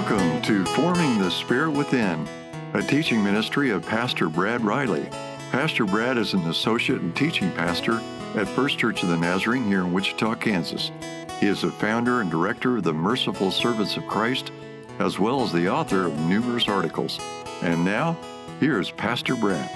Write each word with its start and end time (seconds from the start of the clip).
Welcome 0.00 0.40
to 0.42 0.64
Forming 0.64 1.18
the 1.18 1.30
Spirit 1.30 1.72
Within, 1.72 2.26
a 2.72 2.82
teaching 2.82 3.22
ministry 3.22 3.68
of 3.68 3.84
Pastor 3.84 4.30
Brad 4.30 4.64
Riley. 4.64 5.06
Pastor 5.52 5.84
Brad 5.84 6.16
is 6.16 6.32
an 6.32 6.40
associate 6.48 7.02
and 7.02 7.14
teaching 7.14 7.52
pastor 7.52 8.00
at 8.34 8.48
First 8.48 8.78
Church 8.78 9.02
of 9.02 9.10
the 9.10 9.18
Nazarene 9.18 9.66
here 9.66 9.80
in 9.80 9.92
Wichita, 9.92 10.36
Kansas. 10.36 10.90
He 11.38 11.48
is 11.48 11.60
the 11.60 11.70
founder 11.70 12.22
and 12.22 12.30
director 12.30 12.78
of 12.78 12.84
the 12.84 12.94
Merciful 12.94 13.50
Servants 13.50 13.98
of 13.98 14.06
Christ, 14.06 14.52
as 14.98 15.18
well 15.18 15.42
as 15.42 15.52
the 15.52 15.68
author 15.68 16.06
of 16.06 16.18
numerous 16.20 16.66
articles. 16.66 17.20
And 17.60 17.84
now, 17.84 18.16
here's 18.58 18.90
Pastor 18.90 19.36
Brad. 19.36 19.70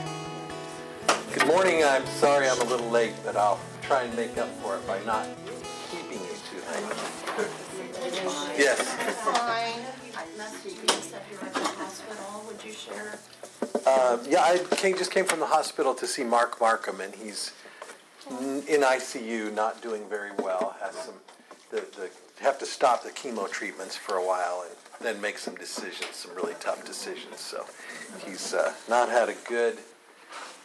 Good 1.35 1.47
morning. 1.47 1.85
I'm 1.85 2.07
sorry 2.07 2.49
I'm 2.49 2.63
a 2.63 2.65
little 2.65 2.89
late, 2.89 3.13
but 3.27 3.37
I'll 3.37 3.61
try 3.83 4.05
and 4.05 4.17
make 4.17 4.39
up 4.39 4.49
for 4.63 4.77
it 4.77 4.87
by 4.87 5.05
not 5.05 5.29
keeping 5.91 6.19
you 6.19 6.35
too 6.51 6.63
late. 6.73 7.51
Yes. 8.57 9.94
Fine. 10.45 10.73
You 10.73 11.03
said 11.03 11.23
you 11.31 11.39
were 11.39 11.47
at 11.47 11.55
the 11.55 11.61
hospital. 11.61 12.45
Would 12.47 12.65
you 12.65 12.73
share? 12.73 13.19
Uh, 13.87 14.19
yeah, 14.29 14.43
I 14.43 14.59
came, 14.77 14.97
just 14.97 15.11
came 15.11 15.25
from 15.25 15.41
the 15.41 15.47
hospital 15.47 15.95
to 15.95 16.07
see 16.07 16.25
Mark 16.25 16.61
Markham, 16.61 17.01
and 17.01 17.15
he's 17.15 17.53
in 18.31 18.81
ICU, 18.81 19.55
not 19.55 19.83
doing 19.83 20.09
very 20.09 20.33
well. 20.39 20.77
Has 20.81 20.95
some, 20.95 21.15
the, 21.71 21.77
the 21.97 22.11
have 22.43 22.59
to 22.59 22.67
stop 22.67 23.03
the 23.03 23.11
chemo 23.11 23.51
treatments 23.51 23.97
for 23.97 24.17
a 24.17 24.27
while, 24.27 24.65
and 24.67 24.77
then 25.01 25.21
make 25.21 25.39
some 25.39 25.55
decisions, 25.55 26.15
some 26.15 26.35
really 26.35 26.55
tough 26.61 26.85
decisions. 26.85 27.41
So 27.41 27.65
he's 28.27 28.53
uh, 28.53 28.75
not 28.89 29.09
had 29.09 29.29
a 29.29 29.35
good, 29.49 29.79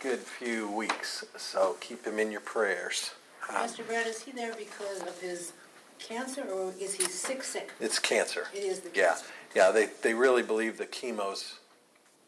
good 0.01 0.19
few 0.19 0.69
weeks. 0.69 1.25
So 1.37 1.77
keep 1.79 2.05
him 2.05 2.19
in 2.19 2.31
your 2.31 2.41
prayers. 2.41 3.11
Uh, 3.49 3.53
Pastor 3.53 3.83
Brad, 3.83 4.07
is 4.07 4.21
he 4.21 4.31
there 4.31 4.53
because 4.55 5.01
of 5.01 5.19
his 5.21 5.53
cancer 5.99 6.43
or 6.43 6.73
is 6.79 6.93
he 6.93 7.03
sick 7.03 7.43
sick? 7.43 7.71
It's 7.79 7.99
cancer. 7.99 8.47
It 8.53 8.63
is 8.63 8.79
the 8.79 8.89
Yeah, 8.93 9.09
cancer. 9.09 9.25
Yeah. 9.55 9.71
They 9.71 9.87
they 10.01 10.13
really 10.13 10.43
believe 10.43 10.77
the 10.77 10.85
chemo's 10.85 11.59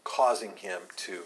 causing 0.03 0.55
him 0.57 0.81
to 0.97 1.21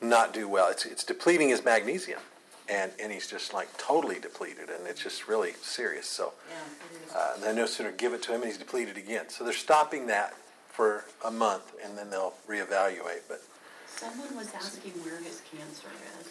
not 0.00 0.32
do 0.32 0.48
well. 0.48 0.68
It's 0.70 0.84
it's 0.86 1.04
depleting 1.04 1.48
his 1.48 1.64
magnesium, 1.64 2.20
and 2.68 2.92
and 3.00 3.12
he's 3.12 3.26
just 3.28 3.52
like 3.54 3.68
totally 3.78 4.18
depleted, 4.20 4.70
and 4.70 4.86
it's 4.86 5.02
just 5.02 5.28
really 5.28 5.52
serious. 5.62 6.06
So, 6.06 6.32
Yeah, 6.50 6.56
it 7.00 7.06
is. 7.08 7.14
uh, 7.14 7.36
then 7.40 7.56
no 7.56 7.66
sooner 7.66 7.90
give 7.92 8.12
it 8.12 8.22
to 8.24 8.30
him, 8.32 8.42
and 8.42 8.46
he's 8.46 8.58
depleted 8.58 8.96
again. 8.96 9.28
So 9.28 9.44
they're 9.44 9.52
stopping 9.52 10.06
that 10.08 10.34
for 10.70 11.04
a 11.24 11.30
month, 11.30 11.72
and 11.84 11.96
then 11.96 12.10
they'll 12.10 12.34
reevaluate. 12.48 13.22
But 13.28 13.42
Someone 13.86 14.36
was 14.36 14.52
asking 14.54 14.90
where 15.04 15.18
his 15.18 15.40
cancer 15.50 15.86
is. 16.20 16.26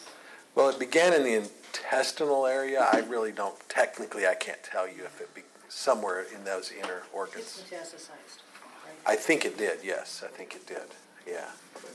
well, 0.54 0.68
it 0.70 0.78
began 0.80 1.14
in 1.14 1.24
the 1.24 1.34
intestinal 1.36 2.46
area. 2.46 2.82
I 2.92 3.00
really 3.08 3.32
don't 3.32 3.56
technically. 3.70 4.28
I 4.28 4.36
can't 4.36 4.62
tell 4.64 4.86
you 4.88 5.06
if 5.06 5.22
it 5.22 5.34
be 5.34 5.42
somewhere 5.74 6.26
in 6.34 6.44
those 6.44 6.72
inner 6.72 6.98
It's 7.06 7.14
organs. 7.14 7.64
metastasized, 7.70 8.40
right? 8.86 8.96
I 9.06 9.16
think 9.16 9.46
it 9.46 9.58
did. 9.58 9.80
Yes, 9.84 10.24
I 10.26 10.30
think 10.30 10.56
it 10.56 10.66
did. 10.68 10.78
Yeah. 11.28 11.46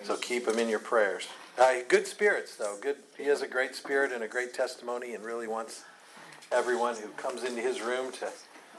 So 0.05 0.17
keep 0.17 0.47
him 0.47 0.59
in 0.59 0.69
your 0.69 0.79
prayers. 0.79 1.27
Uh, 1.59 1.77
good 1.89 2.07
spirits, 2.07 2.57
though. 2.57 2.77
Good. 2.81 2.97
He 3.17 3.25
has 3.25 3.43
a 3.43 3.49
great 3.49 3.75
spirit 3.75 4.13
and 4.13 4.23
a 4.23 4.29
great 4.29 4.55
testimony, 4.55 5.15
and 5.15 5.25
really 5.25 5.47
wants 5.49 5.85
everyone 6.53 6.97
who 6.97 7.09
comes 7.11 7.45
into 7.45 7.61
his 7.61 7.81
room 7.81 8.13
to 8.13 8.29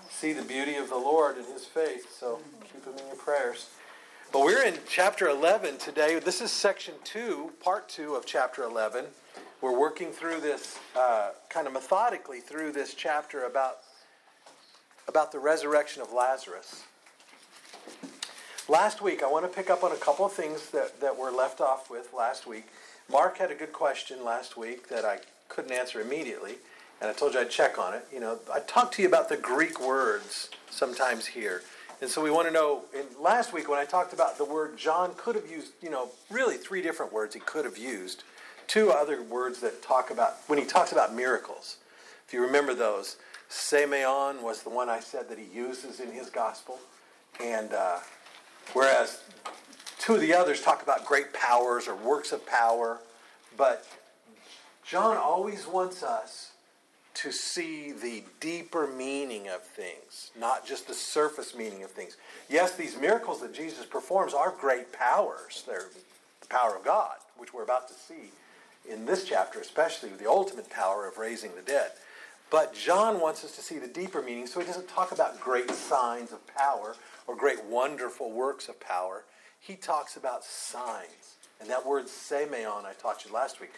see 0.09 0.33
the 0.33 0.41
beauty 0.41 0.75
of 0.75 0.89
the 0.89 0.95
Lord 0.97 1.37
in 1.37 1.43
His 1.45 1.65
faith. 1.65 2.15
So 2.19 2.39
keep 2.71 2.83
him 2.85 2.93
in 2.97 3.05
your 3.07 3.15
prayers. 3.15 3.69
But 4.31 4.41
we're 4.43 4.63
in 4.63 4.75
chapter 4.87 5.27
11 5.27 5.77
today. 5.77 6.19
This 6.19 6.41
is 6.41 6.51
section 6.51 6.95
two, 7.03 7.51
part 7.63 7.89
two 7.89 8.15
of 8.15 8.25
chapter 8.25 8.63
11. 8.63 9.05
We're 9.61 9.77
working 9.77 10.11
through 10.11 10.39
this 10.39 10.79
uh, 10.97 11.31
kind 11.49 11.67
of 11.67 11.73
methodically 11.73 12.39
through 12.39 12.71
this 12.71 12.93
chapter 12.93 13.45
about 13.45 13.77
about 15.09 15.31
the 15.31 15.39
resurrection 15.39 16.03
of 16.03 16.13
Lazarus. 16.13 16.83
Last 18.69 19.01
week, 19.01 19.23
I 19.23 19.27
want 19.27 19.43
to 19.43 19.49
pick 19.49 19.71
up 19.71 19.83
on 19.83 19.91
a 19.91 19.95
couple 19.95 20.23
of 20.23 20.31
things 20.31 20.69
that, 20.69 21.01
that 21.01 21.17
were 21.17 21.31
left 21.31 21.59
off 21.59 21.89
with 21.89 22.13
last 22.15 22.45
week. 22.45 22.65
Mark 23.11 23.39
had 23.39 23.49
a 23.49 23.55
good 23.55 23.73
question 23.73 24.23
last 24.23 24.55
week 24.55 24.87
that 24.89 25.05
I 25.05 25.17
couldn't 25.47 25.71
answer 25.71 25.99
immediately, 25.99 26.57
and 27.01 27.09
I 27.09 27.13
told 27.13 27.33
you 27.33 27.39
I'd 27.39 27.49
check 27.49 27.79
on 27.79 27.95
it. 27.95 28.05
You 28.13 28.19
know, 28.19 28.37
I 28.53 28.59
talked 28.59 28.93
to 28.93 29.01
you 29.01 29.07
about 29.07 29.29
the 29.29 29.37
Greek 29.37 29.81
words 29.81 30.51
sometimes 30.69 31.25
here. 31.25 31.63
And 32.01 32.09
so 32.09 32.21
we 32.23 32.29
want 32.29 32.47
to 32.47 32.53
know, 32.53 32.83
in 32.93 33.05
last 33.19 33.51
week 33.51 33.67
when 33.67 33.79
I 33.79 33.85
talked 33.85 34.13
about 34.13 34.37
the 34.37 34.45
word, 34.45 34.77
John 34.77 35.13
could 35.17 35.35
have 35.35 35.49
used, 35.49 35.71
you 35.81 35.89
know, 35.89 36.09
really 36.29 36.57
three 36.57 36.83
different 36.83 37.11
words 37.11 37.33
he 37.33 37.39
could 37.39 37.65
have 37.65 37.79
used. 37.79 38.23
Two 38.67 38.91
other 38.91 39.23
words 39.23 39.59
that 39.61 39.81
talk 39.81 40.11
about, 40.11 40.37
when 40.45 40.59
he 40.59 40.65
talks 40.65 40.91
about 40.91 41.15
miracles. 41.15 41.77
If 42.27 42.33
you 42.35 42.41
remember 42.43 42.75
those, 42.75 43.17
Semeon 43.49 44.41
was 44.43 44.61
the 44.63 44.69
one 44.69 44.89
I 44.89 44.99
said 44.99 45.27
that 45.29 45.39
he 45.39 45.45
uses 45.45 45.99
in 45.99 46.11
his 46.11 46.29
gospel. 46.29 46.79
And 47.41 47.73
uh, 47.73 47.99
whereas 48.73 49.21
two 49.97 50.15
of 50.15 50.21
the 50.21 50.33
others 50.33 50.61
talk 50.61 50.83
about 50.83 51.05
great 51.05 51.33
powers 51.33 51.87
or 51.87 51.95
works 51.95 52.31
of 52.31 52.45
power, 52.45 52.99
but 53.57 53.85
John 54.85 55.17
always 55.17 55.67
wants 55.67 56.03
us 56.03 56.51
to 57.15 57.31
see 57.31 57.91
the 57.91 58.23
deeper 58.39 58.87
meaning 58.87 59.49
of 59.49 59.61
things, 59.63 60.31
not 60.39 60.65
just 60.65 60.87
the 60.87 60.93
surface 60.93 61.53
meaning 61.55 61.83
of 61.83 61.91
things. 61.91 62.17
Yes, 62.49 62.75
these 62.75 62.97
miracles 62.97 63.41
that 63.41 63.53
Jesus 63.53 63.85
performs 63.85 64.33
are 64.33 64.53
great 64.59 64.93
powers. 64.93 65.63
They're 65.67 65.87
the 66.39 66.47
power 66.47 66.77
of 66.77 66.85
God, 66.85 67.17
which 67.37 67.53
we're 67.53 67.63
about 67.63 67.87
to 67.89 67.93
see 67.93 68.31
in 68.89 69.05
this 69.05 69.25
chapter, 69.25 69.59
especially 69.59 70.09
the 70.09 70.29
ultimate 70.29 70.69
power 70.69 71.07
of 71.07 71.17
raising 71.17 71.53
the 71.55 71.61
dead. 71.61 71.91
But 72.49 72.73
John 72.73 73.19
wants 73.19 73.43
us 73.43 73.55
to 73.55 73.61
see 73.61 73.77
the 73.77 73.87
deeper 73.87 74.21
meaning, 74.21 74.47
so 74.47 74.59
he 74.59 74.65
doesn't 74.65 74.87
talk 74.87 75.11
about 75.11 75.39
great 75.39 75.69
signs 75.71 76.31
of 76.31 76.45
power 76.47 76.95
or 77.27 77.35
great 77.35 77.63
wonderful 77.65 78.31
works 78.31 78.69
of 78.69 78.79
power. 78.79 79.23
He 79.59 79.75
talks 79.75 80.17
about 80.17 80.43
signs. 80.43 81.35
And 81.59 81.69
that 81.69 81.85
word 81.85 82.07
semeon 82.07 82.85
I 82.85 82.93
taught 82.93 83.25
you 83.25 83.33
last 83.33 83.59
week. 83.59 83.71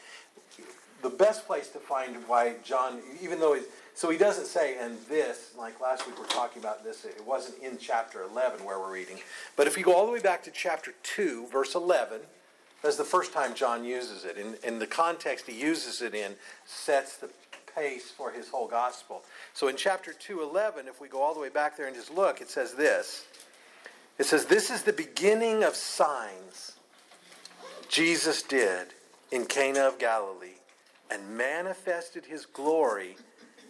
The 1.01 1.09
best 1.09 1.47
place 1.47 1.67
to 1.69 1.79
find 1.79 2.15
why 2.27 2.55
John, 2.63 3.01
even 3.21 3.39
though 3.39 3.55
he, 3.55 3.61
so 3.95 4.09
he 4.09 4.17
doesn't 4.17 4.45
say, 4.45 4.77
and 4.79 4.97
this, 5.09 5.51
like 5.57 5.81
last 5.81 6.05
week 6.05 6.15
we 6.15 6.21
we're 6.21 6.29
talking 6.29 6.61
about 6.61 6.83
this, 6.83 7.05
it 7.05 7.25
wasn't 7.25 7.61
in 7.61 7.77
chapter 7.79 8.21
11 8.21 8.63
where 8.63 8.79
we're 8.79 8.93
reading. 8.93 9.17
But 9.57 9.67
if 9.67 9.77
you 9.77 9.83
go 9.83 9.93
all 9.93 10.05
the 10.05 10.11
way 10.11 10.21
back 10.21 10.43
to 10.43 10.51
chapter 10.51 10.93
2, 11.01 11.47
verse 11.47 11.73
11, 11.73 12.21
that's 12.83 12.97
the 12.97 13.03
first 13.03 13.33
time 13.33 13.55
John 13.55 13.83
uses 13.83 14.25
it. 14.25 14.37
And, 14.37 14.57
and 14.63 14.79
the 14.79 14.87
context 14.87 15.47
he 15.47 15.59
uses 15.59 16.01
it 16.01 16.13
in 16.13 16.33
sets 16.65 17.17
the 17.17 17.29
pace 17.75 18.11
for 18.11 18.31
his 18.31 18.49
whole 18.49 18.67
gospel. 18.67 19.23
So 19.53 19.67
in 19.67 19.75
chapter 19.75 20.13
2:11, 20.13 20.87
if 20.87 21.01
we 21.01 21.07
go 21.07 21.21
all 21.21 21.33
the 21.33 21.39
way 21.39 21.49
back 21.49 21.77
there 21.77 21.87
and 21.87 21.95
just 21.95 22.11
look, 22.11 22.41
it 22.41 22.49
says 22.49 22.73
this. 22.73 23.25
It 24.17 24.25
says, 24.25 24.45
This 24.45 24.69
is 24.69 24.83
the 24.83 24.93
beginning 24.93 25.63
of 25.63 25.75
signs 25.75 26.73
Jesus 27.89 28.43
did 28.43 28.93
in 29.31 29.45
Cana 29.45 29.81
of 29.81 29.97
Galilee 29.97 30.59
and 31.09 31.37
manifested 31.37 32.25
his 32.25 32.45
glory, 32.45 33.17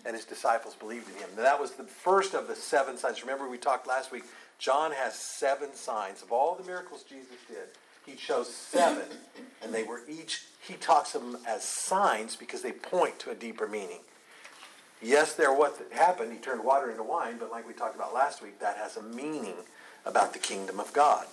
and 0.06 0.16
his 0.16 0.26
disciples 0.26 0.76
believed 0.76 1.10
in 1.10 1.16
him. 1.16 1.30
Now, 1.38 1.44
that 1.44 1.60
was 1.60 1.72
the 1.72 1.84
first 1.84 2.34
of 2.34 2.48
the 2.48 2.56
seven 2.56 2.98
signs. 2.98 3.22
Remember, 3.22 3.50
we 3.50 3.58
talked 3.58 3.88
last 3.88 4.12
week, 4.12 4.24
John 4.60 4.92
has 4.92 5.16
seven 5.16 5.74
signs. 5.74 6.22
Of 6.22 6.32
all 6.32 6.56
the 6.56 6.64
miracles 6.64 7.04
Jesus 7.04 7.38
did, 7.48 7.70
he 8.06 8.16
chose 8.16 8.54
seven, 8.54 9.06
and 9.62 9.74
they 9.74 9.84
were 9.84 10.02
each, 10.10 10.44
he 10.60 10.74
talks 10.76 11.16
of 11.16 11.22
them 11.22 11.38
as 11.48 11.64
signs 11.64 12.36
because 12.36 12.62
they 12.62 12.72
point 12.72 13.20
to 13.20 13.32
a 13.32 13.36
deeper 13.36 13.68
meaning. 13.68 14.00
Yes, 15.02 15.34
they're 15.34 15.54
what 15.54 15.80
happened. 15.92 16.32
He 16.32 16.38
turned 16.38 16.64
water 16.64 16.92
into 16.92 17.04
wine, 17.04 17.38
but 17.40 17.52
like 17.52 17.68
we 17.68 17.74
talked 17.74 17.96
about 17.96 18.14
last 18.14 18.42
week, 18.42 18.60
that 18.60 18.78
has 18.78 18.98
a 18.98 19.02
meaning 19.02 19.56
about 20.06 20.34
the 20.34 20.40
kingdom 20.40 20.80
of 20.80 20.94
God. 20.94 21.26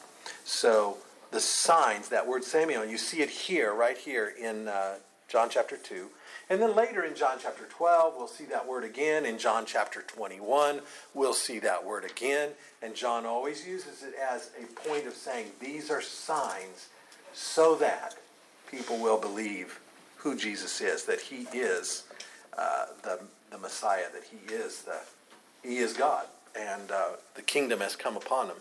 So 0.44 0.98
the 1.30 1.40
signs, 1.40 2.08
that 2.08 2.26
word 2.26 2.44
semeon, 2.44 2.88
you 2.88 2.98
see 2.98 3.20
it 3.20 3.28
here, 3.28 3.74
right 3.74 3.96
here 3.96 4.32
in 4.40 4.68
uh, 4.68 4.96
John 5.28 5.48
chapter 5.50 5.76
2. 5.76 6.08
And 6.50 6.62
then 6.62 6.74
later 6.74 7.04
in 7.04 7.14
John 7.14 7.36
chapter 7.40 7.64
12, 7.64 8.14
we'll 8.16 8.26
see 8.26 8.44
that 8.46 8.66
word 8.66 8.84
again. 8.84 9.26
In 9.26 9.38
John 9.38 9.64
chapter 9.66 10.02
21, 10.02 10.80
we'll 11.12 11.34
see 11.34 11.58
that 11.58 11.84
word 11.84 12.04
again. 12.04 12.50
And 12.82 12.94
John 12.94 13.26
always 13.26 13.66
uses 13.66 14.02
it 14.02 14.14
as 14.14 14.50
a 14.62 14.66
point 14.88 15.06
of 15.06 15.12
saying, 15.12 15.48
these 15.60 15.90
are 15.90 16.00
signs 16.00 16.88
so 17.34 17.74
that 17.76 18.16
people 18.70 18.98
will 18.98 19.18
believe 19.18 19.78
who 20.16 20.36
Jesus 20.36 20.80
is, 20.80 21.04
that 21.04 21.20
he 21.20 21.46
is 21.52 22.04
uh, 22.56 22.86
the, 23.02 23.20
the 23.50 23.58
Messiah, 23.58 24.06
that 24.12 24.24
he 24.24 24.52
is 24.52 24.82
the 24.82 24.98
he 25.62 25.78
is 25.78 25.92
God, 25.92 26.26
and 26.58 26.90
uh, 26.90 27.10
the 27.34 27.42
kingdom 27.42 27.80
has 27.80 27.96
come 27.96 28.16
upon 28.16 28.46
him. 28.46 28.56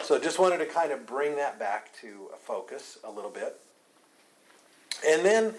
So 0.00 0.18
just 0.18 0.38
wanted 0.38 0.58
to 0.58 0.66
kind 0.66 0.92
of 0.92 1.06
bring 1.06 1.36
that 1.36 1.58
back 1.58 1.92
to 2.00 2.28
a 2.32 2.36
focus 2.36 2.98
a 3.04 3.10
little 3.10 3.30
bit. 3.30 3.60
And 5.06 5.24
then 5.24 5.54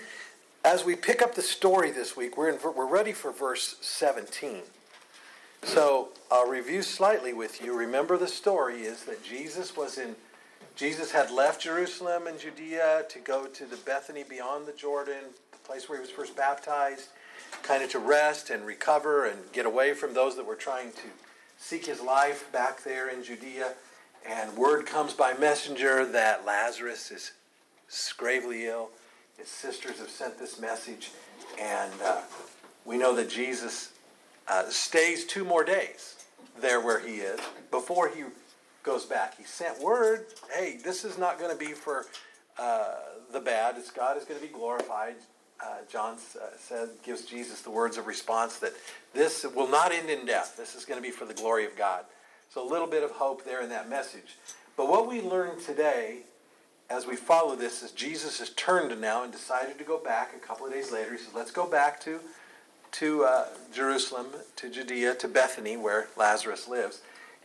as 0.69 0.85
we 0.85 0.95
pick 0.95 1.23
up 1.23 1.33
the 1.33 1.41
story 1.41 1.89
this 1.89 2.15
week, 2.15 2.37
we're, 2.37 2.47
in, 2.47 2.59
we're 2.61 2.85
ready 2.85 3.11
for 3.11 3.31
verse 3.31 3.75
17. 3.81 4.61
So 5.63 6.09
I'll 6.29 6.47
review 6.47 6.83
slightly 6.83 7.33
with 7.33 7.63
you. 7.65 7.75
Remember 7.75 8.19
the 8.19 8.27
story 8.27 8.81
is 8.81 9.03
that 9.05 9.23
Jesus 9.23 9.75
was 9.75 9.97
in 9.97 10.15
Jesus 10.75 11.11
had 11.11 11.31
left 11.31 11.63
Jerusalem 11.63 12.27
and 12.27 12.39
Judea 12.39 13.05
to 13.09 13.19
go 13.19 13.47
to 13.47 13.65
the 13.65 13.77
Bethany 13.77 14.23
beyond 14.23 14.67
the 14.67 14.71
Jordan, 14.73 15.23
the 15.51 15.57
place 15.57 15.89
where 15.89 15.97
he 15.97 16.01
was 16.01 16.11
first 16.11 16.37
baptized, 16.37 17.07
kind 17.63 17.83
of 17.83 17.89
to 17.89 17.99
rest 17.99 18.51
and 18.51 18.63
recover 18.63 19.25
and 19.25 19.39
get 19.51 19.65
away 19.65 19.93
from 19.93 20.13
those 20.13 20.35
that 20.37 20.45
were 20.45 20.55
trying 20.55 20.91
to 20.91 21.07
seek 21.57 21.87
his 21.87 21.99
life 21.99 22.49
back 22.53 22.83
there 22.83 23.09
in 23.09 23.23
Judea. 23.23 23.73
And 24.25 24.55
word 24.55 24.85
comes 24.85 25.13
by 25.13 25.33
messenger 25.33 26.05
that 26.05 26.45
Lazarus 26.45 27.09
is 27.09 27.31
gravely 28.15 28.67
ill. 28.67 28.91
His 29.39 29.47
sisters 29.47 29.99
have 29.99 30.09
sent 30.09 30.37
this 30.37 30.59
message. 30.59 31.11
And 31.59 31.93
uh, 32.03 32.21
we 32.85 32.97
know 32.97 33.15
that 33.15 33.29
Jesus 33.29 33.93
uh, 34.47 34.69
stays 34.69 35.25
two 35.25 35.45
more 35.45 35.63
days 35.63 36.25
there 36.59 36.81
where 36.81 36.99
he 36.99 37.15
is 37.15 37.39
before 37.71 38.09
he 38.09 38.23
goes 38.83 39.05
back. 39.05 39.37
He 39.37 39.45
sent 39.45 39.81
word 39.81 40.25
hey, 40.53 40.77
this 40.83 41.05
is 41.05 41.17
not 41.17 41.39
going 41.39 41.51
to 41.51 41.57
be 41.57 41.71
for 41.71 42.05
uh, 42.57 42.95
the 43.31 43.39
bad, 43.39 43.75
it's 43.77 43.91
God 43.91 44.17
is 44.17 44.25
going 44.25 44.39
to 44.39 44.45
be 44.45 44.51
glorified. 44.51 45.15
Uh, 45.61 45.77
John 45.89 46.15
uh, 46.15 46.45
said, 46.57 46.89
gives 47.03 47.23
Jesus 47.25 47.61
the 47.61 47.71
words 47.71 47.97
of 47.97 48.07
response 48.07 48.59
that 48.59 48.73
this 49.13 49.45
will 49.55 49.69
not 49.69 49.91
end 49.91 50.09
in 50.09 50.25
death. 50.25 50.55
This 50.57 50.75
is 50.75 50.85
going 50.85 50.97
to 50.97 51.01
be 51.01 51.11
for 51.11 51.25
the 51.25 51.33
glory 51.33 51.65
of 51.65 51.75
God. 51.77 52.05
So 52.49 52.65
a 52.65 52.69
little 52.69 52.87
bit 52.87 53.03
of 53.03 53.11
hope 53.11 53.45
there 53.45 53.61
in 53.61 53.69
that 53.69 53.89
message. 53.89 54.37
But 54.75 54.89
what 54.89 55.07
we 55.07 55.21
learn 55.21 55.59
today 55.59 56.23
as 56.89 57.05
we 57.05 57.15
follow 57.15 57.55
this 57.55 57.83
is 57.83 57.91
Jesus 57.91 58.39
has 58.39 58.49
turned 58.51 58.99
now 58.99 59.23
and 59.23 59.31
decided 59.31 59.77
to 59.77 59.83
go 59.83 59.97
back 59.97 60.33
a 60.35 60.39
couple 60.39 60.65
of 60.65 60.73
days 60.73 60.91
later. 60.91 61.11
He 61.11 61.17
says, 61.17 61.33
let's 61.35 61.51
go 61.51 61.67
back 61.67 61.99
to, 62.01 62.19
to 62.93 63.23
uh, 63.23 63.45
Jerusalem, 63.71 64.27
to 64.55 64.69
Judea, 64.69 65.15
to 65.15 65.27
Bethany, 65.27 65.77
where 65.77 66.07
Lazarus 66.17 66.67
lives. 66.67 67.01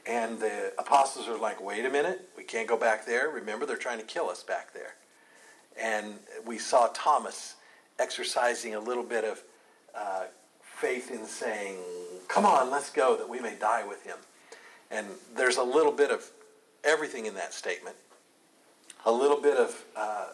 And 0.06 0.38
the 0.38 0.72
apostles 0.78 1.28
are 1.28 1.38
like, 1.38 1.62
wait 1.62 1.84
a 1.84 1.90
minute, 1.90 2.28
we 2.36 2.44
can't 2.44 2.68
go 2.68 2.76
back 2.76 3.06
there. 3.06 3.28
Remember, 3.28 3.64
they're 3.66 3.76
trying 3.76 3.98
to 3.98 4.04
kill 4.04 4.28
us 4.28 4.42
back 4.42 4.72
there. 4.72 4.94
And 5.80 6.14
we 6.46 6.58
saw 6.58 6.88
Thomas 6.94 7.56
exercising 7.98 8.74
a 8.74 8.80
little 8.80 9.02
bit 9.02 9.24
of 9.24 9.42
uh, 9.94 10.24
faith 10.62 11.10
in 11.10 11.24
saying, 11.26 11.78
come 12.28 12.44
on, 12.44 12.70
let's 12.70 12.90
go, 12.90 13.16
that 13.16 13.28
we 13.28 13.40
may 13.40 13.56
die 13.56 13.86
with 13.86 14.02
him. 14.04 14.16
And 14.90 15.06
there's 15.34 15.56
a 15.56 15.62
little 15.62 15.92
bit 15.92 16.10
of 16.10 16.30
everything 16.84 17.26
in 17.26 17.34
that 17.34 17.54
statement. 17.54 17.96
A 19.06 19.12
little 19.12 19.40
bit 19.40 19.56
of 19.56 19.84
uh, 19.96 20.26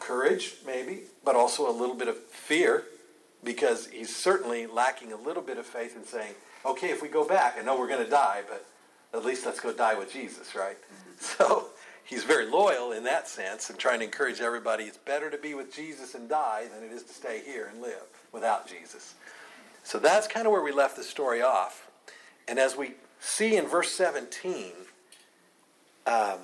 courage, 0.00 0.54
maybe, 0.66 1.02
but 1.24 1.36
also 1.36 1.68
a 1.68 1.72
little 1.72 1.94
bit 1.94 2.08
of 2.08 2.16
fear, 2.16 2.84
because 3.42 3.86
he's 3.88 4.14
certainly 4.14 4.66
lacking 4.66 5.12
a 5.12 5.16
little 5.16 5.42
bit 5.42 5.58
of 5.58 5.66
faith 5.66 5.96
in 5.96 6.04
saying, 6.04 6.34
okay, 6.64 6.90
if 6.90 7.02
we 7.02 7.08
go 7.08 7.26
back, 7.26 7.56
I 7.58 7.62
know 7.62 7.78
we're 7.78 7.88
going 7.88 8.04
to 8.04 8.10
die, 8.10 8.42
but 8.48 8.66
at 9.12 9.24
least 9.24 9.46
let's 9.46 9.60
go 9.60 9.72
die 9.72 9.94
with 9.94 10.12
Jesus, 10.12 10.54
right? 10.54 10.76
Mm-hmm. 10.76 11.00
So 11.18 11.68
he's 12.04 12.24
very 12.24 12.46
loyal 12.46 12.92
in 12.92 13.04
that 13.04 13.28
sense 13.28 13.70
and 13.70 13.78
trying 13.78 14.00
to 14.00 14.04
encourage 14.04 14.40
everybody 14.40 14.84
it's 14.84 14.98
better 14.98 15.30
to 15.30 15.38
be 15.38 15.54
with 15.54 15.74
Jesus 15.74 16.14
and 16.14 16.28
die 16.28 16.66
than 16.74 16.82
it 16.82 16.92
is 16.92 17.02
to 17.04 17.14
stay 17.14 17.42
here 17.44 17.70
and 17.72 17.80
live 17.80 18.02
without 18.32 18.68
Jesus. 18.68 19.14
So 19.84 19.98
that's 19.98 20.26
kind 20.26 20.46
of 20.46 20.52
where 20.52 20.62
we 20.62 20.72
left 20.72 20.96
the 20.96 21.02
story 21.02 21.40
off. 21.40 21.90
And 22.48 22.58
as 22.58 22.76
we 22.76 22.94
see 23.20 23.56
in 23.56 23.66
verse 23.66 23.90
17, 23.92 24.72
um, 26.06 26.38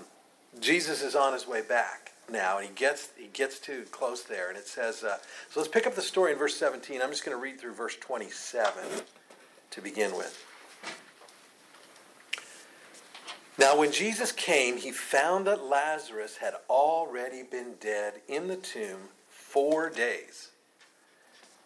Jesus 0.58 1.02
is 1.02 1.14
on 1.14 1.32
his 1.32 1.46
way 1.46 1.62
back 1.62 2.12
now, 2.30 2.58
and 2.58 2.66
he 2.66 2.74
gets 2.74 3.10
he 3.16 3.28
gets 3.28 3.58
to 3.60 3.82
close 3.92 4.24
there, 4.24 4.48
and 4.48 4.58
it 4.58 4.66
says. 4.66 5.04
Uh, 5.04 5.18
so 5.50 5.60
let's 5.60 5.70
pick 5.70 5.86
up 5.86 5.94
the 5.94 6.02
story 6.02 6.32
in 6.32 6.38
verse 6.38 6.56
17. 6.56 7.00
I'm 7.00 7.10
just 7.10 7.24
going 7.24 7.36
to 7.36 7.42
read 7.42 7.60
through 7.60 7.74
verse 7.74 7.96
27 7.96 8.82
to 9.70 9.80
begin 9.80 10.16
with. 10.16 10.44
Now, 13.58 13.76
when 13.76 13.92
Jesus 13.92 14.32
came, 14.32 14.78
he 14.78 14.90
found 14.90 15.46
that 15.46 15.62
Lazarus 15.62 16.38
had 16.38 16.54
already 16.70 17.42
been 17.42 17.74
dead 17.78 18.14
in 18.26 18.48
the 18.48 18.56
tomb 18.56 19.10
four 19.28 19.90
days. 19.90 20.48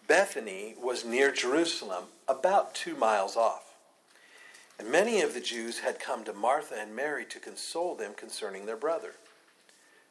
Bethany 0.08 0.74
was 0.82 1.04
near 1.04 1.30
Jerusalem, 1.30 2.04
about 2.26 2.74
two 2.74 2.96
miles 2.96 3.36
off. 3.36 3.63
And 4.78 4.90
many 4.90 5.20
of 5.20 5.34
the 5.34 5.40
Jews 5.40 5.80
had 5.80 6.00
come 6.00 6.24
to 6.24 6.32
Martha 6.32 6.74
and 6.78 6.94
Mary 6.94 7.24
to 7.26 7.38
console 7.38 7.94
them 7.94 8.12
concerning 8.16 8.66
their 8.66 8.76
brother. 8.76 9.12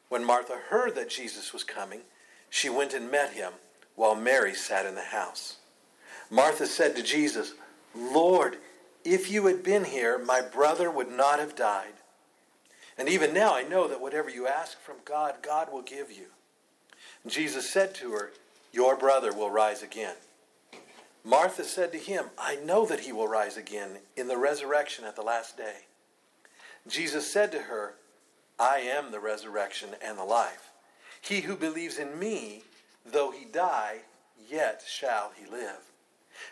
When 0.08 0.24
Martha 0.24 0.56
heard 0.68 0.94
that 0.94 1.10
Jesus 1.10 1.52
was 1.52 1.64
coming, 1.64 2.00
she 2.48 2.68
went 2.68 2.94
and 2.94 3.10
met 3.10 3.32
him, 3.32 3.52
while 3.96 4.14
Mary 4.14 4.54
sat 4.54 4.86
in 4.86 4.94
the 4.94 5.02
house. 5.02 5.56
Martha 6.30 6.66
said 6.66 6.96
to 6.96 7.02
Jesus, 7.02 7.54
Lord, 7.94 8.58
if 9.04 9.30
you 9.30 9.46
had 9.46 9.62
been 9.62 9.84
here, 9.84 10.18
my 10.18 10.40
brother 10.40 10.90
would 10.90 11.10
not 11.10 11.38
have 11.38 11.54
died. 11.54 11.94
And 12.96 13.08
even 13.08 13.34
now 13.34 13.54
I 13.54 13.62
know 13.62 13.88
that 13.88 14.00
whatever 14.00 14.30
you 14.30 14.46
ask 14.46 14.80
from 14.80 14.96
God, 15.04 15.36
God 15.42 15.72
will 15.72 15.82
give 15.82 16.10
you. 16.10 16.26
And 17.22 17.32
Jesus 17.32 17.68
said 17.68 17.94
to 17.96 18.12
her, 18.12 18.32
Your 18.72 18.96
brother 18.96 19.32
will 19.32 19.50
rise 19.50 19.82
again. 19.82 20.14
Martha 21.24 21.64
said 21.64 21.90
to 21.92 21.98
him, 21.98 22.26
I 22.38 22.56
know 22.56 22.84
that 22.86 23.00
he 23.00 23.12
will 23.12 23.28
rise 23.28 23.56
again 23.56 23.98
in 24.16 24.28
the 24.28 24.36
resurrection 24.36 25.06
at 25.06 25.16
the 25.16 25.22
last 25.22 25.56
day. 25.56 25.86
Jesus 26.86 27.32
said 27.32 27.50
to 27.52 27.60
her, 27.60 27.94
I 28.58 28.78
am 28.78 29.10
the 29.10 29.20
resurrection 29.20 29.90
and 30.04 30.18
the 30.18 30.24
life. 30.24 30.70
He 31.20 31.40
who 31.40 31.56
believes 31.56 31.98
in 31.98 32.18
me, 32.18 32.64
though 33.04 33.30
he 33.30 33.46
die, 33.46 34.00
yet 34.50 34.82
shall 34.86 35.32
he 35.34 35.50
live. 35.50 35.90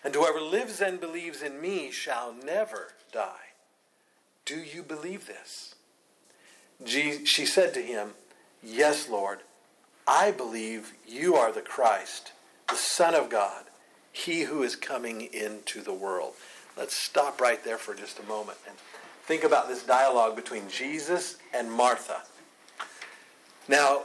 And 0.03 0.15
whoever 0.15 0.41
lives 0.41 0.81
and 0.81 0.99
believes 0.99 1.43
in 1.43 1.61
me 1.61 1.91
shall 1.91 2.33
never 2.33 2.95
die. 3.13 3.53
Do 4.47 4.57
you 4.57 4.83
believe 4.83 5.27
this? 5.27 5.75
She 6.85 7.47
said 7.47 7.75
to 7.75 7.83
him, 7.83 8.11
Yes, 8.63 9.09
Lord, 9.09 9.41
I 10.07 10.31
believe 10.31 10.95
you 11.07 11.35
are 11.35 11.53
the 11.53 11.61
Christ, 11.61 12.33
the 12.69 12.77
Son 12.77 13.15
of 13.15 13.29
God, 13.29 13.65
he 14.13 14.43
who 14.43 14.63
is 14.63 14.77
coming 14.77 15.23
into 15.23 15.81
the 15.81 15.93
world. 15.93 16.35
Let's 16.77 16.95
stop 16.95 17.41
right 17.41 17.63
there 17.65 17.79
for 17.79 17.95
just 17.95 18.19
a 18.19 18.23
moment 18.25 18.59
and 18.67 18.77
think 19.25 19.45
about 19.45 19.69
this 19.69 19.83
dialogue 19.83 20.37
between 20.37 20.69
Jesus 20.69 21.37
and 21.53 21.71
Martha. 21.73 22.23
Now, 23.69 24.03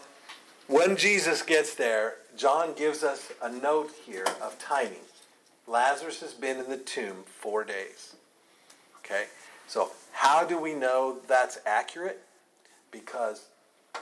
when 0.68 0.98
Jesus 0.98 1.42
gets 1.42 1.76
there, 1.76 2.16
John 2.36 2.74
gives 2.74 3.04
us 3.04 3.32
a 3.42 3.50
note 3.50 3.92
here 4.06 4.28
of 4.42 4.58
timing. 4.60 5.00
Lazarus 5.66 6.22
has 6.22 6.34
been 6.34 6.58
in 6.58 6.70
the 6.70 6.78
tomb 6.78 7.24
four 7.26 7.64
days. 7.64 8.16
Okay? 9.00 9.26
So, 9.68 9.92
how 10.12 10.44
do 10.44 10.60
we 10.60 10.74
know 10.74 11.18
that's 11.28 11.60
accurate? 11.66 12.22
Because 12.92 13.46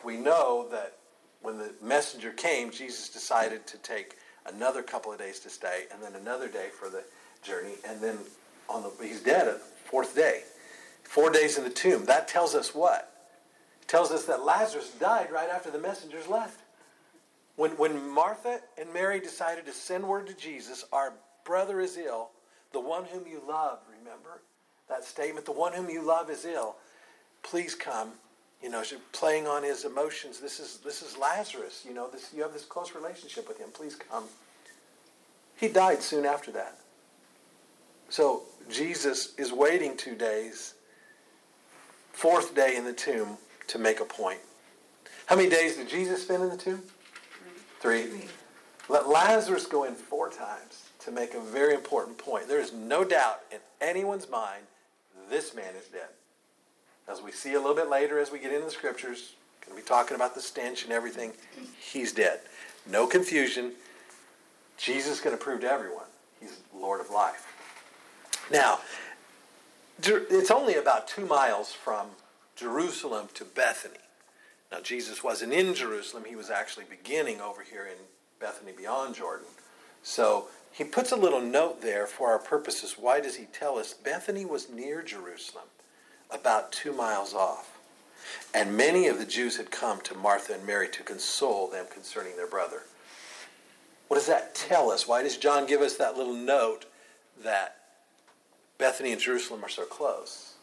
we 0.03 0.17
know 0.17 0.67
that 0.71 0.97
when 1.41 1.57
the 1.57 1.71
messenger 1.81 2.31
came, 2.31 2.71
Jesus 2.71 3.09
decided 3.09 3.65
to 3.67 3.77
take 3.77 4.15
another 4.47 4.81
couple 4.81 5.11
of 5.11 5.19
days 5.19 5.39
to 5.41 5.49
stay, 5.49 5.85
and 5.91 6.01
then 6.01 6.13
another 6.19 6.47
day 6.47 6.69
for 6.69 6.89
the 6.89 7.03
journey, 7.41 7.75
and 7.87 8.01
then 8.01 8.17
on 8.69 8.83
the 8.83 8.91
he's 9.05 9.21
dead 9.21 9.47
at 9.47 9.55
the 9.55 9.65
fourth 9.89 10.15
day. 10.15 10.41
Four 11.03 11.29
days 11.29 11.57
in 11.57 11.63
the 11.63 11.69
tomb. 11.69 12.05
That 12.05 12.27
tells 12.27 12.55
us 12.55 12.73
what? 12.73 13.11
It 13.81 13.87
tells 13.87 14.11
us 14.11 14.25
that 14.25 14.43
Lazarus 14.43 14.91
died 14.99 15.31
right 15.31 15.49
after 15.49 15.69
the 15.69 15.79
messengers 15.79 16.27
left. 16.27 16.59
When, 17.55 17.71
when 17.71 18.09
Martha 18.09 18.59
and 18.77 18.91
Mary 18.93 19.19
decided 19.19 19.65
to 19.67 19.71
send 19.71 20.05
word 20.07 20.27
to 20.27 20.33
Jesus, 20.33 20.83
our 20.91 21.13
brother 21.45 21.79
is 21.79 21.97
ill, 21.97 22.31
the 22.73 22.81
one 22.81 23.05
whom 23.05 23.27
you 23.27 23.41
love, 23.47 23.79
remember 23.99 24.41
that 24.89 25.03
statement, 25.03 25.45
the 25.45 25.51
one 25.51 25.73
whom 25.73 25.89
you 25.89 26.01
love 26.01 26.29
is 26.29 26.45
ill, 26.45 26.75
please 27.43 27.75
come. 27.75 28.11
You 28.65 28.71
know, 28.71 28.81
playing 29.11 29.45
on 29.45 29.61
his 29.61 29.85
emotions. 29.85 30.39
This 30.39 30.59
is 30.59 30.79
this 30.83 31.03
is 31.03 31.15
Lazarus. 31.19 31.85
You 31.87 31.93
know, 31.93 32.09
this 32.09 32.33
you 32.35 32.41
have 32.41 32.51
this 32.51 32.65
close 32.65 32.95
relationship 32.95 33.47
with 33.47 33.59
him. 33.59 33.69
Please 33.71 33.95
come. 33.95 34.23
He 35.55 35.67
died 35.67 36.01
soon 36.01 36.25
after 36.25 36.51
that. 36.53 36.79
So 38.09 38.41
Jesus 38.67 39.35
is 39.35 39.53
waiting 39.53 39.95
two 39.95 40.15
days, 40.15 40.73
fourth 42.11 42.55
day 42.55 42.75
in 42.75 42.85
the 42.85 42.93
tomb, 42.93 43.37
to 43.67 43.77
make 43.77 43.99
a 43.99 44.05
point. 44.05 44.39
How 45.27 45.35
many 45.35 45.47
days 45.47 45.75
did 45.75 45.87
Jesus 45.87 46.23
spend 46.23 46.41
in 46.41 46.49
the 46.49 46.57
tomb? 46.57 46.81
Three. 47.81 48.07
Three. 48.07 48.27
Let 48.89 49.07
Lazarus 49.07 49.67
go 49.67 49.83
in 49.83 49.93
four 49.93 50.31
times 50.31 50.89
to 51.01 51.11
make 51.11 51.35
a 51.35 51.39
very 51.39 51.75
important 51.75 52.17
point. 52.17 52.47
There 52.47 52.59
is 52.59 52.73
no 52.73 53.03
doubt 53.03 53.41
in 53.51 53.59
anyone's 53.79 54.27
mind 54.27 54.63
this 55.29 55.53
man 55.53 55.75
is 55.75 55.85
dead. 55.89 56.09
As 57.07 57.21
we 57.21 57.31
see 57.31 57.53
a 57.53 57.59
little 57.59 57.75
bit 57.75 57.89
later 57.89 58.19
as 58.19 58.31
we 58.31 58.39
get 58.39 58.51
into 58.51 58.65
the 58.65 58.71
scriptures, 58.71 59.33
going 59.65 59.77
to 59.77 59.83
be 59.83 59.87
talking 59.87 60.15
about 60.15 60.35
the 60.35 60.41
stench 60.41 60.83
and 60.83 60.91
everything, 60.91 61.33
he's 61.79 62.11
dead. 62.11 62.39
No 62.89 63.07
confusion. 63.07 63.73
Jesus 64.77 65.13
is 65.13 65.21
going 65.21 65.35
to 65.37 65.41
prove 65.43 65.61
to 65.61 65.71
everyone 65.71 66.05
he's 66.39 66.59
Lord 66.73 67.01
of 67.01 67.09
life. 67.09 67.51
Now, 68.51 68.79
it's 70.01 70.51
only 70.51 70.75
about 70.75 71.07
two 71.07 71.25
miles 71.25 71.71
from 71.71 72.07
Jerusalem 72.55 73.29
to 73.35 73.45
Bethany. 73.45 73.95
Now, 74.71 74.81
Jesus 74.81 75.23
wasn't 75.23 75.53
in 75.53 75.73
Jerusalem, 75.73 76.25
he 76.27 76.35
was 76.35 76.49
actually 76.49 76.85
beginning 76.89 77.41
over 77.41 77.61
here 77.61 77.85
in 77.85 77.97
Bethany 78.39 78.71
beyond 78.71 79.15
Jordan. 79.15 79.47
So 80.03 80.47
he 80.71 80.83
puts 80.83 81.11
a 81.11 81.15
little 81.15 81.41
note 81.41 81.81
there 81.81 82.05
for 82.05 82.29
our 82.29 82.39
purposes. 82.39 82.95
Why 82.99 83.19
does 83.21 83.35
he 83.35 83.45
tell 83.45 83.77
us? 83.77 83.93
Bethany 83.93 84.45
was 84.45 84.69
near 84.69 85.01
Jerusalem, 85.01 85.65
about 86.31 86.71
two 86.71 86.91
miles 86.91 87.33
off. 87.33 87.77
And 88.53 88.75
many 88.75 89.07
of 89.07 89.19
the 89.19 89.25
Jews 89.25 89.57
had 89.57 89.71
come 89.71 90.01
to 90.01 90.15
Martha 90.15 90.53
and 90.53 90.65
Mary 90.65 90.87
to 90.89 91.03
console 91.03 91.67
them 91.67 91.85
concerning 91.91 92.35
their 92.35 92.47
brother. 92.47 92.83
What 94.07 94.17
does 94.17 94.27
that 94.27 94.55
tell 94.55 94.91
us? 94.91 95.07
Why 95.07 95.23
does 95.23 95.37
John 95.37 95.65
give 95.65 95.81
us 95.81 95.97
that 95.97 96.17
little 96.17 96.33
note 96.33 96.85
that 97.43 97.77
Bethany 98.77 99.11
and 99.11 99.21
Jerusalem 99.21 99.63
are 99.63 99.69
so 99.69 99.85
close? 99.85 100.53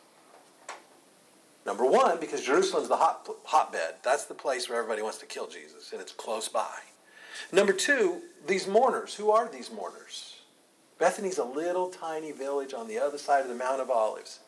Number 1.64 1.84
one, 1.84 2.18
because 2.18 2.42
Jerusalem's 2.42 2.88
the 2.88 2.96
hot, 2.96 3.28
hotbed. 3.44 3.96
That's 4.02 4.24
the 4.24 4.34
place 4.34 4.68
where 4.68 4.78
everybody 4.78 5.02
wants 5.02 5.18
to 5.18 5.26
kill 5.26 5.46
Jesus, 5.46 5.92
and 5.92 6.00
it's 6.00 6.12
close 6.12 6.48
by. 6.48 6.74
Number 7.52 7.72
two, 7.72 8.22
these 8.46 8.66
mourners. 8.66 9.14
Who 9.14 9.30
are 9.30 9.48
these 9.48 9.70
mourners? 9.70 10.40
Bethany's 10.98 11.38
a 11.38 11.44
little 11.44 11.88
tiny 11.88 12.32
village 12.32 12.74
on 12.74 12.88
the 12.88 12.98
other 12.98 13.18
side 13.18 13.42
of 13.42 13.48
the 13.48 13.54
Mount 13.54 13.80
of 13.80 13.90
Olives. 13.90 14.40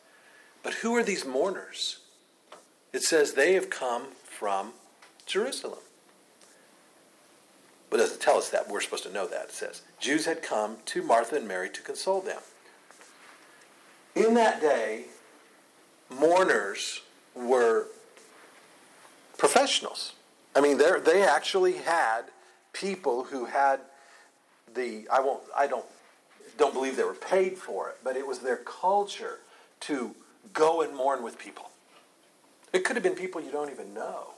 But 0.65 0.73
who 0.73 0.95
are 0.95 1.03
these 1.03 1.25
mourners? 1.25 1.99
It 2.91 3.03
says 3.03 3.33
they 3.33 3.53
have 3.53 3.69
come 3.69 4.07
from 4.23 4.73
Jerusalem. 5.27 5.77
But 7.91 7.99
it 7.99 8.03
doesn't 8.03 8.21
tell 8.21 8.39
us 8.39 8.49
that. 8.49 8.67
We're 8.67 8.81
supposed 8.81 9.03
to 9.03 9.13
know 9.13 9.27
that. 9.27 9.43
It 9.43 9.51
says 9.51 9.83
Jews 9.99 10.25
had 10.25 10.41
come 10.41 10.77
to 10.85 11.03
Martha 11.03 11.35
and 11.35 11.47
Mary 11.47 11.69
to 11.69 11.81
console 11.83 12.19
them. 12.19 12.39
In 14.15 14.33
that 14.33 14.59
day, 14.59 15.05
mourners 16.09 17.03
were 17.35 17.85
professionals. 19.37 20.13
I 20.55 20.61
mean, 20.61 20.79
they 20.79 21.21
actually 21.21 21.73
had 21.73 22.23
people 22.73 23.25
who 23.25 23.45
had 23.45 23.81
the 24.73 25.07
I 25.13 25.19
won't 25.19 25.43
I 25.55 25.67
don't 25.67 25.85
don't 26.57 26.73
believe 26.73 26.97
they 26.97 27.03
were 27.03 27.13
paid 27.13 27.55
for 27.55 27.89
it, 27.89 27.97
but 28.03 28.17
it 28.17 28.25
was 28.25 28.39
their 28.39 28.57
culture 28.57 29.41
to 29.81 30.15
go 30.53 30.81
and 30.81 30.95
mourn 30.95 31.23
with 31.23 31.37
people. 31.39 31.69
It 32.73 32.83
could 32.83 32.95
have 32.95 33.03
been 33.03 33.15
people 33.15 33.41
you 33.41 33.51
don't 33.51 33.71
even 33.71 33.93
know. 33.93 34.31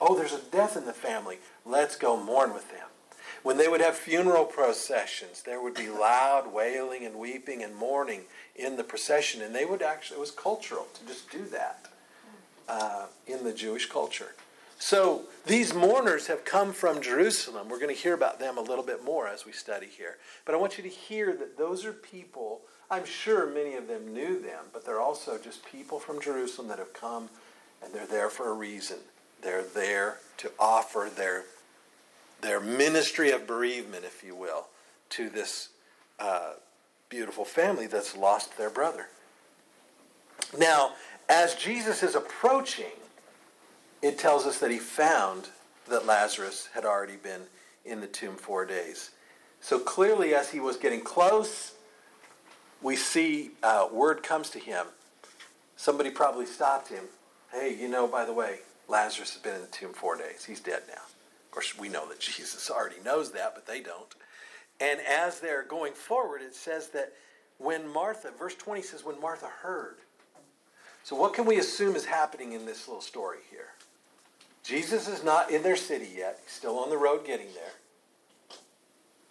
Oh, 0.00 0.16
there's 0.16 0.32
a 0.32 0.40
death 0.40 0.76
in 0.76 0.86
the 0.86 0.92
family. 0.92 1.38
Let's 1.64 1.96
go 1.96 2.16
mourn 2.16 2.52
with 2.52 2.70
them. 2.70 2.86
When 3.42 3.56
they 3.56 3.68
would 3.68 3.80
have 3.80 3.96
funeral 3.96 4.44
processions, 4.44 5.42
there 5.42 5.62
would 5.62 5.74
be 5.74 5.88
loud 5.88 6.52
wailing 6.52 7.04
and 7.04 7.16
weeping 7.16 7.62
and 7.62 7.74
mourning 7.74 8.22
in 8.54 8.76
the 8.76 8.84
procession, 8.84 9.42
and 9.42 9.54
they 9.54 9.64
would 9.64 9.82
actually, 9.82 10.16
it 10.16 10.20
was 10.20 10.30
cultural 10.30 10.86
to 10.94 11.06
just 11.06 11.30
do 11.30 11.44
that 11.46 11.86
uh, 12.68 13.06
in 13.26 13.44
the 13.44 13.52
Jewish 13.52 13.88
culture. 13.88 14.34
So 14.78 15.24
these 15.46 15.72
mourners 15.72 16.26
have 16.26 16.44
come 16.44 16.72
from 16.72 17.00
Jerusalem. 17.00 17.68
We're 17.68 17.78
going 17.78 17.94
to 17.94 18.00
hear 18.00 18.14
about 18.14 18.38
them 18.38 18.58
a 18.58 18.60
little 18.60 18.84
bit 18.84 19.04
more 19.04 19.26
as 19.26 19.46
we 19.46 19.52
study 19.52 19.86
here. 19.86 20.18
But 20.44 20.54
I 20.54 20.58
want 20.58 20.76
you 20.76 20.84
to 20.84 20.90
hear 20.90 21.34
that 21.34 21.56
those 21.56 21.84
are 21.84 21.92
people, 21.92 22.60
I'm 22.90 23.04
sure 23.04 23.46
many 23.46 23.74
of 23.74 23.88
them 23.88 24.12
knew 24.12 24.40
them, 24.40 24.66
but 24.72 24.84
they're 24.84 25.00
also 25.00 25.38
just 25.38 25.64
people 25.66 25.98
from 25.98 26.20
Jerusalem 26.20 26.68
that 26.68 26.78
have 26.78 26.92
come 26.92 27.28
and 27.82 27.92
they're 27.92 28.06
there 28.06 28.30
for 28.30 28.48
a 28.50 28.54
reason. 28.54 28.98
They're 29.42 29.64
there 29.64 30.18
to 30.38 30.50
offer 30.58 31.10
their, 31.14 31.44
their 32.40 32.60
ministry 32.60 33.30
of 33.30 33.46
bereavement, 33.46 34.04
if 34.04 34.22
you 34.24 34.34
will, 34.34 34.68
to 35.10 35.28
this 35.28 35.70
uh, 36.18 36.52
beautiful 37.08 37.44
family 37.44 37.86
that's 37.86 38.16
lost 38.16 38.56
their 38.56 38.70
brother. 38.70 39.08
Now, 40.56 40.92
as 41.28 41.54
Jesus 41.54 42.02
is 42.02 42.14
approaching, 42.14 42.86
it 44.02 44.18
tells 44.18 44.46
us 44.46 44.58
that 44.58 44.70
he 44.70 44.78
found 44.78 45.48
that 45.88 46.06
Lazarus 46.06 46.68
had 46.74 46.84
already 46.84 47.16
been 47.16 47.42
in 47.84 48.00
the 48.00 48.06
tomb 48.06 48.36
four 48.36 48.64
days. 48.64 49.10
So 49.60 49.78
clearly, 49.78 50.34
as 50.34 50.50
he 50.50 50.60
was 50.60 50.76
getting 50.76 51.00
close, 51.00 51.72
we 52.86 52.94
see 52.94 53.50
uh, 53.64 53.88
word 53.92 54.22
comes 54.22 54.48
to 54.50 54.60
him. 54.60 54.86
Somebody 55.74 56.08
probably 56.08 56.46
stopped 56.46 56.88
him. 56.88 57.02
Hey, 57.52 57.76
you 57.78 57.88
know, 57.88 58.06
by 58.06 58.24
the 58.24 58.32
way, 58.32 58.60
Lazarus 58.86 59.32
has 59.32 59.42
been 59.42 59.56
in 59.56 59.62
the 59.62 59.66
tomb 59.66 59.92
four 59.92 60.16
days. 60.16 60.44
He's 60.44 60.60
dead 60.60 60.82
now. 60.86 60.94
Of 60.94 61.50
course, 61.50 61.76
we 61.76 61.88
know 61.88 62.08
that 62.08 62.20
Jesus 62.36 62.70
already 62.70 63.00
knows 63.04 63.32
that, 63.32 63.56
but 63.56 63.66
they 63.66 63.80
don't. 63.80 64.14
And 64.80 65.00
as 65.00 65.40
they're 65.40 65.64
going 65.64 65.94
forward, 65.94 66.42
it 66.42 66.54
says 66.54 66.90
that 66.90 67.12
when 67.58 67.88
Martha, 67.88 68.30
verse 68.38 68.54
20 68.54 68.82
says, 68.82 69.04
when 69.04 69.20
Martha 69.20 69.48
heard. 69.62 69.96
So, 71.02 71.16
what 71.16 71.34
can 71.34 71.44
we 71.44 71.58
assume 71.58 71.96
is 71.96 72.04
happening 72.04 72.52
in 72.52 72.66
this 72.66 72.86
little 72.86 73.02
story 73.02 73.38
here? 73.50 73.70
Jesus 74.62 75.08
is 75.08 75.24
not 75.24 75.50
in 75.50 75.64
their 75.64 75.76
city 75.76 76.08
yet. 76.16 76.38
He's 76.44 76.52
still 76.52 76.78
on 76.78 76.90
the 76.90 76.96
road 76.96 77.26
getting 77.26 77.48
there. 77.52 78.58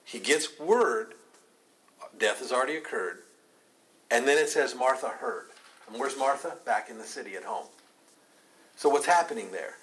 He 0.03 0.19
gets 0.19 0.59
word 0.59 1.13
death 2.17 2.39
has 2.39 2.51
already 2.51 2.77
occurred. 2.77 3.19
And 4.11 4.27
then 4.27 4.37
it 4.37 4.49
says 4.49 4.75
Martha 4.75 5.09
heard. 5.09 5.47
And 5.87 5.99
where's 5.99 6.17
Martha? 6.17 6.55
Back 6.65 6.89
in 6.89 6.97
the 6.97 7.03
city 7.03 7.35
at 7.35 7.43
home. 7.43 7.67
So 8.75 8.89
what's 8.89 9.05
happening 9.05 9.51
there? 9.51 9.75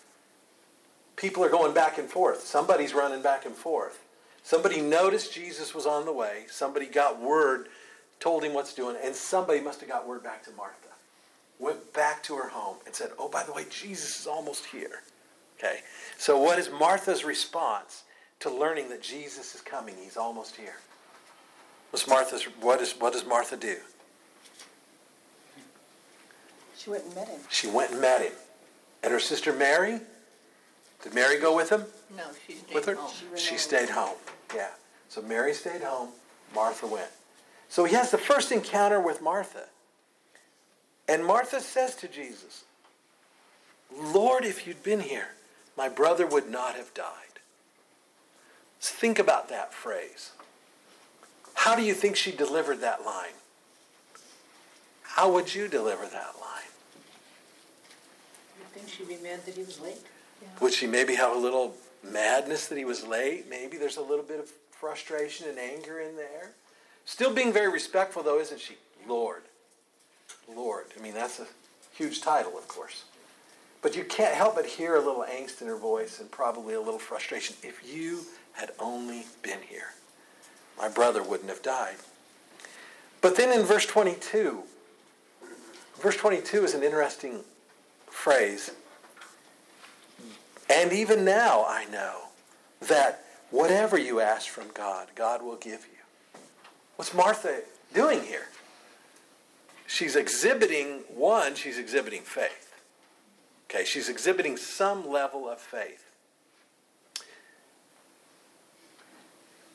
People 1.16 1.44
are 1.44 1.48
going 1.48 1.74
back 1.74 1.98
and 1.98 2.08
forth. 2.08 2.42
Somebody's 2.42 2.94
running 2.94 3.22
back 3.22 3.46
and 3.46 3.54
forth. 3.54 4.02
Somebody 4.42 4.80
noticed 4.80 5.32
Jesus 5.32 5.74
was 5.74 5.86
on 5.86 6.04
the 6.04 6.12
way. 6.12 6.44
Somebody 6.50 6.86
got 6.86 7.20
word, 7.20 7.68
told 8.18 8.42
him 8.42 8.54
what's 8.54 8.74
doing, 8.74 8.96
and 9.02 9.14
somebody 9.14 9.60
must 9.60 9.80
have 9.80 9.88
got 9.88 10.06
word 10.06 10.22
back 10.22 10.44
to 10.44 10.50
Martha. 10.52 10.76
Went 11.58 11.92
back 11.92 12.22
to 12.24 12.34
her 12.34 12.48
home 12.48 12.76
and 12.86 12.94
said, 12.94 13.10
Oh, 13.18 13.28
by 13.28 13.44
the 13.44 13.52
way, 13.52 13.66
Jesus 13.70 14.20
is 14.20 14.26
almost 14.26 14.66
here. 14.66 15.02
Okay. 15.58 15.80
So 16.18 16.38
what 16.38 16.58
is 16.58 16.70
Martha's 16.70 17.24
response 17.24 18.02
to 18.40 18.50
learning 18.50 18.88
that 18.88 19.00
Jesus 19.00 19.54
is 19.54 19.60
coming? 19.60 19.94
He's 20.02 20.16
almost 20.16 20.56
here. 20.56 20.74
What's 21.90 22.08
Martha's 22.08 22.44
what 22.60 22.80
is 22.80 22.92
what 22.92 23.12
does 23.12 23.26
Martha 23.26 23.56
do? 23.56 23.76
She 26.82 26.90
went 26.90 27.04
and 27.04 27.14
met 27.14 27.28
him. 27.28 27.40
She 27.48 27.68
went 27.68 27.92
and 27.92 28.00
met 28.00 28.22
him. 28.22 28.32
And 29.04 29.12
her 29.12 29.20
sister 29.20 29.52
Mary? 29.52 30.00
Did 31.02 31.14
Mary 31.14 31.38
go 31.38 31.54
with 31.54 31.70
him? 31.70 31.84
No, 32.16 32.24
she 32.46 32.54
stayed 32.54 32.74
with 32.74 32.86
her? 32.86 32.94
home. 32.96 33.10
She, 33.36 33.50
she 33.50 33.56
stayed 33.56 33.88
home. 33.88 34.16
Yeah. 34.54 34.70
So 35.08 35.22
Mary 35.22 35.54
stayed 35.54 35.82
home. 35.82 36.08
Martha 36.54 36.86
went. 36.86 37.10
So 37.68 37.84
he 37.84 37.94
has 37.94 38.10
the 38.10 38.18
first 38.18 38.50
encounter 38.50 39.00
with 39.00 39.22
Martha. 39.22 39.66
And 41.08 41.24
Martha 41.24 41.60
says 41.60 41.94
to 41.96 42.08
Jesus, 42.08 42.64
Lord, 43.96 44.44
if 44.44 44.66
you'd 44.66 44.82
been 44.82 45.00
here, 45.00 45.28
my 45.76 45.88
brother 45.88 46.26
would 46.26 46.50
not 46.50 46.74
have 46.74 46.92
died. 46.94 47.38
Let's 48.76 48.90
think 48.90 49.18
about 49.18 49.48
that 49.50 49.72
phrase. 49.72 50.32
How 51.54 51.76
do 51.76 51.82
you 51.82 51.94
think 51.94 52.16
she 52.16 52.32
delivered 52.32 52.80
that 52.80 53.04
line? 53.04 53.34
How 55.02 55.30
would 55.30 55.54
you 55.54 55.68
deliver 55.68 56.04
that 56.06 56.34
line? 56.40 56.71
You 58.82 58.88
think 58.88 59.08
she'd 59.08 59.16
be 59.16 59.22
mad 59.22 59.44
that 59.46 59.54
he 59.54 59.62
was 59.62 59.80
late? 59.80 59.98
Would 60.60 60.72
she 60.72 60.88
maybe 60.88 61.14
have 61.14 61.36
a 61.36 61.38
little 61.38 61.76
madness 62.02 62.66
that 62.66 62.76
he 62.76 62.84
was 62.84 63.06
late? 63.06 63.48
Maybe 63.48 63.76
there's 63.76 63.96
a 63.96 64.02
little 64.02 64.24
bit 64.24 64.40
of 64.40 64.50
frustration 64.70 65.48
and 65.48 65.58
anger 65.58 66.00
in 66.00 66.16
there. 66.16 66.50
Still 67.04 67.32
being 67.32 67.52
very 67.52 67.70
respectful, 67.70 68.24
though, 68.24 68.40
isn't 68.40 68.60
she? 68.60 68.74
Lord. 69.06 69.42
Lord. 70.52 70.86
I 70.98 71.02
mean, 71.02 71.14
that's 71.14 71.38
a 71.38 71.46
huge 71.92 72.22
title, 72.22 72.58
of 72.58 72.66
course. 72.66 73.04
But 73.82 73.94
you 73.94 74.02
can't 74.04 74.34
help 74.34 74.56
but 74.56 74.66
hear 74.66 74.96
a 74.96 75.00
little 75.00 75.24
angst 75.30 75.62
in 75.62 75.68
her 75.68 75.76
voice 75.76 76.18
and 76.20 76.28
probably 76.30 76.74
a 76.74 76.80
little 76.80 76.98
frustration. 76.98 77.54
If 77.62 77.82
you 77.88 78.22
had 78.52 78.70
only 78.80 79.26
been 79.42 79.60
here, 79.68 79.94
my 80.76 80.88
brother 80.88 81.22
wouldn't 81.22 81.50
have 81.50 81.62
died. 81.62 81.96
But 83.20 83.36
then 83.36 83.56
in 83.56 83.64
verse 83.64 83.86
22, 83.86 84.62
verse 86.00 86.16
22 86.16 86.64
is 86.64 86.74
an 86.74 86.82
interesting 86.82 87.44
phrase. 88.12 88.70
And 90.70 90.92
even 90.92 91.24
now 91.24 91.64
I 91.66 91.86
know 91.86 92.28
that 92.82 93.24
whatever 93.50 93.98
you 93.98 94.20
ask 94.20 94.48
from 94.48 94.68
God, 94.74 95.08
God 95.14 95.42
will 95.42 95.56
give 95.56 95.86
you. 95.86 96.40
What's 96.96 97.14
Martha 97.14 97.62
doing 97.92 98.22
here? 98.22 98.48
She's 99.86 100.16
exhibiting, 100.16 101.00
one, 101.14 101.54
she's 101.54 101.78
exhibiting 101.78 102.22
faith. 102.22 102.72
Okay, 103.68 103.84
she's 103.84 104.08
exhibiting 104.08 104.56
some 104.56 105.08
level 105.08 105.48
of 105.48 105.58
faith. 105.58 106.04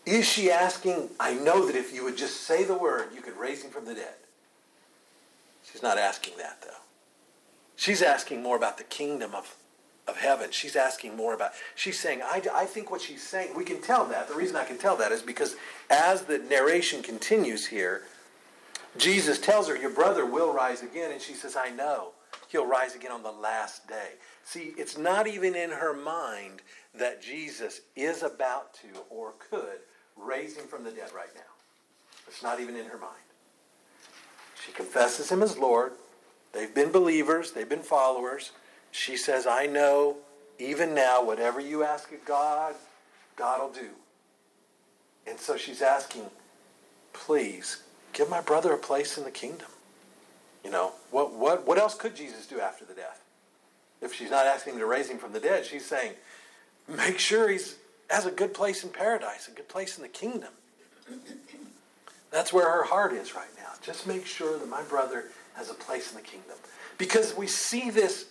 Is 0.06 0.26
she 0.26 0.50
asking, 0.50 1.10
I 1.20 1.34
know 1.34 1.66
that 1.66 1.76
if 1.76 1.94
you 1.94 2.04
would 2.06 2.18
just 2.18 2.42
say 2.44 2.64
the 2.64 2.74
word, 2.74 3.10
you 3.14 3.22
could 3.22 3.38
raise 3.38 3.62
him 3.62 3.72
from 3.72 3.86
the 3.86 3.94
dead? 3.94 4.16
She's 5.70 5.84
not 5.84 5.98
asking 5.98 6.38
that, 6.38 6.62
though. 6.62 6.87
She's 7.78 8.02
asking 8.02 8.42
more 8.42 8.58
about 8.58 8.80
the 8.80 8.84
kingdom 8.84 9.34
of, 9.36 9.56
of 10.08 10.18
heaven. 10.18 10.50
She's 10.52 10.76
asking 10.76 11.16
more 11.16 11.36
about, 11.36 11.52
she's 11.76 12.00
saying, 12.00 12.22
I, 12.24 12.42
I 12.54 12.66
think 12.66 12.90
what 12.90 13.02
she's 13.02 13.22
saying, 13.22 13.56
we 13.56 13.64
can 13.64 13.82
tell 13.82 14.04
that. 14.08 14.28
The 14.28 14.34
reason 14.34 14.56
I 14.56 14.66
can 14.66 14.80
tell 14.80 14.98
that 14.98 15.12
is 15.12 15.22
because 15.22 15.56
as 15.90 16.24
the 16.24 16.40
narration 16.40 17.04
continues 17.04 17.68
here, 17.68 18.02
Jesus 18.98 19.40
tells 19.40 19.68
her, 19.68 19.78
Your 19.78 19.92
brother 19.92 20.26
will 20.26 20.52
rise 20.52 20.82
again. 20.82 21.12
And 21.12 21.22
she 21.22 21.34
says, 21.34 21.56
I 21.56 21.70
know 21.70 22.14
he'll 22.48 22.66
rise 22.66 22.96
again 22.96 23.12
on 23.12 23.22
the 23.22 23.32
last 23.32 23.88
day. 23.88 24.14
See, 24.44 24.74
it's 24.76 24.98
not 24.98 25.28
even 25.28 25.56
in 25.56 25.70
her 25.70 25.94
mind 25.94 26.64
that 26.96 27.22
Jesus 27.22 27.82
is 27.96 28.24
about 28.24 28.74
to 28.76 28.88
or 29.12 29.34
could 29.52 29.82
raise 30.16 30.58
him 30.58 30.66
from 30.66 30.84
the 30.84 30.90
dead 30.90 31.12
right 31.16 31.34
now. 31.36 31.42
It's 32.28 32.42
not 32.42 32.60
even 32.60 32.76
in 32.76 32.86
her 32.86 32.98
mind. 32.98 33.14
She 34.66 34.72
confesses 34.72 35.32
him 35.32 35.44
as 35.44 35.60
Lord. 35.60 35.92
They've 36.54 36.74
been 36.74 36.92
believers, 36.92 37.52
they've 37.52 37.70
been 37.70 37.84
followers. 37.84 38.52
She 38.92 39.18
says, 39.18 39.46
I 39.46 39.66
know 39.66 40.18
even 40.60 40.94
now, 40.96 41.24
whatever 41.24 41.60
you 41.60 41.84
ask 41.84 42.12
of 42.12 42.26
God, 42.26 42.74
God 43.36 43.62
will 43.62 43.72
do. 43.72 43.90
And 45.28 45.40
so 45.40 45.58
she's 45.58 45.82
asking, 45.82 46.24
please 47.14 47.84
give 48.14 48.30
my 48.30 48.42
brother 48.42 48.74
a 48.74 48.78
place 48.78 49.18
in 49.18 49.24
the 49.24 49.32
kingdom. 49.32 49.68
You 50.64 50.72
know, 50.72 50.94
what, 51.12 51.34
what, 51.34 51.68
what 51.68 51.78
else 51.78 51.96
could 51.96 52.16
Jesus 52.16 52.48
do 52.48 52.60
after 52.60 52.86
the 52.86 52.94
death? 52.94 53.22
If 54.02 54.14
she's 54.14 54.32
not 54.32 54.46
asking 54.46 54.74
him 54.74 54.80
to 54.80 54.86
raise 54.86 55.10
him 55.10 55.18
from 55.18 55.34
the 55.34 55.40
dead, 55.40 55.66
she's 55.66 55.86
saying, 55.86 56.14
make 56.88 57.20
sure 57.20 57.50
he 57.50 57.60
has 58.10 58.26
a 58.26 58.32
good 58.32 58.54
place 58.54 58.84
in 58.84 58.90
paradise, 58.90 59.48
a 59.48 59.52
good 59.52 59.70
place 59.70 59.98
in 59.98 60.04
the 60.04 60.10
kingdom. 60.10 60.50
That's 62.32 62.52
where 62.52 62.70
her 62.70 62.84
heart 62.84 63.14
is 63.14 63.36
right 63.36 63.48
now. 63.58 63.72
Just 63.82 64.08
make 64.08 64.26
sure 64.26 64.58
that 64.58 64.68
my 64.68 64.82
brother 64.84 65.26
has 65.58 65.70
a 65.70 65.74
place 65.74 66.12
in 66.12 66.18
the 66.18 66.24
kingdom. 66.24 66.56
Because 66.98 67.36
we 67.36 67.48
see 67.48 67.90
this, 67.90 68.26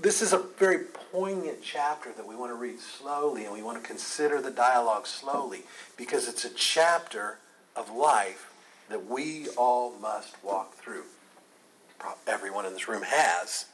this 0.00 0.22
is 0.22 0.32
a 0.32 0.38
very 0.38 0.84
poignant 1.12 1.58
chapter 1.62 2.12
that 2.12 2.26
we 2.26 2.34
want 2.34 2.50
to 2.50 2.56
read 2.56 2.78
slowly 2.80 3.44
and 3.44 3.52
we 3.52 3.62
want 3.62 3.80
to 3.80 3.86
consider 3.86 4.40
the 4.40 4.50
dialogue 4.50 5.06
slowly 5.06 5.62
because 5.96 6.28
it's 6.28 6.44
a 6.44 6.50
chapter 6.50 7.38
of 7.74 7.90
life 7.90 8.52
that 8.88 9.06
we 9.06 9.48
all 9.56 9.92
must 10.00 10.42
walk 10.42 10.74
through. 10.74 11.04
Everyone 12.26 12.66
in 12.66 12.72
this 12.72 12.88
room 12.88 13.02
has 13.04 13.66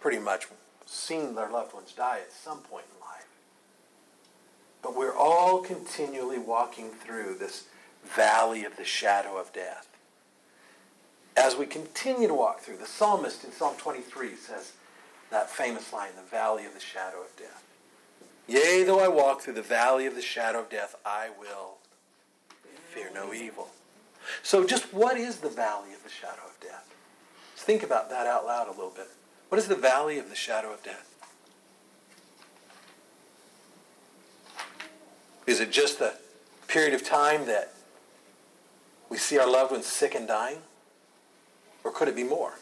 pretty 0.00 0.18
much 0.18 0.46
seen 0.86 1.34
their 1.34 1.50
loved 1.50 1.74
ones 1.74 1.92
die 1.92 2.18
at 2.18 2.32
some 2.32 2.58
point 2.58 2.84
in 2.94 3.00
life. 3.00 3.26
But 4.82 4.96
we're 4.96 5.16
all 5.16 5.60
continually 5.60 6.38
walking 6.38 6.90
through 6.90 7.36
this 7.38 7.64
valley 8.04 8.64
of 8.64 8.76
the 8.76 8.84
shadow 8.84 9.38
of 9.38 9.52
death. 9.52 9.89
As 11.36 11.56
we 11.56 11.66
continue 11.66 12.28
to 12.28 12.34
walk 12.34 12.60
through, 12.60 12.76
the 12.76 12.86
psalmist 12.86 13.44
in 13.44 13.52
Psalm 13.52 13.76
23 13.78 14.34
says 14.36 14.72
that 15.30 15.48
famous 15.48 15.92
line, 15.92 16.10
the 16.16 16.28
valley 16.28 16.66
of 16.66 16.74
the 16.74 16.80
shadow 16.80 17.20
of 17.22 17.34
death. 17.36 17.64
Yea, 18.46 18.82
though 18.82 18.98
I 18.98 19.08
walk 19.08 19.42
through 19.42 19.54
the 19.54 19.62
valley 19.62 20.06
of 20.06 20.16
the 20.16 20.22
shadow 20.22 20.60
of 20.60 20.70
death, 20.70 20.96
I 21.06 21.28
will 21.38 21.76
fear 22.92 23.10
no 23.14 23.32
evil. 23.32 23.68
So 24.42 24.66
just 24.66 24.92
what 24.92 25.16
is 25.16 25.36
the 25.36 25.48
valley 25.48 25.92
of 25.92 26.02
the 26.02 26.10
shadow 26.10 26.42
of 26.46 26.58
death? 26.60 26.92
Let's 27.54 27.62
think 27.62 27.82
about 27.82 28.10
that 28.10 28.26
out 28.26 28.44
loud 28.44 28.66
a 28.66 28.72
little 28.72 28.90
bit. 28.90 29.08
What 29.48 29.58
is 29.58 29.68
the 29.68 29.76
valley 29.76 30.18
of 30.18 30.28
the 30.28 30.36
shadow 30.36 30.72
of 30.72 30.82
death? 30.82 31.06
Is 35.46 35.60
it 35.60 35.70
just 35.70 35.98
the 35.98 36.14
period 36.68 36.94
of 36.94 37.04
time 37.04 37.46
that 37.46 37.72
we 39.08 39.16
see 39.16 39.38
our 39.38 39.50
loved 39.50 39.72
ones 39.72 39.86
sick 39.86 40.14
and 40.14 40.28
dying? 40.28 40.58
Or 41.84 41.90
could 41.90 42.08
it 42.08 42.16
be 42.16 42.24
more? 42.24 42.54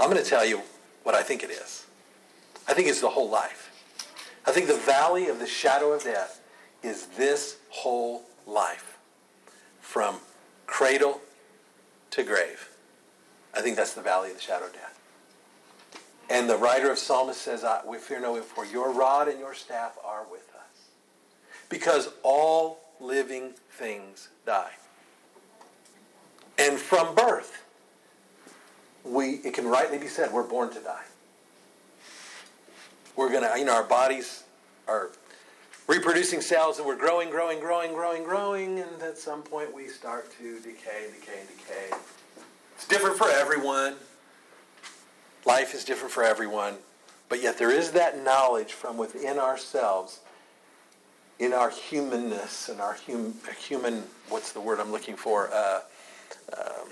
I'm 0.00 0.10
going 0.10 0.22
to 0.22 0.28
tell 0.28 0.44
you 0.44 0.62
what 1.02 1.14
I 1.14 1.22
think 1.22 1.42
it 1.42 1.50
is. 1.50 1.86
I 2.66 2.74
think 2.74 2.88
it's 2.88 3.00
the 3.00 3.10
whole 3.10 3.28
life. 3.28 3.70
I 4.46 4.50
think 4.50 4.66
the 4.66 4.74
valley 4.76 5.28
of 5.28 5.38
the 5.38 5.46
shadow 5.46 5.92
of 5.92 6.02
death 6.02 6.40
is 6.82 7.06
this 7.18 7.56
whole 7.70 8.24
life 8.46 8.98
from 9.80 10.16
cradle 10.66 11.20
to 12.10 12.22
grave. 12.22 12.68
I 13.54 13.60
think 13.60 13.76
that's 13.76 13.94
the 13.94 14.02
valley 14.02 14.30
of 14.30 14.36
the 14.36 14.42
shadow 14.42 14.66
of 14.66 14.72
death. 14.72 14.98
And 16.30 16.48
the 16.48 16.56
writer 16.56 16.90
of 16.90 16.98
Psalmist 16.98 17.40
says, 17.40 17.64
We 17.86 17.98
fear 17.98 18.20
no 18.20 18.36
evil, 18.36 18.48
for 18.48 18.64
your 18.64 18.92
rod 18.92 19.28
and 19.28 19.38
your 19.38 19.54
staff 19.54 19.96
are 20.04 20.24
with 20.30 20.48
us. 20.54 20.88
Because 21.68 22.08
all 22.22 22.80
living 23.00 23.52
things 23.70 24.28
die. 24.46 24.72
And 26.58 26.78
from 26.78 27.14
birth, 27.14 27.62
we 29.04 29.34
it 29.44 29.54
can 29.54 29.66
rightly 29.66 29.98
be 29.98 30.06
said 30.06 30.32
we're 30.32 30.42
born 30.42 30.70
to 30.70 30.80
die. 30.80 31.04
We're 33.16 33.32
gonna, 33.32 33.50
you 33.56 33.64
know, 33.64 33.74
our 33.74 33.84
bodies 33.84 34.44
are 34.88 35.10
reproducing 35.86 36.40
cells 36.40 36.78
and 36.78 36.86
we're 36.86 36.96
growing, 36.96 37.30
growing, 37.30 37.60
growing, 37.60 37.92
growing, 37.92 38.24
growing, 38.24 38.78
and 38.80 39.02
at 39.02 39.18
some 39.18 39.42
point 39.42 39.72
we 39.74 39.88
start 39.88 40.32
to 40.38 40.58
decay, 40.60 41.08
decay, 41.20 41.42
decay. 41.56 41.96
It's 42.74 42.88
different 42.88 43.16
for 43.16 43.28
everyone. 43.30 43.94
Life 45.44 45.74
is 45.74 45.84
different 45.84 46.12
for 46.12 46.24
everyone. 46.24 46.74
But 47.28 47.42
yet 47.42 47.58
there 47.58 47.70
is 47.70 47.92
that 47.92 48.22
knowledge 48.22 48.72
from 48.72 48.96
within 48.96 49.38
ourselves, 49.38 50.20
in 51.38 51.52
our 51.52 51.70
humanness 51.70 52.68
and 52.68 52.80
our 52.80 52.96
hum, 53.06 53.34
human, 53.58 54.04
what's 54.28 54.52
the 54.52 54.60
word 54.60 54.80
I'm 54.80 54.92
looking 54.92 55.16
for? 55.16 55.50
Uh, 55.52 55.80
uh, 56.56 56.84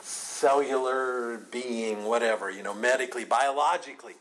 cellular 0.00 1.38
being, 1.50 2.04
whatever, 2.04 2.50
you 2.50 2.62
know, 2.62 2.74
medically, 2.74 3.24
biologically, 3.24 4.14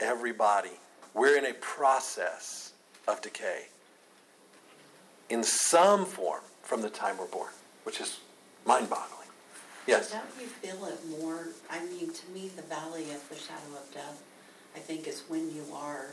everybody, 0.00 0.70
we're 1.14 1.38
in 1.38 1.46
a 1.46 1.54
process 1.54 2.72
of 3.08 3.20
decay 3.22 3.66
in 5.30 5.42
some 5.42 6.04
form 6.04 6.42
from 6.62 6.82
the 6.82 6.90
time 6.90 7.16
we're 7.18 7.26
born, 7.26 7.52
which 7.84 8.00
is 8.00 8.20
mind 8.66 8.88
boggling. 8.90 9.28
Yes? 9.86 10.12
Don't 10.12 10.24
you 10.40 10.46
feel 10.46 10.84
it 10.86 10.98
more? 11.20 11.48
I 11.70 11.84
mean, 11.86 12.12
to 12.12 12.30
me, 12.30 12.50
the 12.56 12.62
valley 12.62 13.10
of 13.10 13.28
the 13.28 13.36
shadow 13.36 13.76
of 13.76 13.92
death, 13.92 14.22
I 14.74 14.78
think, 14.78 15.06
is 15.06 15.24
when 15.28 15.54
you 15.54 15.64
are 15.74 16.06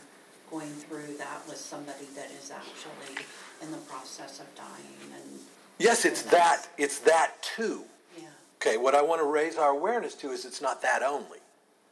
going 0.50 0.70
through 0.70 1.18
that 1.18 1.42
with 1.48 1.58
somebody 1.58 2.06
that 2.16 2.30
is 2.32 2.52
actually 2.52 3.26
in 3.62 3.72
the 3.72 3.78
process 3.78 4.40
of 4.42 4.54
dying 4.56 5.14
and 5.16 5.40
Yes, 5.78 6.06
it's 6.06 6.22
that. 6.24 6.68
It's 6.78 7.00
that 7.00 7.42
too. 7.42 7.84
yeah. 8.18 8.28
Okay, 8.62 8.78
what 8.78 8.96
I 8.96 9.02
want 9.02 9.22
to 9.22 9.28
raise 9.28 9.58
our 9.58 9.70
awareness 9.72 10.14
to 10.16 10.32
is 10.32 10.46
it's 10.46 10.62
not 10.62 10.82
that 10.82 11.02
only. 11.02 11.40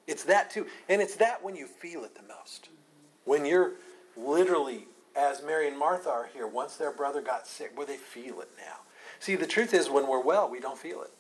It's 0.07 0.23
that 0.23 0.49
too. 0.49 0.67
And 0.87 1.01
it's 1.01 1.15
that 1.17 1.43
when 1.43 1.55
you 1.55 1.67
feel 1.67 2.03
it 2.03 2.15
the 2.15 2.23
most. 2.23 2.63
Mm-hmm. 2.63 3.31
When 3.31 3.45
you're 3.45 3.73
literally, 4.17 4.85
as 5.15 5.43
Mary 5.43 5.67
and 5.67 5.77
Martha 5.77 6.09
are 6.09 6.29
here, 6.33 6.47
once 6.47 6.75
their 6.75 6.91
brother 6.91 7.21
got 7.21 7.47
sick, 7.47 7.77
where 7.77 7.87
they 7.87 7.97
feel 7.97 8.41
it 8.41 8.49
now. 8.57 8.77
See, 9.19 9.35
the 9.35 9.47
truth 9.47 9.73
is, 9.73 9.89
when 9.89 10.07
we're 10.07 10.21
well, 10.21 10.49
we 10.49 10.59
don't 10.59 10.77
feel 10.77 11.01
it. 11.01 11.11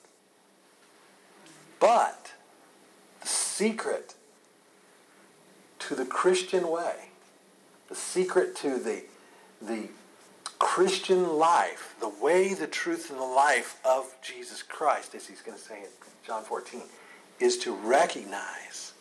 But 1.79 2.33
the 3.21 3.27
secret 3.27 4.15
to 5.79 5.95
the 5.95 6.05
Christian 6.05 6.69
way, 6.69 7.09
the 7.87 7.95
secret 7.95 8.55
to 8.57 8.77
the, 8.77 9.03
the 9.61 9.89
Christian 10.59 11.37
life, 11.37 11.95
the 11.99 12.09
way, 12.09 12.53
the 12.53 12.67
truth, 12.67 13.09
and 13.09 13.19
the 13.19 13.23
life 13.23 13.79
of 13.85 14.13
Jesus 14.21 14.61
Christ, 14.61 15.15
as 15.15 15.25
he's 15.25 15.41
going 15.41 15.57
to 15.57 15.63
say 15.63 15.79
in 15.79 15.89
John 16.25 16.43
14, 16.43 16.81
is 17.39 17.57
to 17.59 17.73
recognize 17.73 18.93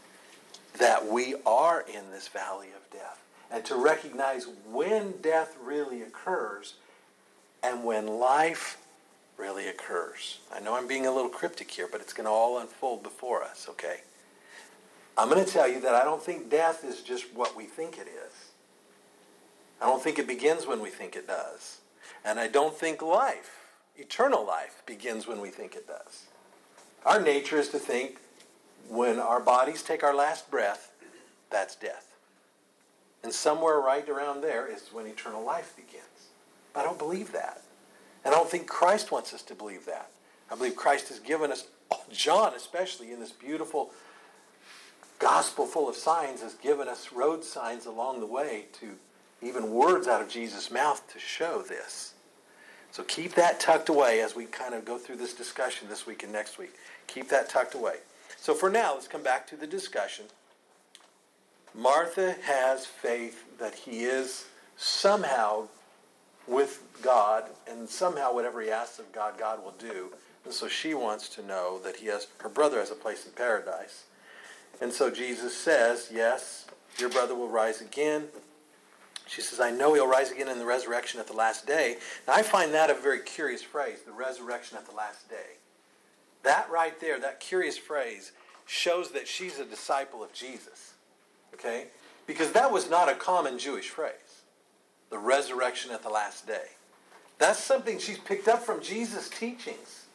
that 0.78 1.06
we 1.06 1.34
are 1.44 1.84
in 1.92 2.10
this 2.12 2.28
valley 2.28 2.68
of 2.68 2.90
death 2.92 3.20
and 3.50 3.64
to 3.64 3.74
recognize 3.74 4.46
when 4.70 5.12
death 5.20 5.56
really 5.62 6.02
occurs 6.02 6.74
and 7.62 7.84
when 7.84 8.06
life 8.06 8.78
really 9.36 9.68
occurs. 9.68 10.38
I 10.52 10.60
know 10.60 10.76
I'm 10.76 10.86
being 10.86 11.06
a 11.06 11.12
little 11.12 11.30
cryptic 11.30 11.70
here, 11.70 11.88
but 11.90 12.00
it's 12.00 12.12
going 12.12 12.26
to 12.26 12.30
all 12.30 12.58
unfold 12.58 13.02
before 13.02 13.42
us, 13.42 13.66
okay? 13.70 14.00
I'm 15.16 15.28
going 15.28 15.44
to 15.44 15.50
tell 15.50 15.66
you 15.66 15.80
that 15.80 15.94
I 15.94 16.04
don't 16.04 16.22
think 16.22 16.50
death 16.50 16.84
is 16.84 17.02
just 17.02 17.34
what 17.34 17.56
we 17.56 17.64
think 17.64 17.98
it 17.98 18.06
is. 18.06 18.47
I 19.80 19.86
don't 19.86 20.02
think 20.02 20.18
it 20.18 20.26
begins 20.26 20.66
when 20.66 20.80
we 20.80 20.90
think 20.90 21.16
it 21.16 21.26
does. 21.26 21.80
And 22.24 22.38
I 22.40 22.48
don't 22.48 22.74
think 22.74 23.00
life, 23.00 23.66
eternal 23.96 24.44
life, 24.44 24.82
begins 24.86 25.26
when 25.26 25.40
we 25.40 25.50
think 25.50 25.76
it 25.76 25.86
does. 25.86 26.24
Our 27.06 27.20
nature 27.20 27.58
is 27.58 27.68
to 27.70 27.78
think 27.78 28.18
when 28.88 29.18
our 29.18 29.40
bodies 29.40 29.82
take 29.82 30.02
our 30.02 30.14
last 30.14 30.50
breath, 30.50 30.92
that's 31.50 31.76
death. 31.76 32.16
And 33.22 33.32
somewhere 33.32 33.78
right 33.78 34.08
around 34.08 34.42
there 34.42 34.66
is 34.66 34.88
when 34.92 35.06
eternal 35.06 35.44
life 35.44 35.74
begins. 35.76 36.04
But 36.72 36.80
I 36.80 36.84
don't 36.84 36.98
believe 36.98 37.32
that. 37.32 37.62
And 38.24 38.34
I 38.34 38.38
don't 38.38 38.50
think 38.50 38.66
Christ 38.66 39.10
wants 39.10 39.32
us 39.32 39.42
to 39.42 39.54
believe 39.54 39.86
that. 39.86 40.10
I 40.50 40.56
believe 40.56 40.76
Christ 40.76 41.08
has 41.08 41.18
given 41.18 41.52
us, 41.52 41.66
John 42.12 42.54
especially, 42.54 43.12
in 43.12 43.20
this 43.20 43.32
beautiful 43.32 43.90
gospel 45.18 45.66
full 45.66 45.88
of 45.88 45.96
signs, 45.96 46.42
has 46.42 46.54
given 46.54 46.88
us 46.88 47.12
road 47.12 47.44
signs 47.44 47.86
along 47.86 48.20
the 48.20 48.26
way 48.26 48.66
to 48.80 48.96
even 49.42 49.70
words 49.70 50.08
out 50.08 50.20
of 50.20 50.28
Jesus' 50.28 50.70
mouth 50.70 51.02
to 51.12 51.18
show 51.18 51.62
this. 51.62 52.14
So 52.90 53.02
keep 53.04 53.34
that 53.34 53.60
tucked 53.60 53.88
away 53.88 54.20
as 54.20 54.34
we 54.34 54.46
kind 54.46 54.74
of 54.74 54.84
go 54.84 54.98
through 54.98 55.16
this 55.16 55.34
discussion 55.34 55.88
this 55.88 56.06
week 56.06 56.22
and 56.22 56.32
next 56.32 56.58
week. 56.58 56.74
Keep 57.06 57.28
that 57.28 57.48
tucked 57.48 57.74
away. 57.74 57.96
So 58.36 58.54
for 58.54 58.70
now, 58.70 58.94
let's 58.94 59.08
come 59.08 59.22
back 59.22 59.46
to 59.48 59.56
the 59.56 59.66
discussion. 59.66 60.26
Martha 61.74 62.34
has 62.42 62.86
faith 62.86 63.44
that 63.58 63.74
he 63.74 64.04
is 64.04 64.46
somehow 64.76 65.68
with 66.46 66.82
God, 67.02 67.44
and 67.70 67.88
somehow 67.88 68.32
whatever 68.32 68.62
he 68.62 68.70
asks 68.70 68.98
of 68.98 69.12
God, 69.12 69.34
God 69.38 69.62
will 69.62 69.74
do. 69.78 70.08
And 70.44 70.54
so 70.54 70.66
she 70.66 70.94
wants 70.94 71.28
to 71.30 71.46
know 71.46 71.78
that 71.84 71.96
he 71.96 72.06
has 72.06 72.26
her 72.38 72.48
brother 72.48 72.78
has 72.78 72.90
a 72.90 72.94
place 72.94 73.26
in 73.26 73.32
paradise. 73.32 74.04
And 74.80 74.92
so 74.92 75.10
Jesus 75.10 75.54
says, 75.54 76.10
Yes, 76.12 76.66
your 76.98 77.10
brother 77.10 77.34
will 77.34 77.48
rise 77.48 77.80
again. 77.80 78.28
She 79.28 79.42
says, 79.42 79.60
I 79.60 79.70
know 79.70 79.92
he'll 79.92 80.08
rise 80.08 80.30
again 80.30 80.48
in 80.48 80.58
the 80.58 80.64
resurrection 80.64 81.20
at 81.20 81.26
the 81.26 81.34
last 81.34 81.66
day. 81.66 81.98
Now, 82.26 82.34
I 82.34 82.42
find 82.42 82.72
that 82.72 82.88
a 82.88 82.94
very 82.94 83.20
curious 83.20 83.62
phrase, 83.62 83.98
the 84.04 84.12
resurrection 84.12 84.78
at 84.78 84.86
the 84.86 84.94
last 84.94 85.28
day. 85.28 85.58
That 86.44 86.70
right 86.70 86.98
there, 86.98 87.20
that 87.20 87.38
curious 87.38 87.76
phrase, 87.76 88.32
shows 88.64 89.10
that 89.12 89.28
she's 89.28 89.58
a 89.58 89.66
disciple 89.66 90.22
of 90.22 90.32
Jesus. 90.32 90.94
Okay? 91.52 91.88
Because 92.26 92.52
that 92.52 92.72
was 92.72 92.88
not 92.88 93.10
a 93.10 93.14
common 93.14 93.58
Jewish 93.58 93.90
phrase, 93.90 94.42
the 95.10 95.18
resurrection 95.18 95.90
at 95.90 96.02
the 96.02 96.08
last 96.08 96.46
day. 96.46 96.68
That's 97.38 97.62
something 97.62 97.98
she's 97.98 98.18
picked 98.18 98.48
up 98.48 98.62
from 98.62 98.82
Jesus' 98.82 99.28
teachings. 99.28 100.06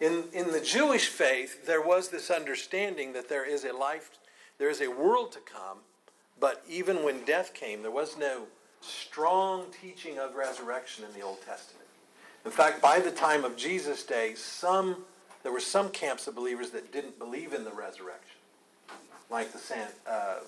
In, 0.00 0.24
in 0.32 0.50
the 0.50 0.60
Jewish 0.60 1.06
faith, 1.06 1.64
there 1.64 1.80
was 1.80 2.08
this 2.08 2.28
understanding 2.28 3.12
that 3.12 3.28
there 3.28 3.48
is 3.48 3.64
a 3.64 3.72
life, 3.72 4.10
there 4.58 4.68
is 4.68 4.80
a 4.80 4.90
world 4.90 5.30
to 5.32 5.38
come, 5.38 5.78
but 6.42 6.64
even 6.68 7.04
when 7.04 7.24
death 7.24 7.54
came, 7.54 7.82
there 7.82 7.92
was 7.92 8.18
no 8.18 8.42
strong 8.80 9.66
teaching 9.80 10.18
of 10.18 10.34
resurrection 10.34 11.04
in 11.04 11.18
the 11.18 11.24
Old 11.24 11.40
Testament. 11.46 11.86
In 12.44 12.50
fact, 12.50 12.82
by 12.82 12.98
the 12.98 13.12
time 13.12 13.44
of 13.44 13.56
Jesus' 13.56 14.02
day, 14.02 14.34
some 14.34 15.04
there 15.44 15.52
were 15.52 15.60
some 15.60 15.88
camps 15.90 16.26
of 16.26 16.34
believers 16.34 16.70
that 16.70 16.92
didn't 16.92 17.16
believe 17.18 17.52
in 17.52 17.62
the 17.62 17.70
resurrection, 17.70 18.38
like 19.30 19.52
the, 19.52 19.60
uh, 20.08 20.38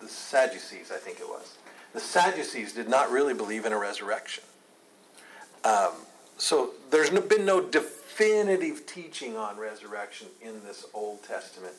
the 0.00 0.08
Sadducees, 0.08 0.90
I 0.90 0.96
think 0.96 1.20
it 1.20 1.28
was. 1.28 1.58
The 1.92 2.00
Sadducees 2.00 2.72
did 2.72 2.88
not 2.88 3.10
really 3.10 3.34
believe 3.34 3.66
in 3.66 3.72
a 3.72 3.78
resurrection. 3.78 4.44
Um, 5.64 5.92
so 6.38 6.70
there's 6.90 7.10
been 7.10 7.44
no 7.44 7.60
definitive 7.60 8.86
teaching 8.86 9.36
on 9.36 9.58
resurrection 9.58 10.28
in 10.40 10.62
this 10.64 10.86
Old 10.94 11.22
Testament 11.24 11.74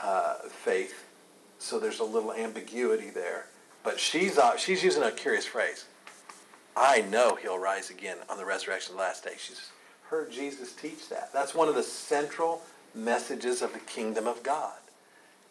uh, 0.00 0.38
faith. 0.48 1.04
So 1.60 1.78
there's 1.78 2.00
a 2.00 2.04
little 2.04 2.32
ambiguity 2.32 3.10
there. 3.10 3.46
But 3.84 4.00
she's, 4.00 4.38
uh, 4.38 4.56
she's 4.56 4.82
using 4.82 5.02
a 5.02 5.12
curious 5.12 5.46
phrase. 5.46 5.84
I 6.74 7.02
know 7.02 7.36
he'll 7.36 7.58
rise 7.58 7.90
again 7.90 8.16
on 8.28 8.38
the 8.38 8.44
resurrection 8.44 8.92
of 8.92 8.96
the 8.96 9.02
last 9.02 9.24
day. 9.24 9.34
She's 9.38 9.70
heard 10.08 10.32
Jesus 10.32 10.72
teach 10.72 11.08
that. 11.10 11.32
That's 11.32 11.54
one 11.54 11.68
of 11.68 11.74
the 11.74 11.82
central 11.82 12.62
messages 12.94 13.62
of 13.62 13.74
the 13.74 13.78
kingdom 13.80 14.26
of 14.26 14.42
God. 14.42 14.78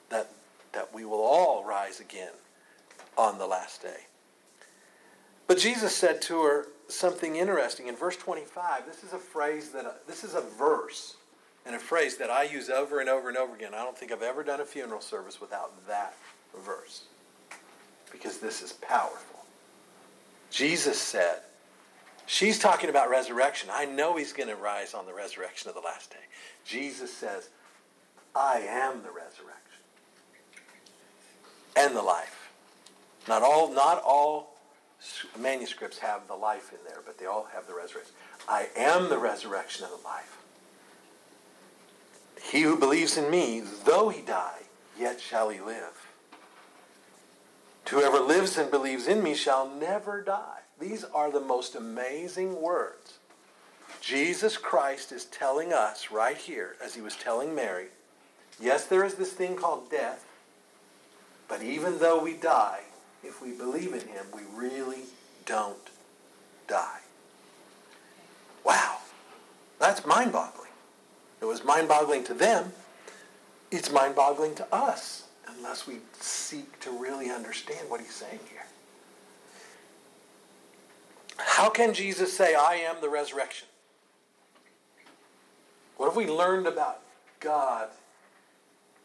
That, 0.09 0.31
that 0.73 0.93
we 0.93 1.05
will 1.05 1.21
all 1.21 1.63
rise 1.63 1.99
again 1.99 2.33
on 3.15 3.37
the 3.37 3.45
last 3.47 3.81
day. 3.81 4.07
But 5.45 5.59
Jesus 5.59 5.95
said 5.95 6.21
to 6.23 6.41
her 6.41 6.67
something 6.87 7.35
interesting 7.35 7.87
in 7.87 7.95
verse 7.95 8.17
25. 8.17 8.87
This 8.87 9.03
is 9.03 9.13
a 9.13 9.19
phrase 9.19 9.69
that, 9.69 10.07
this 10.07 10.23
is 10.23 10.33
a 10.33 10.41
verse 10.41 11.17
and 11.65 11.75
a 11.75 11.79
phrase 11.79 12.17
that 12.17 12.29
I 12.29 12.43
use 12.43 12.69
over 12.69 12.99
and 12.99 13.09
over 13.09 13.29
and 13.29 13.37
over 13.37 13.55
again. 13.55 13.73
I 13.73 13.83
don't 13.83 13.97
think 13.97 14.11
I've 14.11 14.21
ever 14.21 14.43
done 14.43 14.61
a 14.61 14.65
funeral 14.65 15.01
service 15.01 15.39
without 15.39 15.87
that 15.87 16.15
verse 16.65 17.03
because 18.11 18.37
this 18.37 18.61
is 18.61 18.73
powerful. 18.73 19.39
Jesus 20.49 20.97
said, 20.97 21.41
She's 22.25 22.59
talking 22.59 22.91
about 22.91 23.09
resurrection. 23.09 23.69
I 23.73 23.85
know 23.85 24.15
he's 24.15 24.33
going 24.33 24.49
to 24.49 24.55
rise 24.55 24.93
on 24.93 25.07
the 25.07 25.13
resurrection 25.13 25.67
of 25.67 25.73
the 25.73 25.81
last 25.81 26.11
day. 26.11 26.17
Jesus 26.63 27.11
says, 27.11 27.49
I 28.35 28.59
am 28.59 29.01
the 29.01 29.09
resurrection 29.09 29.49
and 31.75 31.95
the 31.95 32.03
life. 32.03 32.51
Not 33.27 33.41
all, 33.41 33.73
not 33.73 34.03
all 34.05 34.57
manuscripts 35.39 35.97
have 35.97 36.27
the 36.27 36.35
life 36.35 36.71
in 36.71 36.77
there, 36.87 37.01
but 37.03 37.17
they 37.17 37.25
all 37.25 37.47
have 37.51 37.65
the 37.65 37.73
resurrection. 37.73 38.13
I 38.47 38.67
am 38.75 39.09
the 39.09 39.17
resurrection 39.17 39.85
and 39.85 39.99
the 39.99 40.07
life. 40.07 40.38
He 42.41 42.61
who 42.61 42.77
believes 42.77 43.17
in 43.17 43.29
me, 43.29 43.61
though 43.85 44.09
he 44.09 44.21
die, 44.21 44.61
yet 44.97 45.19
shall 45.19 45.49
he 45.49 45.59
live. 45.59 46.07
Whoever 47.89 48.19
lives 48.19 48.57
and 48.57 48.69
believes 48.69 49.07
in 49.07 49.23
me 49.23 49.33
shall 49.33 49.67
never 49.67 50.21
die. 50.21 50.59
These 50.79 51.03
are 51.03 51.31
the 51.31 51.41
most 51.41 51.75
amazing 51.75 52.61
words. 52.61 53.17
Jesus 54.01 54.57
Christ 54.57 55.11
is 55.11 55.25
telling 55.25 55.73
us 55.73 56.11
right 56.11 56.37
here, 56.37 56.75
as 56.83 56.95
he 56.95 57.01
was 57.01 57.15
telling 57.15 57.53
Mary, 57.53 57.87
yes, 58.59 58.85
there 58.85 59.03
is 59.03 59.15
this 59.15 59.33
thing 59.33 59.55
called 59.55 59.89
death, 59.89 60.25
but 61.47 61.63
even 61.63 61.97
though 61.97 62.21
we 62.21 62.33
die, 62.33 62.81
if 63.23 63.41
we 63.41 63.51
believe 63.51 63.93
in 63.93 64.07
him, 64.07 64.25
we 64.33 64.41
really 64.55 65.01
don't 65.45 65.89
die. 66.67 66.99
Wow. 68.63 68.97
That's 69.79 70.05
mind 70.05 70.31
boggling. 70.31 70.68
It 71.41 71.45
was 71.45 71.63
mind 71.63 71.87
boggling 71.87 72.23
to 72.25 72.33
them. 72.33 72.73
It's 73.71 73.91
mind 73.91 74.15
boggling 74.15 74.55
to 74.55 74.75
us 74.75 75.23
unless 75.57 75.87
we 75.87 75.97
seek 76.19 76.79
to 76.81 76.91
really 76.91 77.29
understand 77.29 77.89
what 77.89 78.01
he's 78.01 78.13
saying 78.13 78.39
here. 78.49 78.65
How 81.37 81.69
can 81.69 81.93
Jesus 81.93 82.33
say, 82.33 82.55
I 82.55 82.75
am 82.75 82.97
the 83.01 83.09
resurrection? 83.09 83.67
What 85.97 86.07
have 86.07 86.15
we 86.15 86.27
learned 86.27 86.67
about 86.67 87.01
God 87.39 87.89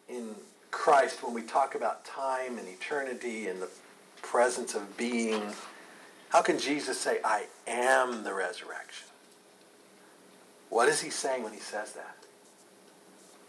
in 0.08 0.34
Christ 0.70 1.22
when 1.22 1.34
we 1.34 1.42
talk 1.42 1.74
about 1.74 2.04
time 2.04 2.58
and 2.58 2.68
eternity 2.68 3.48
and 3.48 3.60
the 3.60 3.68
presence 4.22 4.74
of 4.74 4.96
being? 4.96 5.42
How 6.30 6.42
can 6.42 6.58
Jesus 6.58 7.00
say, 7.00 7.18
I 7.24 7.46
am 7.66 8.24
the 8.24 8.34
resurrection? 8.34 9.08
What 10.70 10.88
is 10.88 11.00
he 11.00 11.10
saying 11.10 11.44
when 11.44 11.52
he 11.52 11.60
says 11.60 11.92
that? 11.92 12.16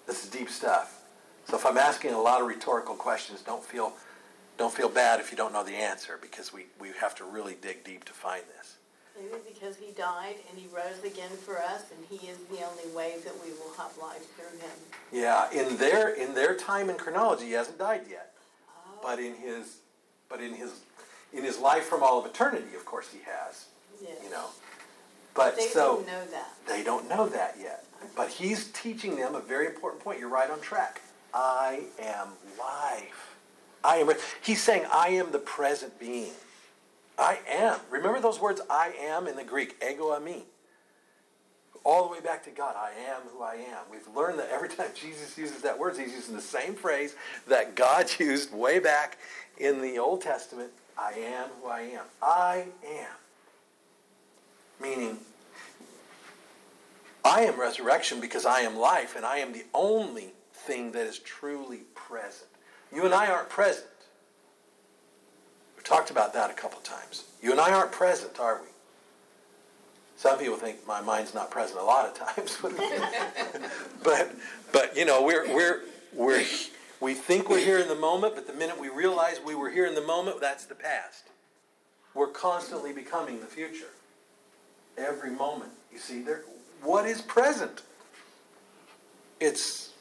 This 0.07 0.23
is 0.23 0.29
deep 0.29 0.49
stuff. 0.49 1.01
So 1.47 1.55
if 1.55 1.65
I'm 1.65 1.77
asking 1.77 2.13
a 2.13 2.21
lot 2.21 2.41
of 2.41 2.47
rhetorical 2.47 2.95
questions, 2.95 3.41
don't 3.41 3.63
feel, 3.63 3.93
don't 4.57 4.73
feel 4.73 4.89
bad 4.89 5.19
if 5.19 5.31
you 5.31 5.37
don't 5.37 5.53
know 5.53 5.63
the 5.63 5.75
answer 5.75 6.17
because 6.21 6.53
we, 6.53 6.65
we 6.79 6.89
have 6.99 7.15
to 7.15 7.23
really 7.23 7.55
dig 7.61 7.83
deep 7.83 8.03
to 8.05 8.13
find 8.13 8.43
this. 8.57 8.77
Maybe 9.17 9.41
because 9.47 9.77
he 9.77 9.91
died 9.93 10.35
and 10.49 10.59
he 10.59 10.67
rose 10.75 11.01
again 11.03 11.29
for 11.29 11.57
us 11.57 11.85
and 11.95 12.05
he 12.09 12.27
is 12.27 12.37
the 12.49 12.65
only 12.65 12.93
way 12.93 13.15
that 13.23 13.33
we 13.43 13.51
will 13.51 13.73
have 13.77 13.97
life 13.97 14.25
through 14.35 14.59
him. 14.59 14.75
Yeah, 15.11 15.49
in 15.51 15.77
their 15.77 16.09
in 16.09 16.33
their 16.33 16.53
time 16.53 16.89
and 16.89 16.99
chronology, 16.99 17.45
he 17.45 17.51
hasn't 17.53 17.79
died 17.79 18.01
yet. 18.09 18.33
Oh. 18.67 18.99
But 19.01 19.19
in 19.19 19.35
his 19.35 19.77
but 20.27 20.41
in 20.41 20.53
his 20.53 20.81
in 21.31 21.45
his 21.45 21.59
life 21.59 21.85
from 21.85 22.03
all 22.03 22.19
of 22.19 22.25
eternity, 22.25 22.75
of 22.75 22.83
course 22.83 23.09
he 23.09 23.19
has. 23.19 23.67
Yes. 24.01 24.17
You 24.21 24.31
know. 24.31 24.47
But 25.33 25.55
they 25.55 25.67
so 25.67 25.97
don't 25.97 26.07
know 26.07 26.25
that. 26.31 26.53
They 26.67 26.83
don't 26.83 27.07
know 27.07 27.29
that 27.29 27.55
yet. 27.57 27.85
But 28.15 28.29
he's 28.29 28.67
teaching 28.71 29.15
them 29.15 29.35
a 29.35 29.41
very 29.41 29.67
important 29.67 30.03
point. 30.03 30.19
You're 30.19 30.29
right 30.29 30.49
on 30.49 30.61
track. 30.61 31.01
I 31.33 31.83
am 31.99 32.29
life. 32.57 33.35
I 33.83 33.97
am. 33.97 34.09
He's 34.41 34.61
saying, 34.61 34.85
I 34.91 35.09
am 35.09 35.31
the 35.31 35.39
present 35.39 35.99
being. 35.99 36.31
I 37.17 37.39
am. 37.49 37.79
Remember 37.89 38.19
those 38.19 38.39
words, 38.39 38.61
I 38.69 38.93
am, 38.99 39.27
in 39.27 39.35
the 39.35 39.43
Greek, 39.43 39.75
ego 39.87 40.17
eimi. 40.17 40.43
All 41.83 42.07
the 42.07 42.11
way 42.11 42.19
back 42.19 42.43
to 42.45 42.49
God, 42.49 42.75
I 42.75 42.89
am 43.11 43.21
who 43.31 43.43
I 43.43 43.55
am. 43.55 43.83
We've 43.91 44.07
learned 44.15 44.39
that 44.39 44.49
every 44.51 44.69
time 44.75 44.87
Jesus 44.95 45.37
uses 45.37 45.61
that 45.61 45.77
word, 45.77 45.97
he's 45.97 46.13
using 46.13 46.35
the 46.35 46.41
same 46.41 46.73
phrase 46.73 47.15
that 47.47 47.75
God 47.75 48.09
used 48.19 48.53
way 48.53 48.79
back 48.79 49.17
in 49.57 49.81
the 49.81 49.99
Old 49.99 50.21
Testament. 50.21 50.71
I 50.97 51.11
am 51.11 51.49
who 51.61 51.67
I 51.67 51.81
am. 51.81 52.05
I 52.21 52.65
am. 52.87 53.15
Meaning, 54.81 55.19
I 57.25 57.41
am 57.41 57.59
resurrection 57.59 58.21
because 58.21 58.45
I 58.45 58.59
am 58.59 58.77
life, 58.77 59.15
and 59.15 59.25
I 59.25 59.37
am 59.37 59.51
the 59.51 59.65
only 59.73 60.33
thing 60.53 60.91
that 60.91 61.07
is 61.07 61.17
truly 61.17 61.81
present. 61.95 62.49
You 62.93 63.03
and 63.03 63.15
I 63.15 63.27
aren't 63.27 63.49
present. 63.49 63.87
We've 65.75 65.83
talked 65.83 66.11
about 66.11 66.33
that 66.33 66.51
a 66.51 66.53
couple 66.53 66.79
times. 66.81 67.25
You 67.41 67.51
and 67.51 67.59
I 67.59 67.73
aren't 67.73 67.91
present, 67.91 68.39
are 68.39 68.61
we? 68.61 68.67
Some 70.17 70.37
people 70.37 70.55
think 70.55 70.87
my 70.87 71.01
mind's 71.01 71.33
not 71.33 71.49
present 71.49 71.79
a 71.79 71.83
lot 71.83 72.05
of 72.05 72.13
times, 72.13 72.57
but 74.03 74.31
but 74.71 74.95
you 74.95 75.03
know 75.03 75.23
we're 75.23 75.53
we're 75.53 75.81
we're 76.13 76.43
we 77.01 77.13
think 77.15 77.49
we're 77.49 77.59
here 77.59 77.79
in 77.79 77.87
the 77.87 77.95
moment, 77.95 78.35
but 78.35 78.47
the 78.47 78.53
minute 78.53 78.79
we 78.79 78.89
realize 78.89 79.41
we 79.43 79.55
were 79.55 79.69
here 79.69 79.87
in 79.87 79.95
the 79.95 80.01
moment, 80.01 80.39
that's 80.39 80.65
the 80.65 80.75
past. 80.75 81.25
We're 82.13 82.27
constantly 82.27 82.93
becoming 82.93 83.41
the 83.41 83.45
future. 83.47 83.89
Every 84.97 85.31
moment, 85.31 85.71
you 85.91 85.97
see, 85.97 86.21
there. 86.21 86.43
What 86.85 87.05
is 87.05 87.21
present? 87.21 87.81
It's 89.39 89.91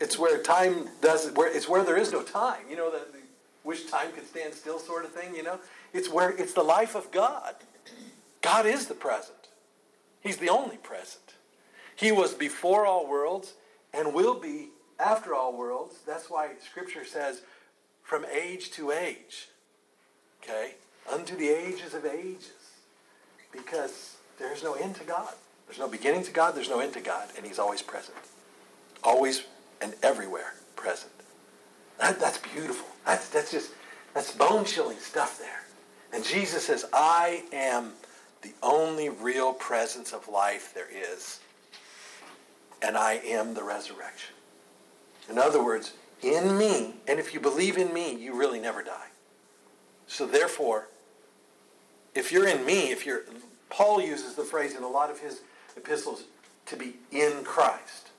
it's 0.00 0.18
where 0.18 0.42
time 0.42 0.88
does 1.02 1.30
where 1.32 1.54
it's 1.54 1.68
where 1.68 1.84
there 1.84 1.98
is 1.98 2.12
no 2.12 2.22
time. 2.22 2.62
You 2.68 2.76
know, 2.76 2.90
the, 2.90 3.04
the 3.12 3.18
wish 3.62 3.84
time 3.86 4.12
could 4.12 4.26
stand 4.26 4.54
still 4.54 4.78
sort 4.78 5.04
of 5.04 5.12
thing. 5.12 5.34
You 5.36 5.42
know, 5.42 5.58
it's 5.92 6.10
where 6.10 6.30
it's 6.30 6.54
the 6.54 6.62
life 6.62 6.94
of 6.94 7.10
God. 7.10 7.54
God 8.40 8.64
is 8.64 8.86
the 8.86 8.94
present. 8.94 9.48
He's 10.20 10.38
the 10.38 10.48
only 10.48 10.78
present. 10.78 11.34
He 11.94 12.10
was 12.10 12.32
before 12.32 12.86
all 12.86 13.08
worlds 13.08 13.54
and 13.92 14.14
will 14.14 14.34
be 14.34 14.68
after 14.98 15.34
all 15.34 15.56
worlds. 15.56 15.96
That's 16.06 16.30
why 16.30 16.50
Scripture 16.64 17.04
says, 17.04 17.42
from 18.02 18.24
age 18.24 18.70
to 18.72 18.92
age. 18.92 19.48
Okay, 20.42 20.74
unto 21.12 21.36
the 21.36 21.48
ages 21.48 21.92
of 21.94 22.06
ages, 22.06 22.52
because 23.52 24.16
there's 24.38 24.62
no 24.62 24.74
end 24.74 24.94
to 24.96 25.04
God. 25.04 25.34
There's 25.68 25.78
no 25.78 25.88
beginning 25.88 26.24
to 26.24 26.32
God. 26.32 26.54
There's 26.54 26.70
no 26.70 26.80
end 26.80 26.94
to 26.94 27.00
God, 27.00 27.28
and 27.36 27.46
He's 27.46 27.58
always 27.58 27.82
present. 27.82 28.16
Always 29.04 29.44
and 29.80 29.94
everywhere 30.02 30.54
present. 30.74 31.12
That, 32.00 32.18
that's 32.18 32.38
beautiful. 32.38 32.88
That's, 33.06 33.28
that's 33.28 33.52
just, 33.52 33.70
that's 34.14 34.32
bone 34.32 34.64
chilling 34.64 34.98
stuff 34.98 35.38
there. 35.38 35.62
And 36.12 36.24
Jesus 36.24 36.64
says, 36.64 36.86
I 36.92 37.44
am 37.52 37.92
the 38.42 38.52
only 38.62 39.08
real 39.08 39.52
presence 39.52 40.12
of 40.12 40.26
life 40.28 40.72
there 40.74 40.88
is. 40.90 41.40
And 42.80 42.96
I 42.96 43.14
am 43.24 43.54
the 43.54 43.62
resurrection. 43.62 44.34
In 45.28 45.38
other 45.38 45.62
words, 45.62 45.92
in 46.22 46.56
me, 46.56 46.94
and 47.06 47.18
if 47.20 47.34
you 47.34 47.40
believe 47.40 47.76
in 47.76 47.92
me, 47.92 48.16
you 48.16 48.34
really 48.34 48.60
never 48.60 48.82
die. 48.82 49.08
So 50.06 50.26
therefore, 50.26 50.88
if 52.14 52.32
you're 52.32 52.48
in 52.48 52.64
me, 52.64 52.90
if 52.90 53.04
you're 53.04 53.22
Paul 53.70 54.00
uses 54.00 54.34
the 54.34 54.44
phrase 54.44 54.74
in 54.74 54.82
a 54.82 54.88
lot 54.88 55.10
of 55.10 55.20
his 55.20 55.42
epistles 55.78 56.24
to 56.66 56.76
be 56.76 56.96
in 57.10 57.44
Christ. 57.44 58.10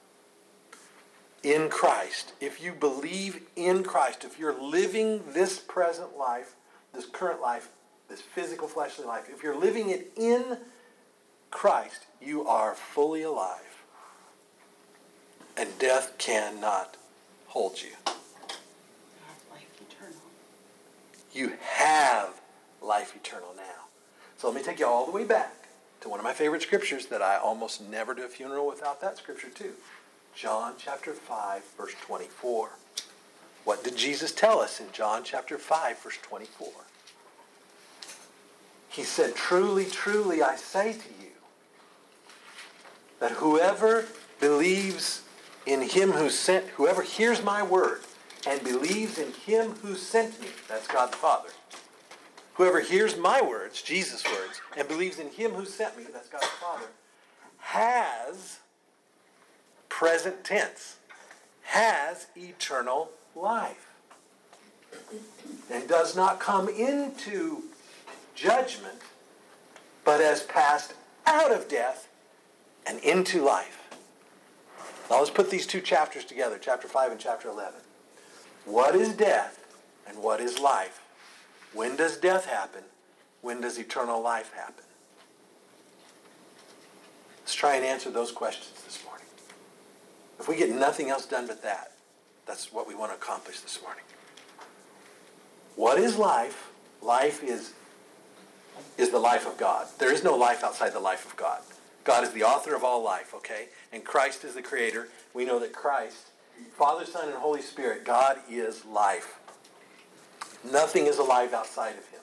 In 1.44 1.70
Christ. 1.70 2.34
If 2.42 2.62
you 2.62 2.74
believe 2.74 3.42
in 3.56 3.84
Christ, 3.84 4.24
if 4.24 4.40
you're 4.40 4.60
living 4.60 5.22
this 5.34 5.60
present 5.60 6.18
life, 6.18 6.56
this 6.94 7.06
current 7.06 7.42
life, 7.42 7.70
this 8.10 8.22
physical 8.22 8.68
fleshly 8.68 9.06
life, 9.06 9.30
if 9.32 9.44
you're 9.44 9.58
living 9.58 9.90
it 9.90 10.12
in 10.18 10.58
Christ, 11.52 12.08
you 12.22 12.46
are 12.48 12.74
fully 12.74 13.22
alive. 13.22 13.84
And 15.56 15.70
death 15.78 16.18
cannot 16.18 16.98
hold 17.48 17.82
you. 17.82 17.90
You 21.32 21.54
have 21.62 22.42
life 22.82 23.16
eternal 23.16 23.54
now. 23.56 23.86
So 24.38 24.48
let 24.48 24.56
me 24.56 24.64
take 24.64 24.80
you 24.80 24.88
all 24.88 25.06
the 25.06 25.12
way 25.12 25.26
back 25.26 25.59
to 26.02 26.10
one 26.10 26.20
of 26.20 26.24
my 26.24 26.34
favorite 26.34 26.62
scriptures 26.62 27.08
that 27.08 27.22
I 27.22 27.38
almost 27.38 27.82
never 27.90 28.14
do 28.14 28.24
a 28.24 28.28
funeral 28.28 28.68
without 28.68 29.02
that 29.02 29.18
scripture 29.18 29.50
too. 29.50 29.74
John 30.36 30.74
chapter 30.78 31.14
5, 31.14 31.64
verse 31.78 31.94
24. 32.02 32.70
What 33.66 33.84
did 33.84 33.96
Jesus 33.96 34.32
tell 34.32 34.60
us 34.60 34.80
in 34.80 34.88
John 34.94 35.24
chapter 35.24 35.58
5, 35.58 36.00
verse 36.00 36.18
24? 36.22 36.70
He 38.90 39.04
said, 39.04 39.36
Truly, 39.36 39.86
truly, 39.86 40.42
I 40.42 40.56
say 40.56 40.94
to 40.94 41.10
you, 41.22 41.30
that 43.20 43.32
whoever 43.32 44.06
believes 44.40 45.24
in 45.66 45.82
him 45.82 46.12
who 46.12 46.30
sent, 46.30 46.66
whoever 46.70 47.02
hears 47.02 47.44
my 47.44 47.62
word 47.62 48.02
and 48.48 48.64
believes 48.64 49.18
in 49.18 49.34
him 49.34 49.72
who 49.82 49.96
sent 49.96 50.42
me, 50.42 50.48
that's 50.68 50.88
God 50.88 51.12
the 51.12 51.18
Father, 51.18 51.50
whoever 52.60 52.82
hears 52.82 53.16
my 53.16 53.42
words, 53.42 53.82
Jesus' 53.82 54.22
words, 54.26 54.62
and 54.76 54.86
believes 54.86 55.18
in 55.18 55.30
him 55.30 55.52
who 55.52 55.64
sent 55.64 55.98
me, 55.98 56.04
that's 56.12 56.28
God 56.28 56.42
the 56.42 56.48
Father, 56.48 56.88
has, 57.60 58.60
present 59.88 60.44
tense, 60.44 60.98
has 61.64 62.28
eternal 62.36 63.12
life 63.34 63.88
and 65.72 65.88
does 65.88 66.18
not 66.18 66.42
come 66.42 66.68
into 66.68 67.64
judgment, 68.36 69.04
but 70.04 70.20
has 70.20 70.44
passed 70.44 70.96
out 71.26 71.54
of 71.54 71.70
death 71.70 72.10
and 72.86 73.00
into 73.00 73.42
life. 73.42 73.90
Now 75.10 75.20
let's 75.20 75.30
put 75.30 75.50
these 75.50 75.66
two 75.66 75.80
chapters 75.80 76.26
together, 76.26 76.58
chapter 76.60 76.90
5 76.90 77.12
and 77.14 77.22
chapter 77.22 77.48
11. 77.48 77.80
What 78.66 78.96
is 78.96 79.14
death 79.14 79.66
and 80.06 80.18
what 80.18 80.42
is 80.42 80.60
life? 80.60 81.06
When 81.74 81.96
does 81.96 82.18
death 82.18 82.46
happen? 82.46 82.84
When 83.42 83.62
does 83.62 83.78
eternal 83.78 84.22
life 84.22 84.54
happen? 84.54 84.84
Let's 87.42 87.56
try 87.56 87.76
and 87.76 87.86
answer 87.86 88.10
those 88.10 88.32
questions 88.32 88.82
this 88.84 89.04
morning. 89.06 89.26
If 90.40 90.48
we 90.48 90.56
get 90.56 90.70
nothing 90.70 91.10
else 91.10 91.26
done 91.26 91.48
but 91.48 91.62
that, 91.64 91.94
that's 92.46 92.72
what 92.72 92.88
we 92.88 92.96
want 92.96 93.12
to 93.12 93.16
accomplish 93.16 93.60
this 93.62 93.82
morning. 93.82 94.04
What 95.76 95.98
is 95.98 96.18
life? 96.18 96.72
Life 97.02 97.44
is, 97.44 97.74
is 98.98 99.10
the 99.10 99.20
life 99.20 99.48
of 99.48 99.58
God. 99.58 99.88
There 99.98 100.14
is 100.14 100.24
no 100.24 100.36
life 100.36 100.64
outside 100.64 100.94
the 100.94 101.00
life 101.00 101.26
of 101.26 101.36
God. 101.36 101.62
God 102.04 102.24
is 102.24 102.32
the 102.32 102.44
author 102.44 102.76
of 102.76 102.84
all 102.84 103.04
life, 103.04 103.34
okay? 103.36 103.70
And 103.92 104.04
Christ 104.04 104.44
is 104.44 104.56
the 104.56 104.62
creator. 104.62 105.08
We 105.34 105.46
know 105.46 105.60
that 105.60 105.74
Christ, 105.74 106.28
Father, 106.74 107.06
Son, 107.06 107.30
and 107.30 107.38
Holy 107.38 107.62
Spirit, 107.62 108.04
God 108.06 108.38
is 108.50 108.86
life. 108.86 109.39
Nothing 110.64 111.08
is 111.08 111.18
alive 111.18 111.54
outside 111.54 111.96
of 111.98 112.08
him. 112.10 112.20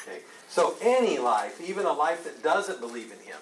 Okay? 0.00 0.20
So 0.48 0.76
any 0.80 1.18
life, 1.18 1.60
even 1.60 1.86
a 1.86 1.92
life 1.92 2.24
that 2.24 2.42
doesn't 2.42 2.80
believe 2.80 3.12
in 3.12 3.18
him, 3.18 3.38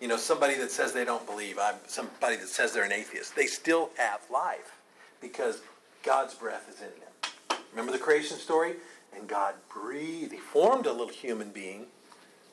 you 0.00 0.08
know, 0.08 0.16
somebody 0.16 0.54
that 0.56 0.70
says 0.70 0.92
they 0.92 1.04
don't 1.04 1.26
believe, 1.26 1.58
I'm 1.58 1.76
somebody 1.86 2.36
that 2.36 2.48
says 2.48 2.72
they're 2.72 2.84
an 2.84 2.92
atheist, 2.92 3.34
they 3.34 3.46
still 3.46 3.90
have 3.96 4.20
life 4.32 4.76
because 5.20 5.62
God's 6.02 6.34
breath 6.34 6.68
is 6.68 6.80
in 6.80 6.88
them. 7.00 7.60
Remember 7.72 7.92
the 7.92 7.98
creation 7.98 8.38
story? 8.38 8.74
And 9.16 9.26
God 9.26 9.54
breathed, 9.72 10.32
he 10.32 10.38
formed 10.38 10.86
a 10.86 10.92
little 10.92 11.08
human 11.08 11.48
being, 11.50 11.86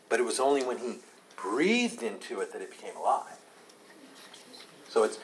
but 0.08 0.20
it 0.20 0.24
was 0.24 0.40
only 0.40 0.64
when 0.64 0.78
he 0.78 1.00
breathed 1.36 2.04
into 2.04 2.40
it 2.40 2.54
that 2.54 2.62
it 2.62 2.72
became 2.72 2.96
alive. 2.96 3.38
So 4.88 5.04
it's 5.04 5.20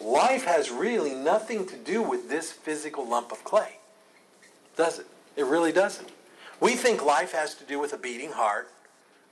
life 0.00 0.44
has 0.44 0.70
really 0.70 1.14
nothing 1.14 1.66
to 1.66 1.76
do 1.76 2.02
with 2.02 2.28
this 2.28 2.52
physical 2.52 3.08
lump 3.08 3.32
of 3.32 3.42
clay. 3.44 3.78
Does 4.76 4.98
it? 4.98 5.06
It 5.36 5.46
really 5.46 5.72
doesn't. 5.72 6.10
We 6.60 6.76
think 6.76 7.04
life 7.04 7.32
has 7.32 7.54
to 7.56 7.64
do 7.64 7.78
with 7.78 7.92
a 7.92 7.96
beating 7.96 8.32
heart, 8.32 8.70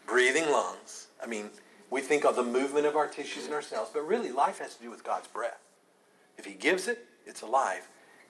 breathing 0.06 0.50
lungs. 0.50 1.08
I 1.22 1.26
mean, 1.26 1.50
we 1.90 2.00
think 2.00 2.24
of 2.24 2.36
the 2.36 2.42
movement 2.42 2.86
of 2.86 2.96
our 2.96 3.06
tissues 3.06 3.44
and 3.44 3.54
our 3.54 3.62
cells, 3.62 3.90
but 3.92 4.06
really 4.06 4.32
life 4.32 4.58
has 4.58 4.74
to 4.76 4.82
do 4.82 4.90
with 4.90 5.04
God's 5.04 5.28
breath. 5.28 5.60
If 6.38 6.44
he 6.44 6.54
gives 6.54 6.88
it, 6.88 7.06
it's 7.26 7.42
alive. 7.42 7.86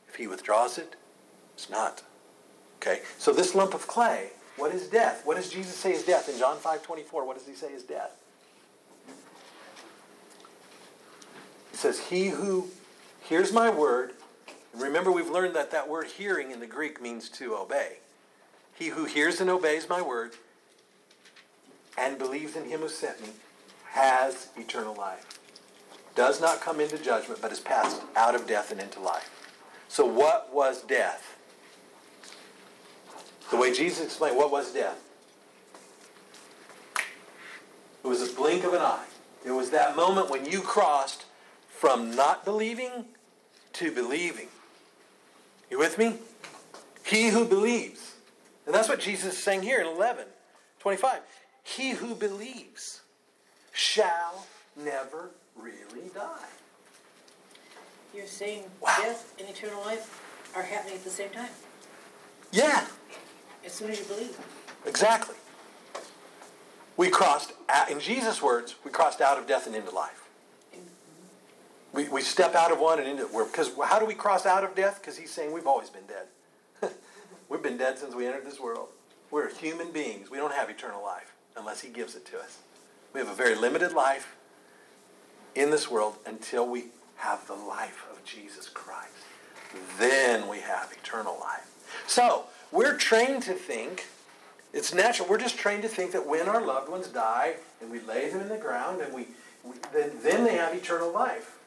If 0.09 0.17
he 0.17 0.27
withdraws 0.27 0.79
it, 0.79 0.97
it's 1.55 1.71
not. 1.71 2.03
Okay? 2.79 3.01
So 3.19 3.33
this 3.33 3.55
lump 3.55 3.75
of 3.75 3.87
clay, 3.87 4.31
what 4.57 4.75
is 4.75 4.89
death? 4.89 5.23
What 5.25 5.37
does 5.37 5.51
Jesus 5.51 5.75
say 5.75 5.93
is 5.93 6.03
death? 6.03 6.29
In 6.29 6.39
John 6.39 6.57
5 6.57 6.83
24, 6.83 7.27
what 7.27 7.39
does 7.39 7.47
he 7.47 7.55
say 7.55 7.73
is 7.73 7.83
death? 7.83 8.17
He 11.71 11.77
says, 11.77 12.01
He 12.01 12.29
who 12.29 12.69
hears 13.23 13.53
my 13.53 13.71
word, 13.71 14.13
remember 14.75 15.11
we've 15.11 15.31
learned 15.31 15.55
that 15.57 15.71
that 15.71 15.89
word 15.89 16.07
hearing 16.07 16.51
in 16.51 16.61
the 16.61 16.67
Greek 16.67 17.01
means 17.01 17.29
to 17.31 17.57
obey. 17.57 17.99
He 18.75 18.89
who 18.89 19.05
hears 19.05 19.41
and 19.41 19.51
obeys 19.51 19.89
my 19.89 20.01
word 20.01 20.33
and 21.99 22.19
believes 22.19 22.57
in 22.57 22.65
him 22.65 22.81
who 22.81 22.89
sent 22.89 23.21
me 23.21 23.29
has 23.91 24.49
eternal 24.57 24.95
life. 24.95 25.39
Does 26.15 26.41
not 26.41 26.61
come 26.61 26.81
into 26.81 26.99
judgment, 26.99 27.41
but 27.43 27.53
is 27.53 27.61
passed 27.61 28.03
out 28.17 28.35
of 28.35 28.47
death 28.47 28.71
and 28.71 28.81
into 28.81 29.01
life. 29.01 29.31
So 29.89 30.05
what 30.07 30.53
was 30.53 30.83
death? 30.83 31.37
The 33.51 33.57
way 33.57 33.73
Jesus 33.73 34.05
explained, 34.05 34.37
what 34.37 34.53
was 34.53 34.73
death? 34.73 35.03
It 38.05 38.07
was 38.07 38.23
a 38.23 38.33
blink 38.35 38.65
of 38.65 38.73
an 38.73 38.81
eye. 38.81 39.07
It 39.45 39.51
was 39.51 39.71
that 39.71 39.97
moment 39.97 40.31
when 40.31 40.47
you 40.47 40.61
crossed 40.61 41.25
from 41.69 42.15
not 42.15 42.45
believing 42.45 43.07
to 43.75 43.93
believing. 43.93 44.49
You 45.71 45.79
with 45.79 45.99
me? 45.99 46.15
He 47.05 47.29
who 47.29 47.45
believes. 47.45 48.15
And 48.67 48.75
that's 48.75 48.89
what 48.89 49.01
Jesus 49.01 49.35
is 49.35 49.43
saying 49.43 49.63
here 49.63 49.81
in 49.81 49.87
11, 49.87 50.27
25. 50.81 51.21
He 51.63 51.91
who 51.91 52.15
believes 52.15 53.01
shall 53.73 54.47
never 54.77 55.31
really 55.57 56.09
die. 56.15 56.49
You're 58.15 58.27
saying 58.27 58.65
Wow. 58.81 58.97
death 58.99 59.33
and 59.39 59.49
eternal 59.49 59.81
life 59.83 60.21
are 60.55 60.63
happening 60.63 60.95
at 60.95 61.05
the 61.05 61.11
same 61.11 61.31
time, 61.31 61.51
Yeah, 62.51 62.87
as 63.65 63.73
soon 63.73 63.91
as 63.91 64.01
you 64.01 64.05
believe. 64.07 64.37
exactly. 64.85 65.37
We 66.97 67.09
crossed, 67.09 67.53
out, 67.69 67.89
in 67.91 68.01
Jesus' 68.01 68.43
words, 68.43 68.75
we 68.85 68.91
crossed 68.91 69.21
out 69.21 69.39
of 69.39 69.47
death 69.47 69.67
and 69.67 69.77
into 69.77 69.91
life. 69.91 70.20
We, 71.93 72.09
we 72.09 72.23
step 72.23 72.55
out 72.55 72.71
of 72.71 72.79
one 72.79 72.99
and 72.99 73.09
into 73.09 73.25
it. 73.25 73.33
because 73.33 73.73
how 73.85 73.99
do 73.99 74.07
we 74.07 74.15
cross 74.15 74.47
out 74.47 74.63
of 74.63 74.75
death? 74.75 75.01
Because 75.01 75.17
he's 75.17 75.31
saying 75.31 75.53
we've 75.53 75.67
always 75.67 75.91
been 75.91 76.07
dead. 76.07 76.93
we've 77.49 77.63
been 77.63 77.77
dead 77.77 77.99
since 77.99 78.15
we 78.15 78.27
entered 78.27 78.47
this 78.47 78.61
world. 78.61 78.89
We're 79.31 79.53
human 79.55 79.93
beings. 79.93 80.31
We 80.31 80.39
don't 80.39 80.53
have 80.53 80.71
eternal 80.71 81.03
life 81.03 81.35
unless 81.57 81.81
he 81.81 81.89
gives 81.89 82.15
it 82.15 82.25
to 82.27 82.39
us. 82.39 82.59
We 83.13 83.21
have 83.21 83.29
a 83.29 83.35
very 83.35 83.57
limited 83.57 83.93
life 83.93 84.37
in 85.55 85.71
this 85.71 85.91
world 85.91 86.15
until 86.27 86.69
we 86.69 86.87
have 87.17 87.47
the 87.47 87.55
life 87.55 88.07
of 88.11 88.25
Jesus 88.25 88.69
Christ. 88.69 89.11
Then 89.99 90.49
we 90.49 90.61
have 90.61 90.93
eternal 90.93 91.37
life. 91.41 91.69
So 92.07 92.45
we're 92.73 92.97
trained 92.97 93.43
to 93.45 93.53
think 93.53 94.07
it's 94.73 94.95
natural. 94.95 95.29
We're 95.29 95.39
just 95.39 95.59
trained 95.59 95.83
to 95.83 95.89
think 95.89 96.13
that 96.13 96.27
when 96.27 96.49
our 96.49 96.65
loved 96.65 96.89
ones 96.89 97.09
die 97.09 97.57
and 97.81 97.91
we 97.91 98.01
lay 98.01 98.31
them 98.31 98.41
in 98.41 98.49
the 98.49 98.57
ground 98.57 99.01
and 99.01 99.13
we, 99.13 99.27
we 99.65 99.75
then, 99.93 100.13
then 100.23 100.45
they 100.45 100.55
have 100.55 100.75
eternal 100.75 101.13
life. 101.13 101.59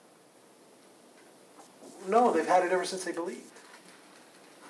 No, 2.07 2.31
they've 2.31 2.47
had 2.47 2.65
it 2.65 2.71
ever 2.71 2.85
since 2.85 3.03
they 3.03 3.11
believed. 3.11 3.41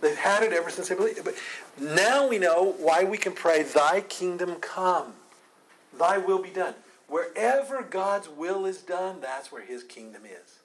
they've 0.00 0.16
had 0.16 0.42
it 0.42 0.52
ever 0.52 0.70
since 0.70 0.88
they 0.88 0.94
believed. 0.94 1.24
But 1.24 1.34
now 1.80 2.28
we 2.28 2.38
know 2.38 2.74
why 2.78 3.04
we 3.04 3.18
can 3.18 3.32
pray, 3.32 3.62
Thy 3.62 4.00
kingdom 4.02 4.56
come, 4.56 5.14
Thy 5.98 6.18
will 6.18 6.42
be 6.42 6.50
done. 6.50 6.74
Wherever 7.08 7.82
God's 7.82 8.28
will 8.28 8.64
is 8.66 8.78
done, 8.78 9.20
that's 9.20 9.52
where 9.52 9.62
His 9.62 9.82
kingdom 9.84 10.22
is. 10.24 10.58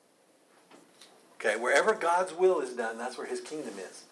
Okay, 1.36 1.56
wherever 1.60 1.94
God's 1.94 2.34
will 2.34 2.60
is 2.60 2.72
done, 2.72 2.98
that's 2.98 3.18
where 3.18 3.28
His 3.28 3.42
kingdom 3.42 3.74
is. 3.78 4.04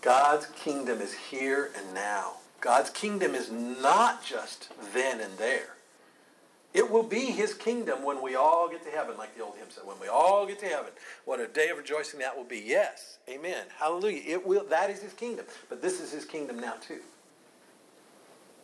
God's 0.00 0.46
kingdom 0.46 1.00
is 1.00 1.12
here 1.12 1.70
and 1.76 1.94
now. 1.94 2.34
God's 2.60 2.90
kingdom 2.90 3.34
is 3.34 3.50
not 3.50 4.24
just 4.24 4.68
then 4.92 5.20
and 5.20 5.38
there. 5.38 5.77
It 6.74 6.90
will 6.90 7.02
be 7.02 7.26
his 7.26 7.54
kingdom 7.54 8.04
when 8.04 8.22
we 8.22 8.34
all 8.34 8.68
get 8.68 8.84
to 8.84 8.90
heaven, 8.90 9.16
like 9.16 9.36
the 9.36 9.42
old 9.42 9.56
hymn 9.56 9.68
said. 9.70 9.84
When 9.86 9.98
we 10.00 10.08
all 10.08 10.46
get 10.46 10.58
to 10.60 10.66
heaven, 10.66 10.90
what 11.24 11.40
a 11.40 11.46
day 11.46 11.70
of 11.70 11.78
rejoicing 11.78 12.20
that 12.20 12.36
will 12.36 12.44
be. 12.44 12.62
Yes, 12.64 13.18
amen, 13.28 13.66
hallelujah. 13.78 14.22
It 14.26 14.46
will. 14.46 14.64
That 14.64 14.90
is 14.90 15.00
his 15.00 15.14
kingdom. 15.14 15.46
But 15.68 15.80
this 15.80 16.00
is 16.00 16.12
his 16.12 16.24
kingdom 16.24 16.60
now 16.60 16.74
too. 16.74 17.00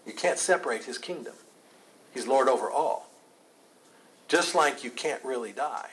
You 0.07 0.12
can't 0.12 0.38
separate 0.38 0.85
his 0.85 0.99
kingdom. 0.99 1.35
He's 2.12 2.27
Lord 2.27 2.49
over 2.49 2.71
all. 2.71 3.09
Just 4.29 4.55
like 4.55 4.85
you 4.85 4.90
can't 4.90 5.23
really 5.25 5.53
die. 5.53 5.90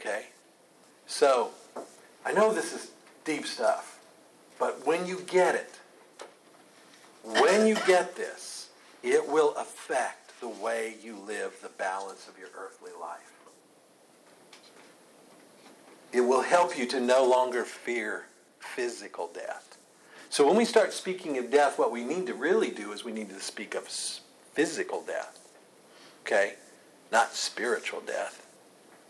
Okay? 0.00 0.26
So, 1.06 1.50
I 2.24 2.32
know 2.32 2.52
this 2.52 2.72
is 2.72 2.92
deep 3.24 3.46
stuff, 3.46 3.98
but 4.58 4.86
when 4.86 5.06
you 5.06 5.20
get 5.26 5.54
it, 5.54 5.74
when 7.22 7.66
you 7.66 7.74
get 7.86 8.16
this, 8.16 8.70
it 9.02 9.28
will 9.28 9.54
affect 9.56 10.19
the 10.40 10.48
way 10.48 10.94
you 11.02 11.16
live 11.16 11.54
the 11.62 11.68
balance 11.68 12.28
of 12.28 12.38
your 12.38 12.48
earthly 12.56 12.92
life. 13.00 13.32
It 16.12 16.22
will 16.22 16.42
help 16.42 16.76
you 16.76 16.86
to 16.86 17.00
no 17.00 17.24
longer 17.24 17.64
fear 17.64 18.26
physical 18.58 19.30
death. 19.32 19.78
So 20.28 20.46
when 20.46 20.56
we 20.56 20.64
start 20.64 20.92
speaking 20.92 21.38
of 21.38 21.50
death, 21.50 21.78
what 21.78 21.92
we 21.92 22.04
need 22.04 22.26
to 22.26 22.34
really 22.34 22.70
do 22.70 22.92
is 22.92 23.04
we 23.04 23.12
need 23.12 23.28
to 23.30 23.40
speak 23.40 23.74
of 23.74 23.88
physical 23.88 25.02
death. 25.02 25.38
Okay? 26.24 26.54
Not 27.12 27.34
spiritual 27.34 28.00
death. 28.00 28.46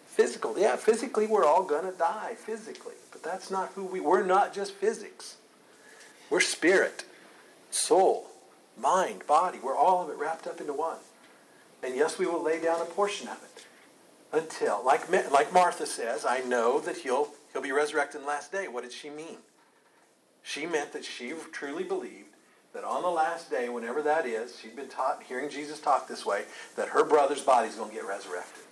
Physical. 0.07 0.59
Yeah, 0.59 0.77
physically 0.77 1.27
we're 1.27 1.45
all 1.45 1.63
going 1.63 1.91
to 1.91 1.97
die 1.97 2.35
physically. 2.37 2.95
But 3.13 3.23
that's 3.23 3.51
not 3.51 3.71
who 3.75 3.85
we 3.85 4.01
we're 4.01 4.25
not 4.25 4.55
just 4.55 4.73
physics. 4.73 5.37
We're 6.31 6.41
spirit, 6.41 7.05
soul, 7.71 8.29
mind, 8.79 9.27
body. 9.27 9.59
We're 9.63 9.77
all 9.77 10.03
of 10.05 10.11
it 10.11 10.17
wrapped 10.17 10.47
up 10.47 10.61
into 10.61 10.73
one. 10.73 10.99
And 11.83 11.97
yes, 11.97 12.19
we 12.19 12.27
will 12.27 12.43
lay 12.43 12.61
down 12.61 12.81
a 12.81 12.85
portion 12.85 13.29
of 13.29 13.43
it 13.43 13.65
until 14.33 14.85
like 14.85 15.11
like 15.31 15.53
Martha 15.53 15.87
says, 15.87 16.25
I 16.25 16.41
know 16.41 16.81
that 16.81 16.99
he'll 16.99 17.29
he'll 17.53 17.63
be 17.63 17.73
resurrected 17.73 18.21
in 18.21 18.23
the 18.23 18.29
last 18.29 18.53
day. 18.53 18.69
What 18.69 18.83
did 18.83 18.93
she 18.93 19.11
mean? 19.11 19.39
She 20.43 20.67
meant 20.67 20.93
that 20.93 21.05
she 21.05 21.35
truly 21.53 21.85
believed 21.85 22.31
that 22.73 22.85
on 22.85 23.03
the 23.03 23.09
last 23.09 23.51
day, 23.51 23.69
whenever 23.69 24.01
that 24.03 24.27
is, 24.27 24.59
she'd 24.59 24.77
been 24.77 24.89
taught, 24.89 25.23
hearing 25.25 25.51
Jesus 25.51 25.81
talk 25.81 26.07
this 26.07 26.25
way, 26.25 26.45
that 26.77 26.89
her 26.89 27.05
brother's 27.05 27.43
body 27.43 27.69
is 27.69 27.75
going 27.75 27.91
to 27.91 27.95
get 27.95 28.07
resurrected. 28.07 28.63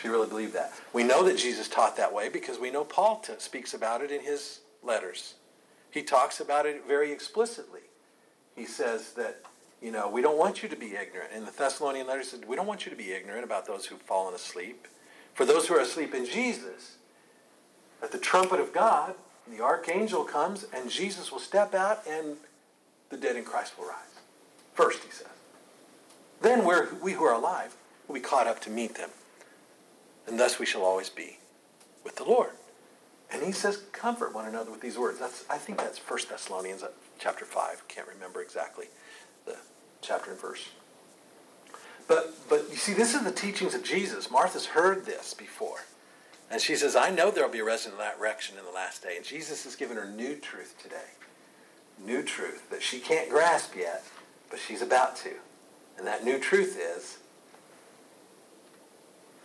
She 0.00 0.08
really 0.08 0.28
believed 0.28 0.52
that. 0.54 0.72
We 0.92 1.02
know 1.02 1.24
that 1.24 1.38
Jesus 1.38 1.68
taught 1.68 1.96
that 1.96 2.12
way 2.12 2.28
because 2.28 2.58
we 2.58 2.70
know 2.70 2.84
Paul 2.84 3.20
t- 3.20 3.32
speaks 3.38 3.74
about 3.74 4.02
it 4.02 4.12
in 4.12 4.20
his 4.20 4.60
letters. 4.82 5.34
He 5.90 6.02
talks 6.02 6.38
about 6.38 6.66
it 6.66 6.86
very 6.86 7.10
explicitly. 7.10 7.80
He 8.54 8.66
says 8.66 9.12
that, 9.14 9.40
you 9.82 9.90
know, 9.90 10.08
we 10.08 10.22
don't 10.22 10.38
want 10.38 10.62
you 10.62 10.68
to 10.68 10.76
be 10.76 10.94
ignorant. 10.94 11.32
In 11.34 11.44
the 11.44 11.50
Thessalonian 11.50 12.06
letter 12.06 12.22
said, 12.22 12.46
we 12.46 12.56
don't 12.56 12.66
want 12.66 12.86
you 12.86 12.90
to 12.90 12.96
be 12.96 13.12
ignorant 13.12 13.44
about 13.44 13.66
those 13.66 13.86
who've 13.86 14.00
fallen 14.00 14.34
asleep. 14.34 14.88
For 15.34 15.44
those 15.44 15.68
who 15.68 15.74
are 15.74 15.80
asleep 15.80 16.14
in 16.14 16.24
Jesus, 16.24 16.96
at 18.02 18.10
the 18.10 18.18
trumpet 18.18 18.58
of 18.58 18.72
God, 18.72 19.14
the 19.46 19.62
archangel 19.62 20.24
comes 20.24 20.66
and 20.74 20.90
Jesus 20.90 21.30
will 21.30 21.38
step 21.38 21.74
out 21.74 22.02
and 22.08 22.36
the 23.10 23.16
dead 23.16 23.36
in 23.36 23.44
Christ 23.44 23.78
will 23.78 23.86
rise. 23.86 24.20
First, 24.74 25.04
he 25.04 25.10
says. 25.10 25.26
Then 26.40 26.64
we're, 26.64 26.94
we 27.02 27.12
who 27.12 27.24
are 27.24 27.34
alive 27.34 27.76
will 28.08 28.14
be 28.14 28.20
caught 28.20 28.46
up 28.46 28.60
to 28.62 28.70
meet 28.70 28.94
them. 28.94 29.10
And 30.26 30.40
thus 30.40 30.58
we 30.58 30.66
shall 30.66 30.82
always 30.82 31.10
be 31.10 31.38
with 32.02 32.16
the 32.16 32.24
Lord. 32.24 32.50
And 33.30 33.42
he 33.42 33.52
says, 33.52 33.82
comfort 33.92 34.34
one 34.34 34.46
another 34.46 34.70
with 34.70 34.80
these 34.80 34.98
words. 34.98 35.18
That's, 35.18 35.44
I 35.50 35.58
think 35.58 35.78
that's 35.78 35.98
1 35.98 36.20
Thessalonians 36.28 36.82
chapter 37.18 37.44
5. 37.44 37.88
Can't 37.88 38.08
remember 38.08 38.40
exactly 38.40 38.86
the 39.46 39.56
chapter 40.02 40.32
and 40.32 40.40
verse. 40.40 40.68
But, 42.08 42.34
but 42.48 42.66
you 42.70 42.76
see, 42.76 42.92
this 42.92 43.14
is 43.14 43.24
the 43.24 43.32
teachings 43.32 43.74
of 43.74 43.82
Jesus. 43.82 44.30
Martha's 44.30 44.66
heard 44.66 45.06
this 45.06 45.34
before. 45.34 45.80
And 46.50 46.60
she 46.60 46.76
says, 46.76 46.94
I 46.94 47.10
know 47.10 47.30
there 47.30 47.44
will 47.44 47.52
be 47.52 47.58
a 47.58 47.64
resurrection 47.64 48.56
in 48.56 48.64
the 48.64 48.70
last 48.70 49.02
day. 49.02 49.16
And 49.16 49.24
Jesus 49.24 49.64
has 49.64 49.74
given 49.74 49.96
her 49.96 50.08
new 50.08 50.36
truth 50.36 50.76
today. 50.80 51.10
New 52.04 52.22
truth 52.22 52.70
that 52.70 52.82
she 52.82 53.00
can't 53.00 53.28
grasp 53.28 53.74
yet, 53.76 54.04
but 54.50 54.60
she's 54.60 54.82
about 54.82 55.16
to. 55.16 55.32
And 55.98 56.06
that 56.06 56.24
new 56.24 56.38
truth 56.38 56.78
is, 56.78 57.18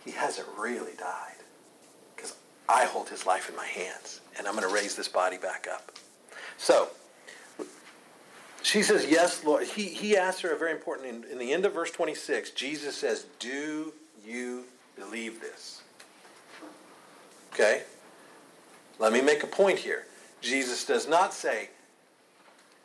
he 0.04 0.12
hasn't 0.12 0.46
really 0.56 0.92
died. 0.98 1.36
Because 2.14 2.36
I 2.68 2.84
hold 2.84 3.08
his 3.08 3.26
life 3.26 3.48
in 3.48 3.56
my 3.56 3.66
hands. 3.66 4.20
And 4.38 4.46
I'm 4.46 4.54
going 4.54 4.68
to 4.68 4.74
raise 4.74 4.94
this 4.94 5.08
body 5.08 5.38
back 5.38 5.66
up. 5.72 5.92
So, 6.56 6.90
she 8.62 8.82
says, 8.82 9.06
yes, 9.08 9.44
Lord. 9.44 9.66
He, 9.66 9.84
he 9.84 10.16
asks 10.16 10.40
her 10.42 10.52
a 10.52 10.58
very 10.58 10.72
important, 10.72 11.08
in, 11.08 11.30
in 11.30 11.38
the 11.38 11.52
end 11.52 11.64
of 11.64 11.74
verse 11.74 11.90
26, 11.90 12.50
Jesus 12.50 12.96
says, 12.96 13.26
do 13.38 13.92
you 14.24 14.64
believe 14.96 15.40
this? 15.40 15.82
Okay? 17.52 17.82
Let 18.98 19.12
me 19.12 19.20
make 19.20 19.42
a 19.42 19.46
point 19.46 19.78
here. 19.78 20.06
Jesus 20.40 20.84
does 20.84 21.08
not 21.08 21.34
say, 21.34 21.70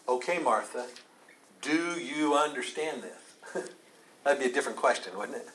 okay, 0.08 0.40
Martha, 0.40 0.86
do 1.62 2.00
you 2.00 2.36
understand 2.36 3.04
this? 3.04 3.64
That'd 4.24 4.40
be 4.40 4.50
a 4.50 4.54
different 4.54 4.78
question, 4.78 5.18
wouldn't 5.18 5.38
it? 5.38 5.48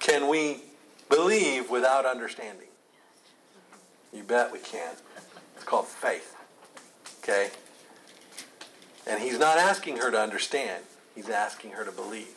Can 0.00 0.28
we 0.28 0.62
believe 1.08 1.70
without 1.70 2.04
understanding? 2.04 2.68
You 4.12 4.22
bet 4.22 4.52
we 4.52 4.58
can. 4.58 4.94
It's 5.56 5.64
called 5.64 5.86
faith. 5.86 6.36
Okay? 7.22 7.50
And 9.06 9.20
he's 9.22 9.38
not 9.38 9.58
asking 9.58 9.98
her 9.98 10.10
to 10.10 10.18
understand. 10.18 10.82
He's 11.14 11.28
asking 11.28 11.72
her 11.72 11.84
to 11.84 11.92
believe. 11.92 12.36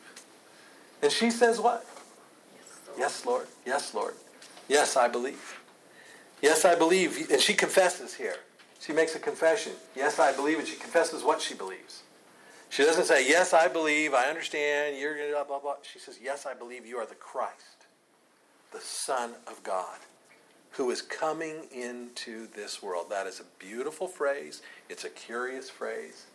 And 1.02 1.12
she 1.12 1.32
says 1.32 1.60
what? 1.60 1.86
Yes, 2.98 3.26
Lord. 3.26 3.48
Yes, 3.66 3.94
Lord. 3.94 4.14
Yes, 4.68 4.98
I 4.98 5.08
believe. 5.08 5.60
Yes, 6.42 6.66
I 6.66 6.76
believe. 6.76 7.30
And 7.32 7.42
she 7.42 7.54
confesses 7.54 8.16
here. 8.16 8.38
She 8.80 8.94
makes 8.94 9.16
a 9.16 9.20
confession. 9.20 9.74
Yes, 9.96 10.20
I 10.20 10.36
believe. 10.36 10.60
And 10.60 10.68
she 10.68 10.76
confesses 10.76 11.24
what 11.24 11.42
she 11.42 11.54
believes. 11.54 12.04
She 12.70 12.84
doesn't 12.84 13.06
say, 13.06 13.28
Yes, 13.28 13.54
I 13.54 13.68
believe. 13.68 14.14
I 14.14 14.26
understand. 14.26 14.98
You're 14.98 15.16
going 15.16 15.30
to 15.30 15.34
blah, 15.34 15.44
blah, 15.44 15.60
blah. 15.60 15.76
She 15.82 16.00
says, 16.00 16.20
Yes, 16.22 16.46
I 16.46 16.54
believe 16.54 16.86
you 16.86 16.98
are 16.98 17.06
the 17.06 17.16
Christ, 17.16 17.88
the 18.72 18.80
Son 18.80 19.32
of 19.48 19.64
God, 19.64 19.98
who 20.72 20.92
is 20.92 21.02
coming 21.02 21.66
into 21.72 22.48
this 22.48 22.84
world. 22.84 23.10
That 23.10 23.28
is 23.28 23.40
a 23.40 23.64
beautiful 23.64 24.08
phrase. 24.08 24.62
It's 24.90 25.06
a 25.06 25.10
curious 25.10 25.70
phrase. 25.70 26.26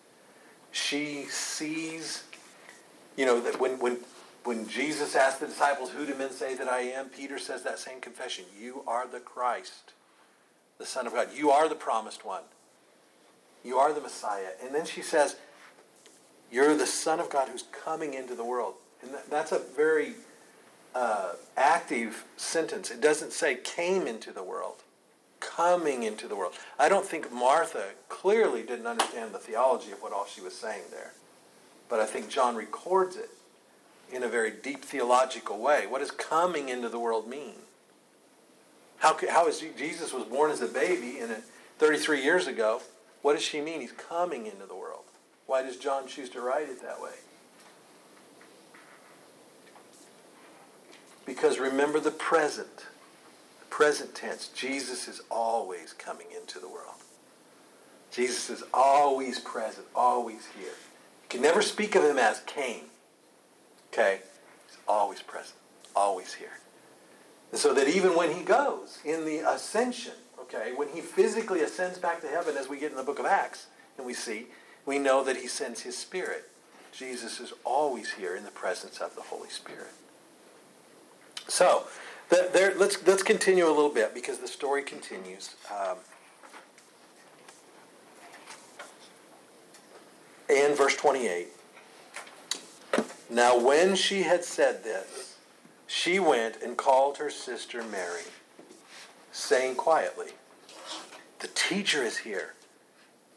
She 0.73 1.27
sees, 1.27 2.25
you 3.17 3.27
know, 3.27 3.41
that 3.41 3.61
when, 3.61 3.79
when 3.79 3.99
when 4.45 4.67
Jesus 4.67 5.15
asked 5.15 5.41
the 5.41 5.47
disciples, 5.47 5.91
Who 5.91 6.07
do 6.07 6.15
men 6.15 6.31
say 6.31 6.55
that 6.55 6.69
I 6.69 6.81
am? 6.81 7.09
Peter 7.09 7.39
says 7.39 7.63
that 7.63 7.79
same 7.79 8.01
confession. 8.01 8.45
You 8.59 8.83
are 8.87 9.07
the 9.07 9.21
Christ, 9.21 9.93
the 10.79 10.87
Son 10.87 11.07
of 11.07 11.13
God. 11.13 11.29
You 11.35 11.51
are 11.51 11.69
the 11.69 11.75
promised 11.75 12.25
one. 12.25 12.43
You 13.65 13.79
are 13.79 13.93
the 13.93 14.01
Messiah. 14.01 14.51
And 14.63 14.75
then 14.75 14.85
she 14.85 15.03
says, 15.03 15.37
You're 16.51 16.77
the 16.77 16.87
Son 16.87 17.21
of 17.21 17.31
God 17.31 17.49
who's 17.49 17.65
coming 17.85 18.15
into 18.15 18.35
the 18.35 18.45
world. 18.45 18.75
And 19.03 19.13
that's 19.31 19.53
a 19.53 19.59
very 19.59 20.15
uh, 20.95 21.33
active 21.57 22.25
sentence. 22.37 22.91
It 22.91 23.01
doesn't 23.01 23.33
say 23.33 23.57
came 23.57 24.07
into 24.07 24.33
the 24.33 24.43
world, 24.43 24.83
coming 25.43 26.05
into 26.05 26.29
the 26.29 26.37
world. 26.37 26.55
I 26.79 26.89
don't 26.89 27.05
think 27.05 27.33
Martha 27.33 27.91
clearly 28.09 28.63
didn't 28.63 28.87
understand 28.87 29.35
the 29.35 29.39
theology 29.39 29.93
of 29.93 30.03
what 30.03 30.13
all 30.13 30.27
she 30.27 30.41
was 30.41 30.55
saying 30.55 30.85
there. 30.91 31.13
But 31.89 32.01
I 32.01 32.07
think 32.07 32.29
John 32.29 32.55
records 32.55 33.17
it 33.17 33.31
in 34.13 34.23
a 34.23 34.29
very 34.29 34.51
deep 34.51 34.85
theological 34.85 35.59
way. 35.59 35.87
What 35.87 36.01
does 36.01 36.11
coming 36.11 36.69
into 36.69 36.89
the 36.89 36.99
world 36.99 37.29
mean? 37.29 37.55
How, 38.99 39.17
how 39.31 39.49
is 39.49 39.63
Jesus 39.77 40.13
was 40.13 40.25
born 40.25 40.51
as 40.51 40.61
a 40.61 40.69
baby 40.69 41.19
and 41.19 41.35
33 41.79 42.23
years 42.23 42.47
ago? 42.47 42.81
What 43.23 43.35
does 43.35 43.43
she 43.43 43.61
mean? 43.61 43.81
He's 43.81 43.93
coming 43.93 44.47
into 44.47 44.67
the 44.67 44.77
world. 44.77 45.05
Why 45.47 45.63
does 45.63 45.77
John 45.77 46.07
choose 46.07 46.29
to 46.31 46.41
write 46.41 46.69
it 46.69 46.81
that 46.83 47.01
way? 47.01 47.11
Because 51.27 51.59
remember 51.59 52.01
the 52.01 52.11
present, 52.11 52.87
present 53.73 54.15
tense. 54.15 54.49
Jesus 54.49 55.09
is 55.09 55.23
always 55.31 55.95
coming 55.95 56.27
into 56.39 56.59
the 56.59 56.69
world. 56.69 56.93
Jesus 58.11 58.51
is 58.51 58.63
always 58.75 59.39
present, 59.39 59.87
always 59.95 60.47
here. 60.55 60.75
You 61.23 61.29
can 61.31 61.41
never 61.41 61.63
speak 61.63 61.95
of 61.95 62.05
him 62.05 62.19
as 62.19 62.41
came. 62.41 62.85
Okay? 63.91 64.21
He's 64.69 64.77
always 64.87 65.23
present, 65.23 65.57
always 65.97 66.35
here. 66.35 66.59
And 67.51 67.59
so 67.59 67.73
that 67.73 67.89
even 67.89 68.15
when 68.15 68.37
he 68.37 68.43
goes 68.43 68.99
in 69.07 69.25
the 69.25 69.39
ascension, 69.39 70.13
okay, 70.39 70.75
when 70.77 70.91
he 70.91 71.01
physically 71.01 71.63
ascends 71.63 71.97
back 71.97 72.21
to 72.21 72.29
heaven, 72.29 72.59
as 72.59 72.69
we 72.69 72.79
get 72.79 72.91
in 72.91 72.99
the 72.99 73.03
book 73.03 73.19
of 73.19 73.25
Acts, 73.25 73.69
and 73.97 74.07
we 74.07 74.13
see, 74.13 74.49
we 74.85 74.99
know 74.99 75.25
that 75.25 75.39
he 75.39 75.49
sends 75.49 75.81
his 75.81 75.97
spirit. 75.97 76.45
Jesus 76.93 77.41
is 77.41 77.55
always 77.65 78.13
here 78.13 78.37
in 78.37 78.45
the 78.45 78.51
presence 78.51 78.99
of 78.99 79.15
the 79.15 79.23
Holy 79.23 79.49
Spirit. 79.49 79.93
So, 81.49 81.85
there, 82.53 82.75
let's, 82.77 83.07
let's 83.07 83.23
continue 83.23 83.67
a 83.67 83.69
little 83.69 83.91
bit 83.91 84.15
because 84.15 84.39
the 84.39 84.49
story 84.49 84.83
continues. 84.83 85.57
Um, 85.71 85.97
and 90.49 90.77
verse 90.77 90.97
28. 90.97 91.49
Now, 93.31 93.59
when 93.59 93.95
she 93.97 94.23
had 94.23 94.45
said 94.45 94.85
this, 94.85 95.37
she 95.87 96.19
went 96.19 96.63
and 96.63 96.77
called 96.77 97.19
her 97.19 97.31
sister 97.31 97.83
Mary, 97.83 98.23
saying 99.31 99.77
quietly, 99.77 100.29
The 101.41 101.49
teacher 101.49 102.03
is 102.03 102.19
here 102.19 102.55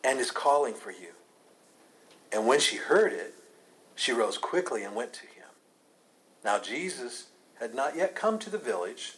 and 0.03 0.19
is 0.19 0.31
calling 0.31 0.73
for 0.73 0.91
you. 0.91 1.09
And 2.31 2.47
when 2.47 2.59
she 2.59 2.77
heard 2.77 3.13
it, 3.13 3.33
she 3.95 4.11
rose 4.11 4.37
quickly 4.37 4.83
and 4.83 4.93
went 4.95 5.13
to 5.13 5.21
him. 5.21 5.47
Now 6.43 6.59
Jesus 6.59 7.27
had 7.59 7.73
not 7.73 7.95
yet 7.95 8.15
come 8.15 8.39
to 8.39 8.49
the 8.49 8.57
village, 8.57 9.13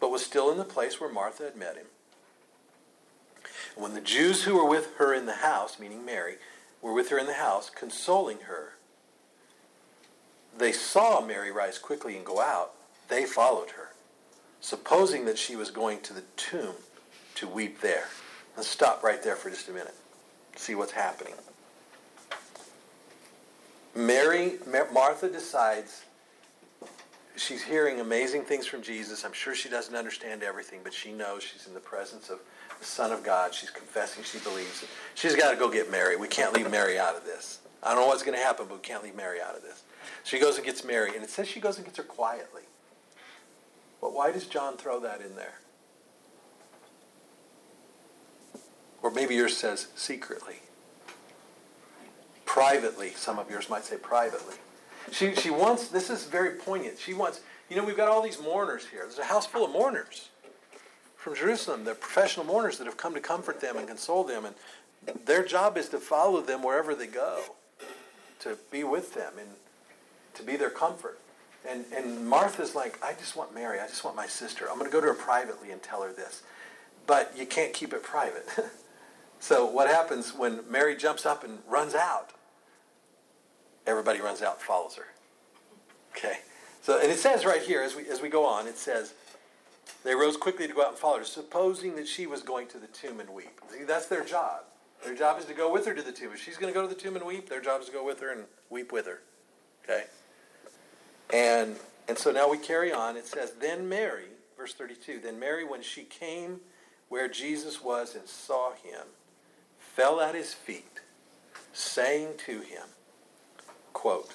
but 0.00 0.10
was 0.10 0.24
still 0.24 0.50
in 0.50 0.58
the 0.58 0.64
place 0.64 1.00
where 1.00 1.12
Martha 1.12 1.44
had 1.44 1.56
met 1.56 1.76
him. 1.76 1.86
And 3.74 3.82
when 3.82 3.94
the 3.94 4.00
Jews 4.00 4.44
who 4.44 4.56
were 4.56 4.68
with 4.68 4.96
her 4.96 5.14
in 5.14 5.26
the 5.26 5.34
house, 5.34 5.78
meaning 5.78 6.04
Mary, 6.04 6.36
were 6.80 6.92
with 6.92 7.10
her 7.10 7.18
in 7.18 7.26
the 7.26 7.34
house, 7.34 7.70
consoling 7.70 8.38
her, 8.40 8.74
they 10.56 10.72
saw 10.72 11.20
Mary 11.20 11.50
rise 11.50 11.78
quickly 11.78 12.16
and 12.16 12.26
go 12.26 12.40
out. 12.40 12.72
They 13.08 13.24
followed 13.24 13.70
her, 13.70 13.90
supposing 14.60 15.24
that 15.26 15.38
she 15.38 15.56
was 15.56 15.70
going 15.70 16.00
to 16.00 16.12
the 16.12 16.24
tomb 16.36 16.74
to 17.36 17.46
weep 17.46 17.80
there. 17.80 18.08
Let's 18.56 18.68
stop 18.68 19.02
right 19.02 19.22
there 19.22 19.36
for 19.36 19.50
just 19.50 19.68
a 19.68 19.72
minute. 19.72 19.94
See 20.56 20.74
what's 20.74 20.92
happening. 20.92 21.34
Mary, 23.94 24.58
Martha 24.92 25.28
decides 25.28 26.04
she's 27.36 27.62
hearing 27.62 28.00
amazing 28.00 28.42
things 28.42 28.66
from 28.66 28.82
Jesus. 28.82 29.24
I'm 29.24 29.32
sure 29.32 29.54
she 29.54 29.68
doesn't 29.68 29.94
understand 29.94 30.42
everything, 30.42 30.80
but 30.82 30.92
she 30.92 31.12
knows 31.12 31.42
she's 31.42 31.66
in 31.66 31.74
the 31.74 31.80
presence 31.80 32.30
of 32.30 32.40
the 32.78 32.84
Son 32.84 33.12
of 33.12 33.22
God. 33.22 33.54
She's 33.54 33.70
confessing 33.70 34.24
she 34.24 34.38
believes. 34.38 34.84
She's 35.14 35.36
got 35.36 35.50
to 35.50 35.56
go 35.56 35.70
get 35.70 35.90
Mary. 35.90 36.16
We 36.16 36.28
can't 36.28 36.52
leave 36.52 36.70
Mary 36.70 36.98
out 36.98 37.16
of 37.16 37.24
this. 37.24 37.60
I 37.82 37.92
don't 37.92 38.02
know 38.02 38.06
what's 38.06 38.22
going 38.22 38.36
to 38.38 38.44
happen, 38.44 38.66
but 38.68 38.76
we 38.76 38.82
can't 38.82 39.02
leave 39.02 39.16
Mary 39.16 39.40
out 39.40 39.56
of 39.56 39.62
this. 39.62 39.82
She 40.24 40.38
goes 40.38 40.56
and 40.56 40.64
gets 40.64 40.84
Mary, 40.84 41.14
and 41.14 41.24
it 41.24 41.30
says 41.30 41.48
she 41.48 41.60
goes 41.60 41.76
and 41.76 41.84
gets 41.84 41.98
her 41.98 42.04
quietly. 42.04 42.62
But 44.00 44.12
why 44.12 44.32
does 44.32 44.46
John 44.46 44.76
throw 44.76 45.00
that 45.00 45.20
in 45.20 45.34
there? 45.36 45.54
Or 49.02 49.10
maybe 49.10 49.34
yours 49.34 49.56
says 49.56 49.88
secretly. 49.96 50.56
Privately, 52.44 53.10
some 53.10 53.38
of 53.38 53.50
yours 53.50 53.68
might 53.68 53.84
say 53.84 53.96
privately. 53.96 54.54
She, 55.10 55.34
she 55.34 55.50
wants, 55.50 55.88
this 55.88 56.10
is 56.10 56.24
very 56.24 56.52
poignant. 56.52 56.98
She 56.98 57.14
wants, 57.14 57.40
you 57.68 57.76
know, 57.76 57.84
we've 57.84 57.96
got 57.96 58.08
all 58.08 58.22
these 58.22 58.40
mourners 58.40 58.86
here. 58.86 59.00
There's 59.02 59.18
a 59.18 59.24
house 59.24 59.46
full 59.46 59.64
of 59.64 59.72
mourners 59.72 60.28
from 61.16 61.34
Jerusalem. 61.34 61.84
They're 61.84 61.94
professional 61.94 62.46
mourners 62.46 62.78
that 62.78 62.86
have 62.86 62.96
come 62.96 63.14
to 63.14 63.20
comfort 63.20 63.60
them 63.60 63.76
and 63.76 63.86
console 63.86 64.24
them. 64.24 64.44
And 64.44 64.54
their 65.26 65.44
job 65.44 65.76
is 65.76 65.88
to 65.90 65.98
follow 65.98 66.40
them 66.40 66.62
wherever 66.62 66.94
they 66.94 67.06
go, 67.06 67.40
to 68.40 68.56
be 68.70 68.84
with 68.84 69.14
them 69.14 69.34
and 69.38 69.48
to 70.34 70.42
be 70.42 70.56
their 70.56 70.70
comfort. 70.70 71.18
And, 71.68 71.84
and 71.94 72.26
Martha's 72.26 72.74
like, 72.74 72.98
I 73.02 73.12
just 73.14 73.36
want 73.36 73.54
Mary. 73.54 73.78
I 73.78 73.86
just 73.86 74.04
want 74.04 74.16
my 74.16 74.26
sister. 74.26 74.68
I'm 74.68 74.78
going 74.78 74.90
to 74.90 74.92
go 74.92 75.00
to 75.00 75.08
her 75.08 75.14
privately 75.14 75.70
and 75.70 75.82
tell 75.82 76.02
her 76.02 76.12
this. 76.12 76.42
But 77.06 77.32
you 77.36 77.46
can't 77.46 77.72
keep 77.72 77.92
it 77.92 78.02
private. 78.02 78.48
so 79.40 79.66
what 79.66 79.88
happens 79.88 80.34
when 80.34 80.60
Mary 80.68 80.96
jumps 80.96 81.24
up 81.24 81.44
and 81.44 81.58
runs 81.68 81.94
out? 81.94 82.30
Everybody 83.86 84.20
runs 84.20 84.42
out 84.42 84.54
and 84.54 84.62
follows 84.62 84.94
her. 84.96 85.06
Okay. 86.16 86.38
So, 86.82 87.00
and 87.00 87.10
it 87.10 87.18
says 87.18 87.44
right 87.44 87.62
here, 87.62 87.82
as 87.82 87.94
we, 87.94 88.08
as 88.08 88.20
we 88.20 88.28
go 88.28 88.44
on, 88.44 88.66
it 88.66 88.76
says, 88.76 89.14
they 90.04 90.14
rose 90.14 90.36
quickly 90.36 90.66
to 90.66 90.74
go 90.74 90.82
out 90.82 90.90
and 90.90 90.98
follow 90.98 91.18
her, 91.18 91.24
supposing 91.24 91.94
that 91.96 92.08
she 92.08 92.26
was 92.26 92.42
going 92.42 92.66
to 92.68 92.78
the 92.78 92.88
tomb 92.88 93.20
and 93.20 93.30
weep. 93.30 93.60
See, 93.70 93.84
that's 93.84 94.06
their 94.06 94.24
job. 94.24 94.62
Their 95.04 95.14
job 95.14 95.38
is 95.38 95.46
to 95.46 95.54
go 95.54 95.72
with 95.72 95.86
her 95.86 95.94
to 95.94 96.02
the 96.02 96.12
tomb. 96.12 96.32
If 96.32 96.42
she's 96.42 96.56
going 96.56 96.72
to 96.72 96.78
go 96.78 96.86
to 96.86 96.92
the 96.92 97.00
tomb 97.00 97.16
and 97.16 97.24
weep, 97.24 97.48
their 97.48 97.60
job 97.60 97.80
is 97.80 97.86
to 97.88 97.92
go 97.92 98.04
with 98.04 98.20
her 98.20 98.30
and 98.30 98.44
weep 98.70 98.92
with 98.92 99.06
her. 99.06 99.20
Okay? 99.84 100.04
And, 101.32 101.76
and 102.08 102.18
so 102.18 102.30
now 102.30 102.48
we 102.48 102.58
carry 102.58 102.92
on. 102.92 103.16
It 103.16 103.26
says, 103.26 103.52
Then 103.60 103.88
Mary, 103.88 104.26
verse 104.56 104.74
32, 104.74 105.20
then 105.22 105.38
Mary, 105.38 105.64
when 105.64 105.82
she 105.82 106.02
came 106.02 106.60
where 107.08 107.28
Jesus 107.28 107.82
was 107.82 108.14
and 108.14 108.26
saw 108.26 108.72
him, 108.72 109.06
fell 109.78 110.20
at 110.20 110.34
his 110.34 110.54
feet, 110.54 111.00
saying 111.72 112.28
to 112.46 112.60
him, 112.60 112.84
quote, 113.92 114.34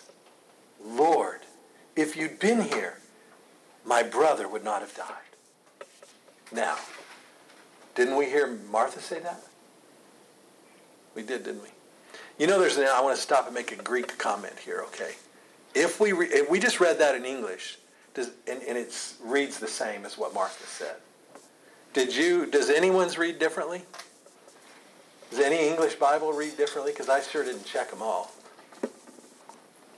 Lord, 0.84 1.42
if 1.96 2.16
you'd 2.16 2.40
been 2.40 2.62
here, 2.62 3.00
my 3.86 4.04
brother 4.04 4.48
would 4.48 4.64
not 4.64 4.82
have 4.82 4.96
died. 4.96 5.16
Now, 6.52 6.78
didn't 7.96 8.16
we 8.16 8.26
hear 8.26 8.48
Martha 8.72 9.02
say 9.02 9.20
that? 9.20 9.42
We 11.16 11.24
did, 11.24 11.44
didn't 11.44 11.64
we? 11.64 11.70
You 12.38 12.46
know, 12.46 12.60
there's. 12.60 12.78
An, 12.78 12.88
I 12.88 13.02
want 13.02 13.16
to 13.16 13.22
stop 13.22 13.46
and 13.46 13.56
make 13.56 13.72
a 13.72 13.76
Greek 13.76 14.18
comment 14.20 14.54
here. 14.64 14.84
Okay, 14.88 15.14
if 15.74 16.00
we 16.00 16.12
re, 16.12 16.28
if 16.28 16.50
we 16.50 16.60
just 16.60 16.80
read 16.80 17.00
that 17.00 17.16
in 17.16 17.26
English, 17.26 17.80
does 18.14 18.32
and, 18.48 18.62
and 18.62 18.78
it 18.78 18.94
reads 19.24 19.60
the 19.60 19.68
same 19.68 20.06
as 20.06 20.18
what 20.18 20.34
Martha 20.34 20.68
said. 20.68 20.98
Did 21.94 22.16
you? 22.16 22.46
Does 22.46 22.70
anyone's 22.70 23.18
read 23.18 23.40
differently? 23.40 23.82
Does 25.32 25.40
any 25.40 25.68
English 25.68 25.96
Bible 25.96 26.32
read 26.32 26.56
differently? 26.56 26.92
Because 26.92 27.10
I 27.10 27.22
sure 27.22 27.44
didn't 27.44 27.66
check 27.66 27.90
them 27.90 28.04
all. 28.04 28.32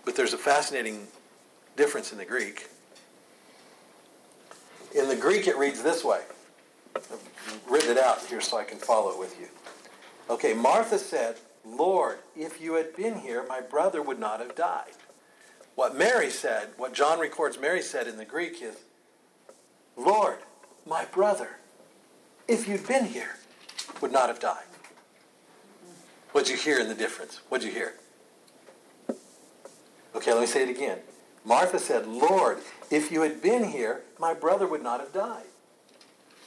But 0.09 0.15
there's 0.15 0.33
a 0.33 0.39
fascinating 0.39 1.05
difference 1.77 2.11
in 2.11 2.17
the 2.17 2.25
Greek. 2.25 2.67
In 4.95 5.07
the 5.07 5.15
Greek, 5.15 5.45
it 5.45 5.55
reads 5.55 5.83
this 5.83 6.03
way. 6.03 6.21
I've 6.95 7.61
written 7.69 7.91
it 7.91 7.99
out 7.99 8.25
here 8.25 8.41
so 8.41 8.57
I 8.57 8.63
can 8.63 8.79
follow 8.79 9.11
it 9.11 9.19
with 9.19 9.39
you. 9.39 9.45
Okay, 10.27 10.55
Martha 10.55 10.97
said, 10.97 11.35
Lord, 11.63 12.17
if 12.35 12.59
you 12.59 12.73
had 12.73 12.95
been 12.95 13.19
here, 13.19 13.45
my 13.47 13.61
brother 13.61 14.01
would 14.01 14.17
not 14.17 14.39
have 14.39 14.55
died. 14.55 14.93
What 15.75 15.95
Mary 15.95 16.31
said, 16.31 16.69
what 16.75 16.91
John 16.91 17.19
records 17.19 17.59
Mary 17.59 17.83
said 17.83 18.07
in 18.07 18.17
the 18.17 18.25
Greek 18.25 18.63
is, 18.63 18.77
Lord, 19.95 20.39
my 20.87 21.05
brother, 21.05 21.57
if 22.47 22.67
you'd 22.67 22.87
been 22.87 23.05
here, 23.05 23.35
would 24.01 24.11
not 24.11 24.27
have 24.27 24.39
died. 24.39 24.63
What'd 26.31 26.49
you 26.49 26.57
hear 26.57 26.79
in 26.79 26.87
the 26.87 26.95
difference? 26.95 27.41
What'd 27.49 27.63
you 27.63 27.71
hear? 27.71 27.93
Okay, 30.19 30.33
let 30.33 30.41
me 30.41 30.47
say 30.47 30.63
it 30.63 30.69
again. 30.69 30.97
Martha 31.45 31.79
said, 31.79 32.05
Lord, 32.05 32.57
if 32.91 33.09
you 33.09 33.21
had 33.21 33.41
been 33.41 33.63
here, 33.63 34.01
my 34.19 34.33
brother 34.33 34.67
would 34.67 34.83
not 34.83 34.99
have 34.99 35.13
died. 35.13 35.45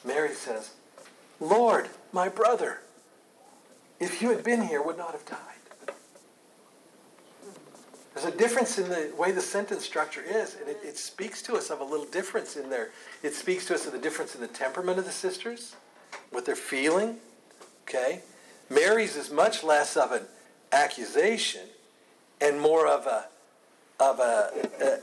Mary 0.04 0.34
says, 0.34 0.72
Lord, 1.40 1.88
my 2.12 2.28
brother, 2.28 2.80
if 3.98 4.20
you 4.20 4.28
had 4.28 4.44
been 4.44 4.60
here, 4.60 4.82
would 4.82 4.98
not 4.98 5.12
have 5.12 5.24
died. 5.24 5.94
There's 8.12 8.26
a 8.26 8.36
difference 8.36 8.76
in 8.76 8.90
the 8.90 9.10
way 9.16 9.32
the 9.32 9.40
sentence 9.40 9.86
structure 9.86 10.22
is, 10.22 10.54
and 10.60 10.68
it, 10.68 10.78
it, 10.84 10.98
speaks 10.98 11.40
to 11.40 11.54
us 11.54 11.70
of 11.70 11.80
a 11.80 11.84
little 11.84 12.04
difference 12.04 12.56
in 12.56 12.68
there. 12.68 12.90
It 13.22 13.32
speaks 13.32 13.64
to 13.68 13.74
us 13.74 13.86
of 13.86 13.92
the 13.92 13.98
difference 13.98 14.34
in 14.34 14.42
the 14.42 14.48
temperament 14.48 14.98
of 14.98 15.06
the 15.06 15.12
sisters, 15.12 15.76
what 16.30 16.44
they're 16.44 16.54
feeling. 16.54 17.16
Okay? 17.88 18.20
Mary's 18.68 19.16
is 19.16 19.30
much 19.30 19.64
less 19.64 19.96
of 19.96 20.12
an 20.12 20.24
accusation 20.72 21.62
and 22.38 22.60
more 22.60 22.86
of 22.86 23.06
a 23.06 23.28
of 24.00 24.18
a, 24.20 24.68
a 24.80 24.98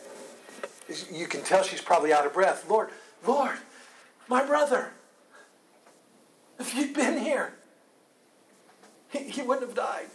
you 1.11 1.27
can 1.27 1.41
tell 1.43 1.63
she's 1.63 1.81
probably 1.81 2.13
out 2.13 2.25
of 2.25 2.33
breath. 2.33 2.69
Lord, 2.69 2.89
Lord, 3.25 3.57
my 4.27 4.45
brother, 4.45 4.91
if 6.59 6.75
you'd 6.75 6.93
been 6.93 7.17
here, 7.17 7.53
he, 9.09 9.19
he 9.19 9.41
wouldn't 9.41 9.67
have 9.67 9.75
died. 9.75 10.07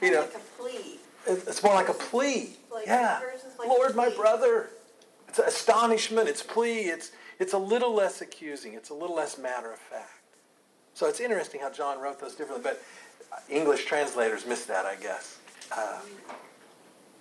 You 0.00 0.12
know, 0.12 0.20
like 0.20 0.34
a 0.34 0.62
plea. 0.62 0.98
It's 1.26 1.62
more 1.62 1.74
like 1.74 1.88
a 1.88 1.94
plea. 1.94 2.56
Like 2.72 2.86
yeah. 2.86 3.20
Like 3.58 3.68
Lord, 3.68 3.94
my 3.94 4.08
brother. 4.10 4.70
It's 5.28 5.38
astonishment. 5.38 6.28
It's 6.28 6.42
plea. 6.42 6.80
It's 6.80 7.12
it's 7.38 7.52
a 7.52 7.58
little 7.58 7.94
less 7.94 8.20
accusing. 8.20 8.74
It's 8.74 8.90
a 8.90 8.94
little 8.94 9.16
less 9.16 9.38
matter 9.38 9.72
of 9.72 9.78
fact. 9.78 10.22
So 10.94 11.08
it's 11.08 11.20
interesting 11.20 11.60
how 11.60 11.70
John 11.70 12.00
wrote 12.00 12.20
those 12.20 12.34
differently, 12.34 12.62
but 12.62 12.82
English 13.48 13.86
translators 13.86 14.46
missed 14.46 14.68
that, 14.68 14.84
I 14.84 14.96
guess. 14.96 15.38
Uh, 15.74 16.00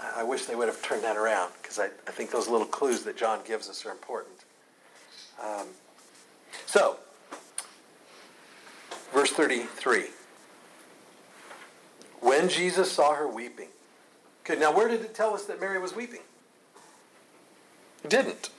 I 0.01 0.23
wish 0.23 0.45
they 0.45 0.55
would 0.55 0.67
have 0.67 0.81
turned 0.81 1.03
that 1.03 1.17
around 1.17 1.51
because 1.61 1.79
I, 1.79 1.85
I 2.07 2.11
think 2.11 2.31
those 2.31 2.47
little 2.47 2.67
clues 2.67 3.03
that 3.03 3.17
John 3.17 3.39
gives 3.45 3.69
us 3.69 3.85
are 3.85 3.91
important. 3.91 4.35
Um, 5.43 5.67
so, 6.65 6.97
verse 9.13 9.31
33. 9.31 10.05
When 12.19 12.49
Jesus 12.49 12.91
saw 12.91 13.15
her 13.15 13.27
weeping. 13.27 13.69
Okay, 14.43 14.59
now 14.59 14.75
where 14.75 14.87
did 14.87 15.01
it 15.01 15.13
tell 15.13 15.33
us 15.33 15.45
that 15.45 15.59
Mary 15.59 15.79
was 15.79 15.95
weeping? 15.95 16.21
It 18.03 18.09
didn't. 18.09 18.49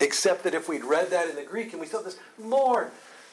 Except 0.00 0.44
that 0.44 0.54
if 0.54 0.68
we'd 0.68 0.84
read 0.84 1.10
that 1.10 1.28
in 1.28 1.36
the 1.36 1.44
Greek 1.44 1.72
and 1.72 1.80
we 1.80 1.86
saw 1.86 2.02
this, 2.02 2.18
Lord, 2.38 2.90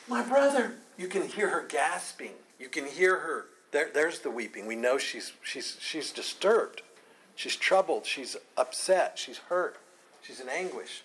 my 0.07 0.23
brother, 0.23 0.73
you 0.97 1.07
can 1.07 1.27
hear 1.27 1.49
her 1.49 1.65
gasping. 1.67 2.31
You 2.59 2.69
can 2.69 2.85
hear 2.85 3.19
her. 3.19 3.45
There, 3.71 3.89
there's 3.93 4.19
the 4.19 4.31
weeping. 4.31 4.67
We 4.67 4.75
know 4.75 4.97
she's, 4.97 5.33
she's, 5.43 5.77
she's 5.79 6.11
disturbed. 6.11 6.81
She's 7.41 7.55
troubled. 7.55 8.05
She's 8.05 8.37
upset. 8.55 9.17
She's 9.17 9.39
hurt. 9.39 9.77
She's 10.21 10.39
in 10.39 10.47
anguish. 10.47 11.01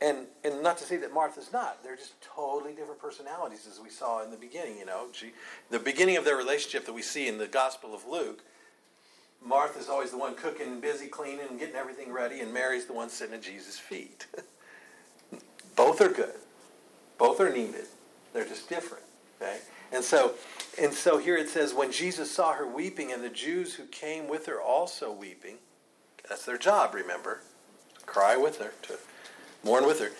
And, 0.00 0.26
and 0.42 0.64
not 0.64 0.78
to 0.78 0.84
say 0.84 0.96
that 0.96 1.14
Martha's 1.14 1.52
not. 1.52 1.84
They're 1.84 1.94
just 1.94 2.20
totally 2.20 2.72
different 2.72 3.00
personalities, 3.00 3.68
as 3.70 3.78
we 3.78 3.88
saw 3.88 4.24
in 4.24 4.32
the 4.32 4.36
beginning. 4.36 4.78
You 4.78 4.86
know, 4.86 5.06
she, 5.12 5.30
the 5.70 5.78
beginning 5.78 6.16
of 6.16 6.24
their 6.24 6.34
relationship 6.34 6.86
that 6.86 6.92
we 6.92 7.02
see 7.02 7.28
in 7.28 7.38
the 7.38 7.46
Gospel 7.46 7.94
of 7.94 8.04
Luke. 8.04 8.40
Martha's 9.46 9.88
always 9.88 10.10
the 10.10 10.18
one 10.18 10.34
cooking, 10.34 10.80
busy 10.80 11.06
cleaning, 11.06 11.46
and 11.48 11.60
getting 11.60 11.76
everything 11.76 12.12
ready, 12.12 12.40
and 12.40 12.52
Mary's 12.52 12.86
the 12.86 12.92
one 12.92 13.08
sitting 13.08 13.36
at 13.36 13.42
Jesus' 13.42 13.78
feet. 13.78 14.26
Both 15.76 16.00
are 16.00 16.08
good. 16.08 16.34
Both 17.16 17.38
are 17.38 17.52
needed. 17.52 17.86
They're 18.32 18.44
just 18.44 18.68
different. 18.68 19.04
Okay? 19.40 19.58
And 19.92 20.04
so, 20.04 20.34
and 20.80 20.92
so 20.92 21.18
here 21.18 21.36
it 21.36 21.48
says, 21.48 21.74
when 21.74 21.90
Jesus 21.90 22.30
saw 22.30 22.52
her 22.52 22.66
weeping, 22.66 23.12
and 23.12 23.24
the 23.24 23.30
Jews 23.30 23.74
who 23.74 23.84
came 23.86 24.28
with 24.28 24.46
her 24.46 24.60
also 24.60 25.12
weeping, 25.12 25.56
that's 26.28 26.44
their 26.44 26.58
job, 26.58 26.94
remember, 26.94 27.40
to 27.98 28.04
cry 28.06 28.36
with 28.36 28.58
her, 28.58 28.72
to 28.82 28.98
mourn 29.64 29.86
with 29.86 30.00
her. 30.00 30.10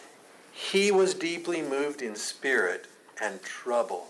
He 0.53 0.91
was 0.91 1.15
deeply 1.15 1.63
moved 1.63 2.03
in 2.03 2.17
spirit 2.17 2.89
and 3.23 3.41
troubled. 3.43 4.07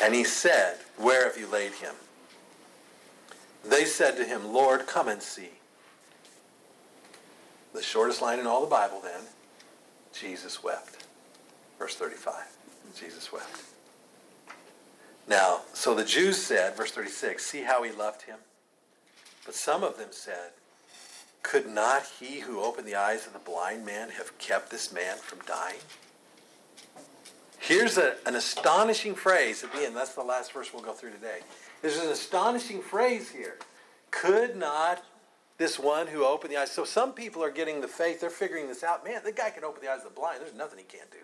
And 0.00 0.14
he 0.14 0.24
said, 0.24 0.76
Where 0.96 1.24
have 1.24 1.38
you 1.38 1.46
laid 1.46 1.72
him? 1.72 1.94
They 3.64 3.84
said 3.84 4.16
to 4.16 4.24
him, 4.24 4.52
Lord, 4.52 4.86
come 4.86 5.08
and 5.08 5.20
see. 5.20 5.50
The 7.74 7.82
shortest 7.82 8.22
line 8.22 8.38
in 8.38 8.46
all 8.46 8.60
the 8.60 8.70
Bible 8.70 9.00
then, 9.02 9.22
Jesus 10.12 10.62
wept. 10.62 11.04
Verse 11.78 11.96
35. 11.96 12.55
Jesus 12.96 13.32
wept. 13.32 13.62
Now, 15.28 15.62
so 15.72 15.94
the 15.94 16.04
Jews 16.04 16.36
said, 16.36 16.76
verse 16.76 16.92
36, 16.92 17.44
see 17.44 17.62
how 17.62 17.82
he 17.82 17.90
loved 17.90 18.22
him? 18.22 18.38
But 19.44 19.54
some 19.54 19.82
of 19.82 19.98
them 19.98 20.08
said, 20.10 20.52
could 21.42 21.68
not 21.68 22.04
he 22.18 22.40
who 22.40 22.60
opened 22.60 22.88
the 22.88 22.96
eyes 22.96 23.26
of 23.26 23.32
the 23.32 23.38
blind 23.38 23.84
man 23.84 24.10
have 24.10 24.36
kept 24.38 24.70
this 24.70 24.92
man 24.92 25.16
from 25.16 25.38
dying? 25.46 25.78
Here's 27.58 27.98
a, 27.98 28.16
an 28.26 28.34
astonishing 28.34 29.14
phrase 29.14 29.64
at 29.64 29.72
the 29.72 29.84
end. 29.84 29.96
That's 29.96 30.14
the 30.14 30.22
last 30.22 30.52
verse 30.52 30.72
we'll 30.72 30.82
go 30.82 30.92
through 30.92 31.12
today. 31.12 31.40
There's 31.82 31.98
an 31.98 32.10
astonishing 32.10 32.80
phrase 32.80 33.30
here. 33.30 33.58
Could 34.10 34.56
not 34.56 35.04
this 35.58 35.78
one 35.78 36.06
who 36.06 36.24
opened 36.24 36.52
the 36.52 36.58
eyes. 36.58 36.70
So 36.70 36.84
some 36.84 37.12
people 37.12 37.42
are 37.42 37.50
getting 37.50 37.80
the 37.80 37.88
faith, 37.88 38.20
they're 38.20 38.30
figuring 38.30 38.68
this 38.68 38.82
out. 38.82 39.04
Man, 39.04 39.22
the 39.24 39.32
guy 39.32 39.50
can 39.50 39.64
open 39.64 39.82
the 39.82 39.90
eyes 39.90 39.98
of 39.98 40.14
the 40.14 40.20
blind. 40.20 40.40
There's 40.40 40.54
nothing 40.54 40.78
he 40.78 40.84
can't 40.84 41.10
do. 41.10 41.18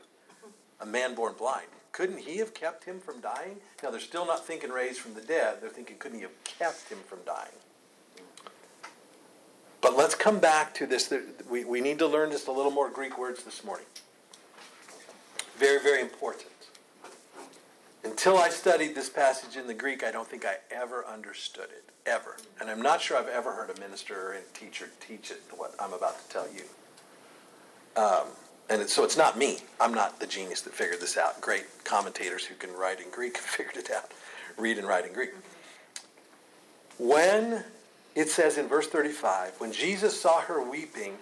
A 0.83 0.87
man 0.87 1.15
born 1.15 1.35
blind. 1.39 1.69
Couldn't 1.93 2.19
he 2.19 2.39
have 2.39 2.55
kept 2.55 2.85
him 2.85 2.99
from 2.99 3.21
dying? 3.21 3.57
Now, 3.83 3.91
they're 3.91 4.01
still 4.01 4.27
not 4.27 4.45
thinking 4.47 4.71
raised 4.71 4.99
from 4.99 5.15
the 5.15 5.21
dead. 5.21 5.59
They're 5.61 5.71
thinking, 5.71 5.97
couldn't 5.99 6.19
he 6.19 6.23
have 6.23 6.45
kept 6.45 6.89
him 6.89 6.99
from 7.07 7.21
dying? 7.25 7.53
But 9.81 9.97
let's 9.97 10.15
come 10.15 10.39
back 10.39 10.75
to 10.75 10.87
this. 10.87 11.13
We, 11.51 11.65
we 11.65 11.81
need 11.81 11.99
to 11.99 12.07
learn 12.07 12.31
just 12.31 12.49
a 12.49 12.53
little 12.53 12.71
more 12.71 12.89
Greek 12.89 13.19
words 13.19 13.45
this 13.45 13.65
morning. 13.65 13.87
Very, 15.57 15.83
very 15.83 16.01
important. 16.01 16.49
Until 18.05 18.39
I 18.39 18.49
studied 18.49 18.95
this 18.95 19.09
passage 19.09 19.57
in 19.57 19.67
the 19.67 19.75
Greek, 19.75 20.03
I 20.03 20.11
don't 20.11 20.27
think 20.27 20.45
I 20.45 20.57
ever 20.71 21.07
understood 21.07 21.67
it. 21.71 21.85
Ever. 22.07 22.37
And 22.61 22.69
I'm 22.69 22.83
not 22.83 23.01
sure 23.01 23.17
I've 23.17 23.29
ever 23.29 23.53
heard 23.53 23.71
a 23.71 23.79
minister 23.79 24.15
or 24.15 24.33
a 24.33 24.41
teacher 24.55 24.89
teach 25.07 25.31
it 25.31 25.43
what 25.57 25.75
I'm 25.79 25.93
about 25.93 26.21
to 26.21 26.29
tell 26.29 26.47
you. 26.53 26.65
Um, 28.01 28.27
and 28.81 28.89
so 28.89 29.05
it's 29.05 29.17
not 29.17 29.37
me. 29.37 29.59
I'm 29.81 29.93
not 29.93 30.19
the 30.21 30.27
genius 30.27 30.63
that 30.63 30.73
figured 30.73 31.01
this 31.01 31.17
out. 31.17 31.41
Great 31.41 31.65
commentators 31.85 32.45
who 32.45 32.55
can 32.55 32.73
write 32.73 33.01
in 33.01 33.11
Greek 33.11 33.37
figured 33.39 33.77
it 33.77 33.91
out, 33.91 34.11
read 34.57 34.79
and 34.79 34.87
write 34.87 35.07
in 35.07 35.13
Greek. 35.13 35.31
When 36.99 37.65
it 38.15 38.29
says 38.29 38.59
in 38.59 38.69
verse 38.69 38.87
35, 38.89 39.55
when 39.59 39.73
Jesus 39.73 40.21
saw 40.21 40.41
her 40.41 40.63
weeping, 40.63 41.15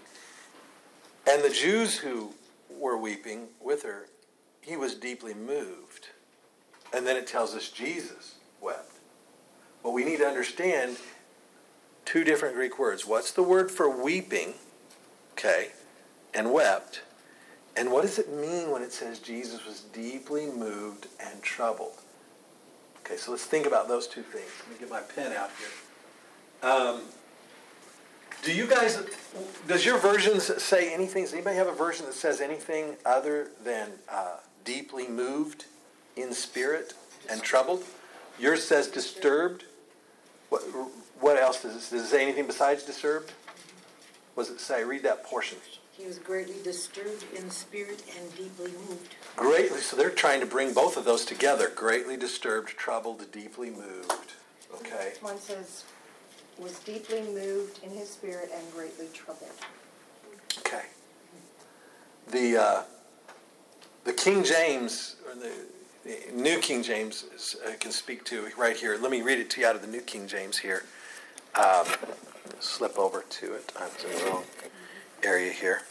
and 1.26 1.42
the 1.42 1.50
Jews 1.50 1.96
who 1.96 2.32
were 2.68 2.96
weeping 2.96 3.48
with 3.60 3.82
her, 3.82 4.06
he 4.60 4.76
was 4.76 4.94
deeply 4.94 5.34
moved. 5.34 6.08
And 6.92 7.06
then 7.06 7.16
it 7.16 7.26
tells 7.26 7.54
us 7.54 7.70
Jesus 7.70 8.36
wept. 8.60 8.92
Well, 9.82 9.92
we 9.92 10.04
need 10.04 10.18
to 10.18 10.26
understand 10.26 10.96
two 12.04 12.24
different 12.24 12.54
Greek 12.54 12.78
words. 12.78 13.06
What's 13.06 13.32
the 13.32 13.42
word 13.42 13.70
for 13.70 13.88
weeping? 13.88 14.54
Okay, 15.32 15.68
and 16.34 16.52
wept. 16.52 17.02
And 17.80 17.90
what 17.90 18.02
does 18.02 18.18
it 18.18 18.30
mean 18.30 18.70
when 18.70 18.82
it 18.82 18.92
says 18.92 19.20
Jesus 19.20 19.64
was 19.64 19.80
deeply 19.80 20.44
moved 20.50 21.06
and 21.18 21.42
troubled? 21.42 21.94
Okay, 22.98 23.16
so 23.16 23.30
let's 23.30 23.46
think 23.46 23.66
about 23.66 23.88
those 23.88 24.06
two 24.06 24.20
things. 24.20 24.50
Let 24.60 24.70
me 24.70 24.76
get 24.78 24.90
my 24.90 25.00
pen 25.00 25.32
out 25.32 25.48
here. 25.58 26.70
Um, 26.70 27.00
do 28.42 28.52
you 28.52 28.66
guys, 28.66 29.02
does 29.66 29.86
your 29.86 29.96
versions 29.96 30.62
say 30.62 30.92
anything? 30.92 31.22
Does 31.22 31.32
anybody 31.32 31.56
have 31.56 31.68
a 31.68 31.72
version 31.72 32.04
that 32.04 32.12
says 32.12 32.42
anything 32.42 32.96
other 33.06 33.48
than 33.64 33.92
uh, 34.10 34.36
deeply 34.66 35.08
moved 35.08 35.64
in 36.16 36.34
spirit 36.34 36.92
and 37.30 37.42
troubled? 37.42 37.82
Yours 38.38 38.62
says 38.62 38.88
disturbed. 38.88 39.64
What, 40.50 40.60
what 41.18 41.38
else 41.38 41.62
does 41.62 41.76
it, 41.76 41.96
does 41.96 42.04
it 42.04 42.08
say 42.08 42.22
anything 42.22 42.46
besides 42.46 42.82
disturbed? 42.82 43.32
What 44.34 44.48
does 44.48 44.56
it 44.56 44.60
say? 44.60 44.84
Read 44.84 45.02
that 45.04 45.24
portion. 45.24 45.56
He 46.00 46.06
was 46.06 46.18
greatly 46.18 46.54
disturbed 46.64 47.24
in 47.36 47.50
spirit 47.50 48.02
and 48.18 48.34
deeply 48.34 48.72
moved. 48.88 49.14
Greatly, 49.36 49.80
so 49.80 49.96
they're 49.96 50.08
trying 50.08 50.40
to 50.40 50.46
bring 50.46 50.72
both 50.72 50.96
of 50.96 51.04
those 51.04 51.26
together. 51.26 51.70
Greatly 51.74 52.16
disturbed, 52.16 52.68
troubled, 52.70 53.30
deeply 53.32 53.68
moved. 53.68 54.32
Okay. 54.76 55.12
One 55.20 55.38
says, 55.38 55.84
was 56.58 56.78
deeply 56.80 57.20
moved 57.20 57.80
in 57.82 57.90
his 57.90 58.08
spirit 58.08 58.50
and 58.54 58.72
greatly 58.72 59.08
troubled. 59.12 59.50
Okay. 60.60 60.84
The 62.30 62.56
uh, 62.56 62.82
the 64.04 64.14
King 64.14 64.42
James 64.42 65.16
or 65.28 65.34
the, 65.34 65.52
the 66.04 66.32
New 66.32 66.60
King 66.60 66.82
James 66.82 67.24
is, 67.34 67.56
uh, 67.66 67.72
can 67.78 67.92
speak 67.92 68.24
to 68.24 68.48
right 68.56 68.76
here. 68.76 68.96
Let 68.98 69.10
me 69.10 69.20
read 69.20 69.38
it 69.38 69.50
to 69.50 69.60
you 69.60 69.66
out 69.66 69.76
of 69.76 69.82
the 69.82 69.88
New 69.88 70.00
King 70.00 70.26
James 70.26 70.56
here. 70.56 70.84
Um, 71.56 71.86
slip 72.58 72.98
over 72.98 73.22
to 73.28 73.54
it. 73.54 73.72
I 73.78 73.84
was 73.84 74.04
in 74.04 74.24
the 74.24 74.30
wrong 74.30 74.44
area 75.22 75.52
here. 75.52 75.82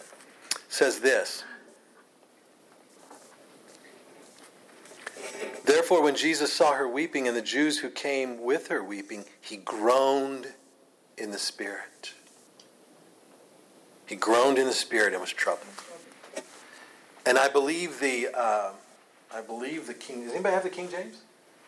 Says 0.68 1.00
this. 1.00 1.44
Therefore, 5.66 6.02
when 6.02 6.16
Jesus 6.16 6.52
saw 6.52 6.74
her 6.74 6.88
weeping 6.88 7.28
and 7.28 7.38
the 7.38 7.42
Jews 7.42 7.78
who 7.80 7.90
came 7.90 8.42
with 8.42 8.68
her 8.70 8.84
weeping, 8.84 9.26
he 9.42 9.58
groaned 9.58 10.48
in 11.18 11.32
the 11.32 11.38
spirit. 11.38 12.14
He 14.06 14.16
groaned 14.16 14.58
in 14.58 14.66
the 14.66 14.74
spirit 14.74 15.14
and 15.14 15.22
was 15.22 15.32
troubled. 15.32 15.68
And 17.26 17.38
I 17.38 17.48
believe 17.48 18.00
the, 18.00 18.30
uh, 18.34 18.72
I 19.34 19.42
believe 19.42 19.86
the 19.86 19.94
King. 19.94 20.24
Does 20.24 20.34
anybody 20.34 20.56
have 20.56 20.64
the 20.64 20.70
King 20.70 20.90
James? 20.90 21.18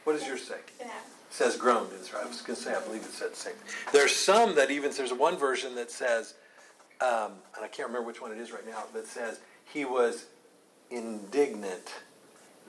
What 0.03 0.18
does 0.18 0.26
yours 0.26 0.47
say? 0.47 0.55
Yeah. 0.80 0.88
It 0.88 0.91
says 1.30 1.55
groaned. 1.55 1.89
I 1.91 2.28
was 2.28 2.41
going 2.41 2.57
to 2.57 2.62
say 2.62 2.74
I 2.74 2.82
believe 2.82 3.03
it 3.03 3.12
said 3.12 3.34
the 3.34 3.36
same. 3.36 3.53
There's 3.93 4.16
some 4.16 4.55
that 4.55 4.72
even 4.72 4.91
there's 4.91 5.14
one 5.14 5.38
version 5.38 5.76
that 5.76 5.91
says, 5.91 6.34
um, 7.01 7.31
and 7.55 7.63
I 7.63 7.67
can't 7.67 7.87
remember 7.87 8.07
which 8.07 8.21
one 8.21 8.31
it 8.31 8.37
is 8.37 8.51
right 8.51 8.65
now, 8.67 8.83
that 8.93 9.07
says 9.07 9.39
he 9.65 9.85
was 9.85 10.25
indignant 10.89 11.93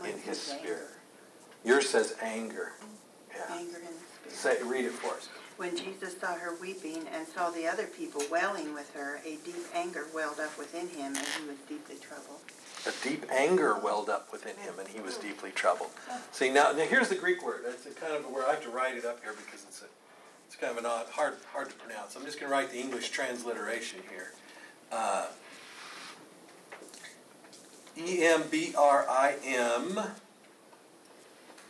in 0.05 0.19
his 0.21 0.41
spirit. 0.41 0.89
Yours 1.65 1.89
says 1.89 2.17
anger. 2.23 2.73
Yeah. 3.31 3.57
Anger 3.57 3.79
in 3.79 3.85
the 3.85 4.31
spirit. 4.31 4.59
Say, 4.61 4.63
read 4.65 4.85
it 4.85 4.93
for 4.93 5.15
us. 5.15 5.29
When 5.59 5.77
Jesus 5.77 6.19
saw 6.19 6.35
her 6.35 6.55
weeping 6.61 7.07
and 7.15 7.27
saw 7.27 7.51
the 7.51 7.67
other 7.67 7.87
people 7.87 8.23
wailing 8.31 8.75
with 8.75 8.93
her, 8.95 9.21
a 9.25 9.37
deep 9.45 9.65
anger 9.75 10.07
welled 10.15 10.41
up 10.41 10.57
within 10.59 10.89
him, 10.89 11.15
and 11.15 11.27
he 11.39 11.47
was 11.47 11.59
deeply 11.69 11.97
troubled. 11.97 12.41
A 12.87 12.93
deep 13.07 13.27
anger 13.31 13.79
welled 13.79 14.09
up 14.09 14.33
within 14.33 14.57
him, 14.57 14.75
and 14.79 14.89
he 14.89 15.01
was 15.01 15.17
deeply 15.19 15.51
troubled. 15.53 15.91
See 16.33 16.51
now, 16.51 16.73
now 16.73 16.85
here's 16.85 17.09
the 17.09 17.15
Greek 17.15 17.45
word. 17.45 17.61
It's 17.67 17.87
a 17.87 17.91
kind 17.91 18.15
of 18.15 18.25
where 18.31 18.45
I 18.47 18.53
have 18.53 18.63
to 18.63 18.71
write 18.71 18.97
it 18.97 19.05
up 19.05 19.23
here 19.23 19.35
because 19.35 19.65
it's 19.69 19.83
a, 19.83 19.87
it's 20.53 20.61
kind 20.61 20.71
of 20.71 20.85
an 20.85 20.85
odd, 20.85 21.07
hard, 21.07 21.37
hard 21.51 21.71
to 21.71 21.75
pronounce. 21.77 22.15
I'm 22.15 22.27
just 22.27 22.39
going 22.39 22.51
to 22.51 22.55
write 22.55 22.71
the 22.71 22.79
English 22.79 23.09
transliteration 23.09 24.01
here. 24.11 24.33
Uh, 24.93 25.29
E 27.97 28.23
M 28.23 28.43
B 28.51 28.75
R 28.77 29.07
I 29.09 29.37
M 29.47 29.99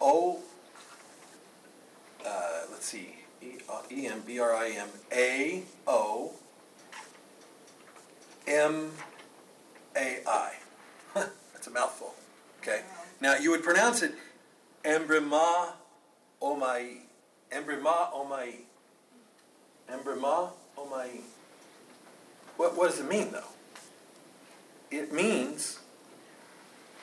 O. 0.01 0.41
Uh, 2.27 2.61
let's 2.73 2.87
see. 2.87 3.15
E 3.41 4.07
M 4.09 4.21
B 4.27 4.41
R 4.41 4.53
I 4.53 4.71
M 4.71 4.89
A 5.13 5.63
O 5.87 6.33
M 8.49 8.91
A 9.97 10.19
I. 10.27 10.53
That's 11.15 11.69
a 11.69 11.71
mouthful. 11.71 12.15
Okay. 12.61 12.83
Now 13.21 13.37
you 13.37 13.53
would 13.53 13.63
pronounce 13.63 14.03
it 14.03 14.15
embrima 14.85 15.75
omai. 16.43 17.03
Embrima 17.53 18.13
omai. 18.13 18.63
Embrima 19.91 20.51
omai. 20.77 21.21
What, 22.57 22.77
what 22.77 22.91
does 22.91 23.01
it 23.01 23.09
mean 23.09 23.33
though? 23.33 23.45
It 24.91 25.13
means 25.13 25.79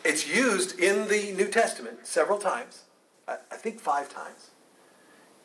it's 0.03 0.27
used 0.27 0.79
in 0.79 1.07
the 1.07 1.33
New 1.33 1.47
Testament 1.47 2.05
several 2.05 2.37
times. 2.37 2.83
I, 3.27 3.37
I 3.51 3.55
think 3.55 3.79
five 3.79 4.13
times. 4.13 4.51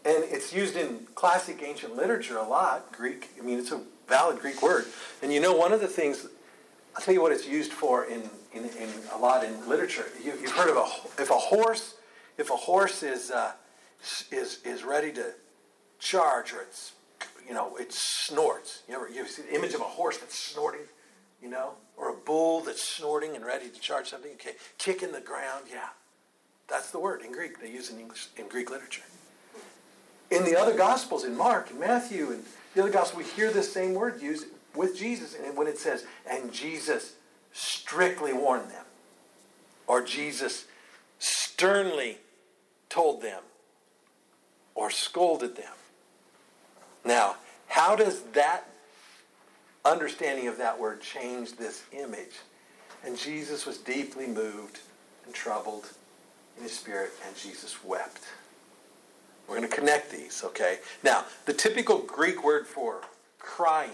And 0.04 0.22
it's 0.24 0.52
used 0.52 0.76
in 0.76 1.06
classic 1.14 1.62
ancient 1.62 1.96
literature 1.96 2.36
a 2.36 2.46
lot, 2.46 2.92
Greek. 2.92 3.30
I 3.38 3.42
mean, 3.42 3.58
it's 3.58 3.72
a 3.72 3.80
valid 4.06 4.38
Greek 4.38 4.62
word. 4.62 4.84
And 5.22 5.32
you 5.32 5.40
know, 5.40 5.56
one 5.56 5.72
of 5.72 5.80
the 5.80 5.88
things, 5.88 6.26
I'll 6.94 7.02
tell 7.02 7.14
you 7.14 7.22
what 7.22 7.32
it's 7.32 7.48
used 7.48 7.72
for 7.72 8.04
in, 8.04 8.28
in, 8.52 8.64
in 8.64 8.88
a 9.12 9.18
lot 9.18 9.44
in 9.44 9.68
literature. 9.68 10.06
You, 10.22 10.34
you've 10.40 10.52
heard 10.52 10.68
of 10.68 10.76
a, 10.76 11.22
if 11.22 11.30
a 11.30 11.34
horse, 11.34 11.94
if 12.36 12.50
a 12.50 12.56
horse 12.56 13.02
is, 13.02 13.30
uh, 13.30 13.52
is, 14.30 14.60
is 14.64 14.84
ready 14.84 15.10
to 15.12 15.32
charge 15.98 16.52
or 16.52 16.60
it's, 16.60 16.92
you 17.46 17.54
know, 17.54 17.76
it 17.76 17.92
snorts. 17.92 18.82
You 18.88 18.94
ever, 18.94 19.08
you 19.08 19.26
see 19.26 19.42
the 19.42 19.54
image 19.54 19.74
of 19.74 19.80
a 19.80 19.84
horse 19.84 20.18
that's 20.18 20.38
snorting, 20.38 20.82
you 21.42 21.48
know, 21.48 21.72
or 21.96 22.10
a 22.10 22.14
bull 22.14 22.60
that's 22.60 22.82
snorting 22.82 23.36
and 23.36 23.44
ready 23.44 23.68
to 23.68 23.80
charge 23.80 24.08
something? 24.08 24.32
Okay, 24.32 24.54
kicking 24.78 25.12
the 25.12 25.20
ground, 25.20 25.66
yeah. 25.70 25.88
That's 26.68 26.90
the 26.90 26.98
word 26.98 27.22
in 27.22 27.32
Greek 27.32 27.60
they 27.60 27.70
use 27.70 27.90
in 27.90 27.98
English 27.98 28.28
in 28.36 28.48
Greek 28.48 28.70
literature. 28.70 29.02
In 30.30 30.44
the 30.44 30.56
other 30.56 30.74
Gospels, 30.74 31.24
in 31.24 31.36
Mark 31.36 31.70
and 31.70 31.78
Matthew 31.78 32.32
and 32.32 32.44
the 32.74 32.82
other 32.82 32.90
Gospels, 32.90 33.24
we 33.24 33.30
hear 33.30 33.52
this 33.52 33.72
same 33.72 33.94
word 33.94 34.20
used 34.22 34.46
with 34.74 34.96
Jesus, 34.96 35.34
and 35.34 35.56
when 35.56 35.66
it 35.66 35.78
says, 35.78 36.06
"And 36.26 36.52
Jesus 36.52 37.12
strictly 37.52 38.32
warned 38.32 38.70
them," 38.70 38.86
or 39.86 40.00
Jesus 40.02 40.64
sternly 41.18 42.18
told 42.88 43.20
them, 43.20 43.42
or 44.74 44.90
scolded 44.90 45.54
them. 45.56 45.74
Now, 47.04 47.36
how 47.66 47.96
does 47.96 48.22
that 48.32 48.64
understanding 49.84 50.48
of 50.48 50.58
that 50.58 50.78
word 50.78 51.00
change 51.00 51.56
this 51.56 51.82
image? 51.92 52.36
And 53.04 53.18
Jesus 53.18 53.66
was 53.66 53.78
deeply 53.78 54.26
moved 54.26 54.80
and 55.26 55.34
troubled 55.34 55.90
in 56.56 56.62
his 56.62 56.72
spirit, 56.72 57.10
and 57.26 57.36
Jesus 57.36 57.84
wept. 57.84 58.22
We're 59.46 59.56
going 59.56 59.68
to 59.68 59.74
connect 59.74 60.10
these, 60.10 60.42
okay? 60.44 60.78
Now, 61.02 61.24
the 61.44 61.52
typical 61.52 61.98
Greek 61.98 62.42
word 62.44 62.66
for 62.66 63.02
crying 63.38 63.90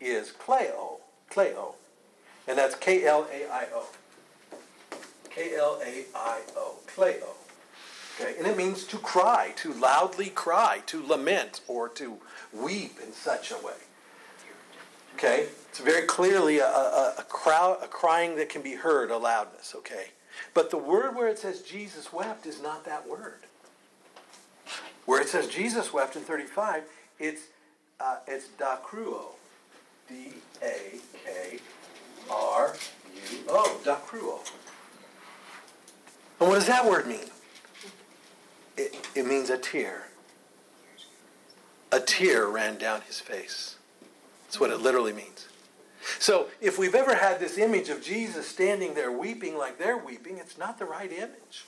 is 0.00 0.30
kleo, 0.32 1.00
kleo, 1.30 1.74
and 2.46 2.58
that's 2.58 2.74
K 2.76 3.06
L 3.06 3.26
A 3.32 3.50
I 3.50 3.66
O. 3.74 3.86
K 5.30 5.56
L 5.56 5.80
A 5.84 6.04
I 6.14 6.40
O, 6.56 6.74
kleo. 6.94 7.24
Okay, 8.22 8.38
and 8.38 8.46
it 8.46 8.56
means 8.56 8.84
to 8.84 8.98
cry, 8.98 9.52
to 9.56 9.72
loudly 9.72 10.28
cry, 10.28 10.82
to 10.86 11.04
lament, 11.04 11.60
or 11.66 11.88
to 11.90 12.18
weep 12.52 12.98
in 13.04 13.12
such 13.12 13.50
a 13.50 13.56
way. 13.56 13.72
Okay, 15.14 15.46
it's 15.68 15.80
very 15.80 16.06
clearly 16.06 16.58
a, 16.58 16.66
a, 16.66 17.14
a, 17.18 17.22
crowd, 17.24 17.78
a 17.82 17.88
crying 17.88 18.36
that 18.36 18.48
can 18.48 18.62
be 18.62 18.74
heard, 18.74 19.10
a 19.10 19.16
loudness. 19.16 19.74
Okay, 19.76 20.10
but 20.54 20.70
the 20.70 20.78
word 20.78 21.16
where 21.16 21.28
it 21.28 21.38
says 21.38 21.62
Jesus 21.62 22.12
wept 22.12 22.46
is 22.46 22.62
not 22.62 22.84
that 22.84 23.08
word. 23.08 23.40
Where 25.04 25.20
it 25.20 25.28
says 25.28 25.48
Jesus 25.48 25.92
wept 25.92 26.14
in 26.14 26.22
35, 26.22 26.84
it's 27.18 27.42
uh, 28.00 28.18
it's 28.28 28.46
dakruo, 28.58 29.32
D 30.08 30.34
A 30.62 30.98
K 31.24 31.58
R 32.30 32.76
U 33.32 33.38
O, 33.48 33.80
dakruo. 33.84 34.38
And 36.40 36.48
what 36.48 36.54
does 36.56 36.66
that 36.66 36.86
word 36.86 37.06
mean? 37.06 37.20
It, 38.76 39.08
it 39.14 39.26
means 39.26 39.50
a 39.50 39.58
tear. 39.58 40.04
A 41.90 42.00
tear 42.00 42.46
ran 42.46 42.78
down 42.78 43.02
his 43.02 43.20
face. 43.20 43.76
That's 44.44 44.58
what 44.58 44.70
it 44.70 44.80
literally 44.80 45.12
means. 45.12 45.48
So 46.18 46.48
if 46.60 46.78
we've 46.78 46.94
ever 46.94 47.14
had 47.14 47.38
this 47.38 47.58
image 47.58 47.88
of 47.88 48.02
Jesus 48.02 48.46
standing 48.46 48.94
there 48.94 49.12
weeping 49.12 49.56
like 49.56 49.78
they're 49.78 49.98
weeping, 49.98 50.38
it's 50.38 50.58
not 50.58 50.78
the 50.78 50.84
right 50.84 51.12
image. 51.12 51.66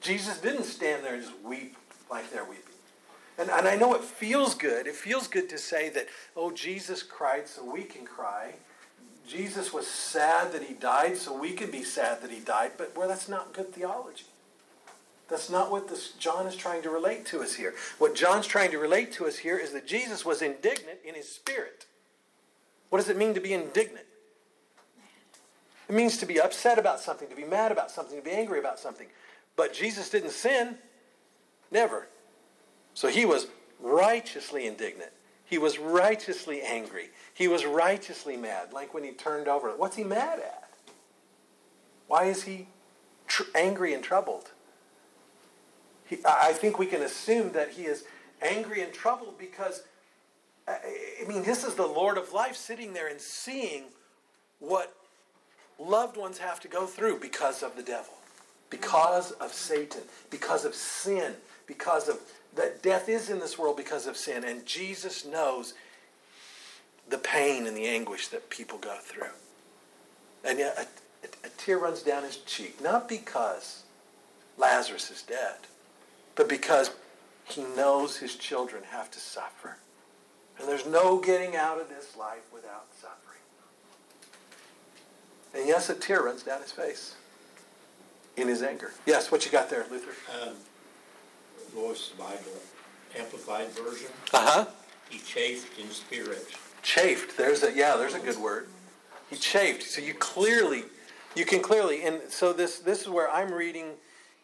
Jesus 0.00 0.38
didn't 0.38 0.64
stand 0.64 1.04
there 1.04 1.14
and 1.14 1.22
just 1.22 1.38
weep 1.42 1.76
like 2.10 2.30
they're 2.32 2.44
weeping. 2.44 2.64
And, 3.38 3.50
and 3.50 3.68
I 3.68 3.76
know 3.76 3.94
it 3.94 4.02
feels 4.02 4.54
good. 4.54 4.86
It 4.86 4.94
feels 4.94 5.28
good 5.28 5.48
to 5.50 5.58
say 5.58 5.88
that, 5.90 6.08
oh, 6.36 6.50
Jesus 6.50 7.02
cried 7.02 7.48
so 7.48 7.64
we 7.64 7.84
can 7.84 8.04
cry. 8.04 8.54
Jesus 9.26 9.72
was 9.72 9.86
sad 9.86 10.52
that 10.52 10.62
he 10.62 10.74
died 10.74 11.16
so 11.16 11.38
we 11.38 11.52
can 11.52 11.70
be 11.70 11.82
sad 11.82 12.20
that 12.22 12.30
he 12.30 12.40
died. 12.40 12.72
But 12.76 12.96
well, 12.96 13.08
that's 13.08 13.28
not 13.28 13.52
good 13.52 13.72
theology. 13.72 14.24
That's 15.30 15.48
not 15.48 15.70
what 15.70 15.88
this, 15.88 16.10
John 16.12 16.46
is 16.46 16.56
trying 16.56 16.82
to 16.82 16.90
relate 16.90 17.24
to 17.26 17.40
us 17.40 17.54
here. 17.54 17.74
What 17.98 18.16
John's 18.16 18.48
trying 18.48 18.72
to 18.72 18.78
relate 18.78 19.12
to 19.12 19.26
us 19.26 19.38
here 19.38 19.56
is 19.56 19.72
that 19.72 19.86
Jesus 19.86 20.24
was 20.24 20.42
indignant 20.42 20.98
in 21.04 21.14
his 21.14 21.28
spirit. 21.28 21.86
What 22.90 22.98
does 22.98 23.08
it 23.08 23.16
mean 23.16 23.34
to 23.34 23.40
be 23.40 23.52
indignant? 23.52 24.06
It 25.88 25.94
means 25.94 26.18
to 26.18 26.26
be 26.26 26.40
upset 26.40 26.78
about 26.78 27.00
something, 27.00 27.28
to 27.28 27.36
be 27.36 27.44
mad 27.44 27.70
about 27.70 27.90
something, 27.90 28.16
to 28.16 28.24
be 28.24 28.32
angry 28.32 28.58
about 28.58 28.78
something. 28.78 29.06
But 29.54 29.72
Jesus 29.72 30.10
didn't 30.10 30.30
sin. 30.30 30.76
Never. 31.70 32.08
So 32.94 33.08
he 33.08 33.24
was 33.24 33.46
righteously 33.80 34.66
indignant. 34.66 35.12
He 35.44 35.58
was 35.58 35.78
righteously 35.78 36.62
angry. 36.62 37.10
He 37.34 37.48
was 37.48 37.64
righteously 37.64 38.36
mad, 38.36 38.72
like 38.72 38.94
when 38.94 39.04
he 39.04 39.12
turned 39.12 39.48
over. 39.48 39.70
What's 39.70 39.96
he 39.96 40.04
mad 40.04 40.40
at? 40.40 40.70
Why 42.08 42.24
is 42.24 42.42
he 42.42 42.66
tr- 43.26 43.44
angry 43.54 43.94
and 43.94 44.02
troubled? 44.02 44.50
He, 46.10 46.18
I 46.26 46.52
think 46.52 46.78
we 46.78 46.86
can 46.86 47.02
assume 47.02 47.52
that 47.52 47.70
he 47.70 47.84
is 47.84 48.04
angry 48.42 48.82
and 48.82 48.92
troubled 48.92 49.38
because, 49.38 49.84
I 50.66 51.24
mean, 51.28 51.44
this 51.44 51.62
is 51.62 51.76
the 51.76 51.86
Lord 51.86 52.18
of 52.18 52.32
life 52.32 52.56
sitting 52.56 52.92
there 52.92 53.06
and 53.06 53.20
seeing 53.20 53.84
what 54.58 54.92
loved 55.78 56.16
ones 56.16 56.38
have 56.38 56.58
to 56.60 56.68
go 56.68 56.84
through 56.84 57.20
because 57.20 57.62
of 57.62 57.76
the 57.76 57.82
devil, 57.82 58.14
because 58.70 59.30
of 59.32 59.52
Satan, 59.52 60.02
because 60.30 60.64
of 60.64 60.74
sin, 60.74 61.34
because 61.68 62.08
of 62.08 62.18
that 62.56 62.82
death 62.82 63.08
is 63.08 63.30
in 63.30 63.38
this 63.38 63.56
world 63.56 63.76
because 63.76 64.08
of 64.08 64.16
sin. 64.16 64.42
And 64.42 64.66
Jesus 64.66 65.24
knows 65.24 65.74
the 67.08 67.18
pain 67.18 67.68
and 67.68 67.76
the 67.76 67.86
anguish 67.86 68.26
that 68.28 68.50
people 68.50 68.78
go 68.78 68.96
through. 69.00 69.30
And 70.44 70.58
yet 70.58 70.76
a, 70.76 71.26
a, 71.26 71.46
a 71.46 71.50
tear 71.56 71.78
runs 71.78 72.02
down 72.02 72.24
his 72.24 72.38
cheek, 72.38 72.82
not 72.82 73.08
because 73.08 73.84
Lazarus 74.58 75.12
is 75.12 75.22
dead 75.22 75.68
but 76.40 76.48
because 76.48 76.90
he 77.44 77.62
knows 77.76 78.16
his 78.16 78.34
children 78.34 78.82
have 78.92 79.10
to 79.10 79.20
suffer. 79.20 79.76
And 80.58 80.66
there's 80.66 80.86
no 80.86 81.18
getting 81.18 81.54
out 81.54 81.78
of 81.78 81.90
this 81.90 82.16
life 82.16 82.50
without 82.50 82.86
suffering. 82.98 83.42
And 85.52 85.68
yes, 85.68 85.90
a 85.90 85.94
tear 85.94 86.22
runs 86.22 86.42
down 86.42 86.62
his 86.62 86.72
face 86.72 87.14
in 88.38 88.48
his 88.48 88.62
anger. 88.62 88.90
Yes, 89.04 89.30
what 89.30 89.44
you 89.44 89.52
got 89.52 89.68
there, 89.68 89.84
Luther? 89.90 90.12
Um, 90.42 90.54
Lois 91.76 92.08
Bible, 92.18 92.62
Amplified 93.18 93.68
Version. 93.72 94.08
Uh 94.32 94.38
huh. 94.40 94.66
He 95.10 95.18
chafed 95.18 95.78
in 95.78 95.90
spirit. 95.90 96.46
Chafed. 96.82 97.36
There's 97.36 97.62
a 97.64 97.76
yeah. 97.76 97.98
There's 97.98 98.14
a 98.14 98.18
good 98.18 98.38
word. 98.38 98.68
He 99.28 99.36
chafed. 99.36 99.82
So 99.82 100.00
you 100.00 100.14
clearly, 100.14 100.84
you 101.36 101.44
can 101.44 101.60
clearly, 101.60 102.02
and 102.04 102.22
so 102.30 102.54
this 102.54 102.78
this 102.78 103.02
is 103.02 103.10
where 103.10 103.30
I'm 103.30 103.52
reading 103.52 103.96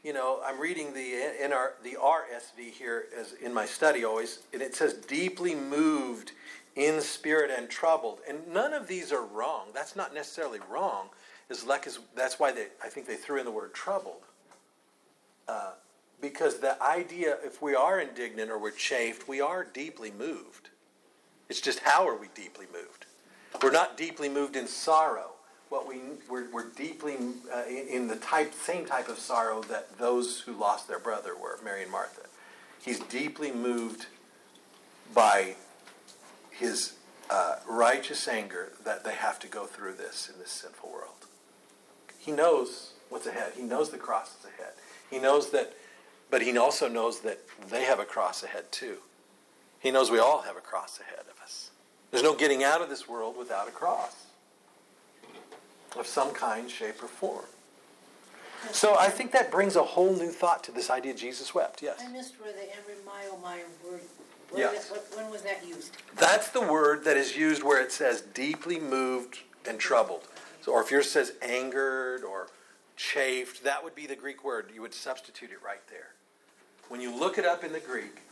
you 0.06 0.12
know, 0.12 0.38
I'm 0.46 0.60
reading 0.60 0.94
the 0.94 1.44
in 1.44 1.52
our 1.52 1.74
the 1.82 1.98
RSV 2.00 2.70
here 2.70 3.06
as 3.18 3.32
in 3.42 3.52
my 3.52 3.66
study 3.66 4.04
always, 4.04 4.38
and 4.52 4.62
it 4.62 4.76
says 4.76 4.94
deeply 4.94 5.52
moved 5.56 6.30
in 6.76 7.00
spirit 7.00 7.50
and 7.50 7.68
troubled. 7.68 8.20
And 8.28 8.46
none 8.46 8.72
of 8.72 8.86
these 8.86 9.10
are 9.10 9.24
wrong. 9.24 9.70
That's 9.74 9.96
not 9.96 10.14
necessarily 10.14 10.60
wrong. 10.70 11.08
Is 11.50 11.66
like 11.66 11.88
is 11.88 11.98
that's 12.14 12.38
why 12.38 12.52
they 12.52 12.68
I 12.84 12.88
think 12.88 13.08
they 13.08 13.16
threw 13.16 13.40
in 13.40 13.44
the 13.44 13.50
word 13.50 13.74
troubled. 13.74 14.22
Uh, 15.48 15.72
because 16.20 16.60
the 16.60 16.80
idea, 16.80 17.38
if 17.42 17.60
we 17.60 17.74
are 17.74 18.00
indignant 18.00 18.48
or 18.48 18.60
we're 18.60 18.70
chafed, 18.70 19.26
we 19.26 19.40
are 19.40 19.64
deeply 19.64 20.12
moved. 20.16 20.70
It's 21.48 21.60
just 21.60 21.80
how 21.80 22.06
are 22.06 22.16
we 22.16 22.28
deeply 22.32 22.66
moved? 22.72 23.06
We're 23.60 23.72
not 23.72 23.96
deeply 23.96 24.28
moved 24.28 24.54
in 24.54 24.68
sorrow 24.68 25.35
what 25.68 25.88
we 25.88 26.00
we're, 26.28 26.48
we're 26.50 26.68
deeply 26.70 27.16
uh, 27.52 27.64
in 27.66 28.08
the 28.08 28.16
type 28.16 28.54
same 28.54 28.84
type 28.84 29.08
of 29.08 29.18
sorrow 29.18 29.62
that 29.64 29.98
those 29.98 30.40
who 30.40 30.52
lost 30.52 30.88
their 30.88 30.98
brother 30.98 31.34
were 31.34 31.58
Mary 31.64 31.82
and 31.82 31.90
Martha. 31.90 32.22
He's 32.84 33.00
deeply 33.00 33.50
moved 33.50 34.06
by 35.12 35.56
his 36.50 36.94
uh, 37.30 37.56
righteous 37.68 38.28
anger 38.28 38.72
that 38.84 39.04
they 39.04 39.14
have 39.14 39.38
to 39.40 39.48
go 39.48 39.66
through 39.66 39.94
this 39.94 40.30
in 40.32 40.38
this 40.38 40.50
sinful 40.50 40.90
world. 40.90 41.26
He 42.18 42.30
knows 42.30 42.92
what's 43.08 43.26
ahead. 43.26 43.52
He 43.56 43.62
knows 43.62 43.90
the 43.90 43.98
cross 43.98 44.36
is 44.38 44.46
ahead. 44.46 44.72
He 45.10 45.18
knows 45.18 45.50
that, 45.50 45.74
but 46.30 46.42
he 46.42 46.56
also 46.56 46.88
knows 46.88 47.20
that 47.20 47.40
they 47.70 47.84
have 47.84 47.98
a 47.98 48.04
cross 48.04 48.42
ahead 48.42 48.70
too. 48.70 48.98
He 49.80 49.90
knows 49.90 50.10
we 50.10 50.18
all 50.18 50.42
have 50.42 50.56
a 50.56 50.60
cross 50.60 51.00
ahead 51.00 51.24
of 51.30 51.40
us. 51.42 51.70
There's 52.10 52.22
no 52.22 52.34
getting 52.34 52.62
out 52.62 52.80
of 52.80 52.88
this 52.88 53.08
world 53.08 53.36
without 53.36 53.68
a 53.68 53.72
cross 53.72 54.25
of 55.98 56.06
some 56.06 56.32
kind, 56.32 56.70
shape, 56.70 57.02
or 57.02 57.08
form. 57.08 57.44
So 58.72 58.96
I 58.98 59.08
think 59.08 59.32
that 59.32 59.50
brings 59.50 59.76
a 59.76 59.82
whole 59.82 60.12
new 60.14 60.30
thought 60.30 60.64
to 60.64 60.72
this 60.72 60.90
idea 60.90 61.14
Jesus 61.14 61.54
wept. 61.54 61.82
Yes. 61.82 62.02
I 62.04 62.08
missed 62.10 62.34
where 62.40 62.52
the 62.52 62.66
Meyer 63.04 63.64
word, 63.88 64.00
yes. 64.56 64.92
when 65.14 65.30
was 65.30 65.42
that 65.42 65.66
used? 65.66 65.96
That's 66.16 66.50
the 66.50 66.60
word 66.60 67.04
that 67.04 67.16
is 67.16 67.36
used 67.36 67.62
where 67.62 67.80
it 67.80 67.92
says 67.92 68.22
deeply 68.22 68.80
moved 68.80 69.38
and 69.68 69.78
troubled. 69.78 70.26
So, 70.62 70.72
or 70.72 70.82
if 70.82 70.90
yours 70.90 71.10
says 71.10 71.34
angered 71.42 72.24
or 72.24 72.48
chafed, 72.96 73.62
that 73.62 73.84
would 73.84 73.94
be 73.94 74.06
the 74.06 74.16
Greek 74.16 74.44
word. 74.44 74.70
You 74.74 74.82
would 74.82 74.94
substitute 74.94 75.50
it 75.50 75.58
right 75.64 75.86
there. 75.88 76.08
When 76.88 77.00
you 77.00 77.16
look 77.16 77.38
it 77.38 77.44
up 77.44 77.62
in 77.62 77.72
the 77.72 77.80
Greek, 77.80 78.22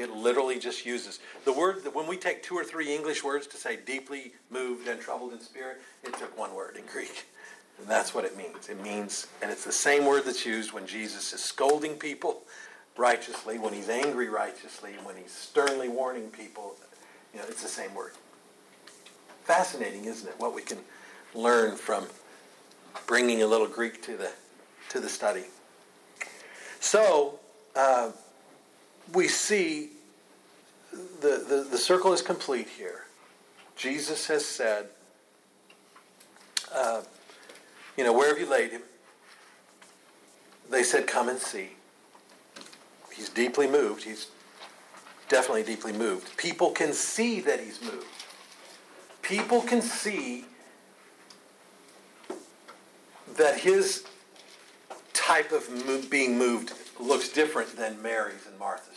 it 0.00 0.10
literally 0.10 0.58
just 0.58 0.84
uses 0.84 1.20
the 1.44 1.52
word 1.52 1.84
that 1.84 1.94
when 1.94 2.06
we 2.06 2.16
take 2.16 2.42
two 2.42 2.54
or 2.54 2.64
three 2.64 2.94
English 2.94 3.22
words 3.22 3.46
to 3.48 3.56
say 3.56 3.76
deeply 3.76 4.32
moved 4.50 4.88
and 4.88 5.00
troubled 5.00 5.32
in 5.32 5.40
spirit, 5.40 5.80
it 6.02 6.14
took 6.14 6.36
one 6.38 6.54
word 6.54 6.76
in 6.76 6.84
Greek. 6.86 7.26
And 7.78 7.88
that's 7.88 8.14
what 8.14 8.24
it 8.24 8.36
means. 8.36 8.68
It 8.68 8.82
means, 8.82 9.26
and 9.40 9.50
it's 9.50 9.64
the 9.64 9.72
same 9.72 10.04
word 10.04 10.24
that's 10.24 10.44
used 10.44 10.72
when 10.72 10.86
Jesus 10.86 11.32
is 11.32 11.42
scolding 11.42 11.94
people 11.94 12.42
righteously, 12.96 13.58
when 13.58 13.72
he's 13.72 13.88
angry 13.88 14.28
righteously, 14.28 14.92
when 15.02 15.16
he's 15.16 15.32
sternly 15.32 15.88
warning 15.88 16.28
people. 16.30 16.76
You 17.32 17.40
know, 17.40 17.46
it's 17.48 17.62
the 17.62 17.68
same 17.68 17.94
word. 17.94 18.12
Fascinating, 19.44 20.04
isn't 20.04 20.28
it? 20.28 20.34
What 20.38 20.54
we 20.54 20.62
can 20.62 20.78
learn 21.34 21.76
from 21.76 22.06
bringing 23.06 23.42
a 23.42 23.46
little 23.46 23.66
Greek 23.66 24.02
to 24.02 24.16
the 24.16 24.30
to 24.90 25.00
the 25.00 25.08
study. 25.08 25.44
So 26.80 27.38
uh, 27.76 28.10
we 29.12 29.28
see 29.28 29.90
the, 30.92 31.44
the, 31.48 31.66
the 31.70 31.78
circle 31.78 32.12
is 32.12 32.22
complete 32.22 32.68
here. 32.68 33.04
Jesus 33.76 34.26
has 34.26 34.44
said, 34.44 34.88
uh, 36.74 37.02
you 37.96 38.04
know, 38.04 38.12
where 38.12 38.28
have 38.28 38.38
you 38.38 38.48
laid 38.48 38.70
him? 38.70 38.82
They 40.70 40.82
said, 40.82 41.06
come 41.06 41.28
and 41.28 41.38
see. 41.38 41.70
He's 43.12 43.28
deeply 43.28 43.66
moved. 43.66 44.04
He's 44.04 44.28
definitely 45.28 45.62
deeply 45.62 45.92
moved. 45.92 46.36
People 46.36 46.70
can 46.70 46.92
see 46.92 47.40
that 47.40 47.60
he's 47.60 47.82
moved. 47.82 48.06
People 49.22 49.62
can 49.62 49.82
see 49.82 50.44
that 53.36 53.58
his 53.58 54.04
type 55.12 55.52
of 55.52 56.10
being 56.10 56.36
moved 56.36 56.72
looks 56.98 57.28
different 57.28 57.76
than 57.76 58.00
Mary's 58.02 58.46
and 58.46 58.58
Martha's 58.58 58.89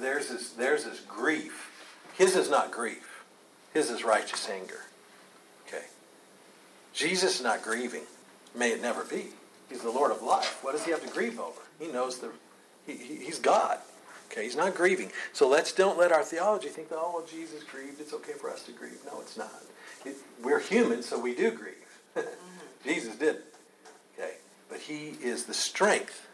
There's 0.00 0.28
this, 0.28 0.50
there's 0.50 0.84
this 0.84 1.00
grief. 1.00 1.70
His 2.16 2.36
is 2.36 2.50
not 2.50 2.70
grief. 2.70 3.24
His 3.72 3.90
is 3.90 4.04
righteous 4.04 4.48
anger. 4.48 4.80
Okay. 5.66 5.84
Jesus 6.92 7.36
is 7.36 7.42
not 7.42 7.62
grieving. 7.62 8.02
May 8.54 8.72
it 8.72 8.80
never 8.80 9.04
be. 9.04 9.26
He's 9.68 9.82
the 9.82 9.90
Lord 9.90 10.12
of 10.12 10.22
life. 10.22 10.62
What 10.62 10.72
does 10.72 10.84
he 10.84 10.90
have 10.92 11.02
to 11.02 11.12
grieve 11.12 11.40
over? 11.40 11.60
He 11.78 11.88
knows 11.88 12.18
the, 12.18 12.30
he, 12.86 12.96
he, 12.96 13.16
he's 13.16 13.38
God. 13.38 13.78
Okay, 14.30 14.44
he's 14.44 14.56
not 14.56 14.74
grieving. 14.74 15.10
So 15.32 15.48
let's 15.48 15.72
don't 15.72 15.98
let 15.98 16.12
our 16.12 16.22
theology 16.22 16.68
think 16.68 16.88
that, 16.88 16.96
oh, 16.98 17.12
well, 17.14 17.26
Jesus 17.26 17.62
grieved. 17.64 18.00
It's 18.00 18.12
okay 18.14 18.32
for 18.32 18.50
us 18.50 18.62
to 18.64 18.72
grieve. 18.72 18.98
No, 19.06 19.20
it's 19.20 19.36
not. 19.36 19.52
It, 20.04 20.16
we're 20.42 20.60
human, 20.60 21.02
so 21.02 21.18
we 21.18 21.34
do 21.34 21.50
grieve. 21.50 21.74
Mm-hmm. 22.16 22.88
Jesus 22.88 23.16
didn't. 23.16 23.44
Okay, 24.16 24.34
but 24.68 24.78
he 24.78 25.16
is 25.20 25.46
the 25.46 25.54
strength. 25.54 26.28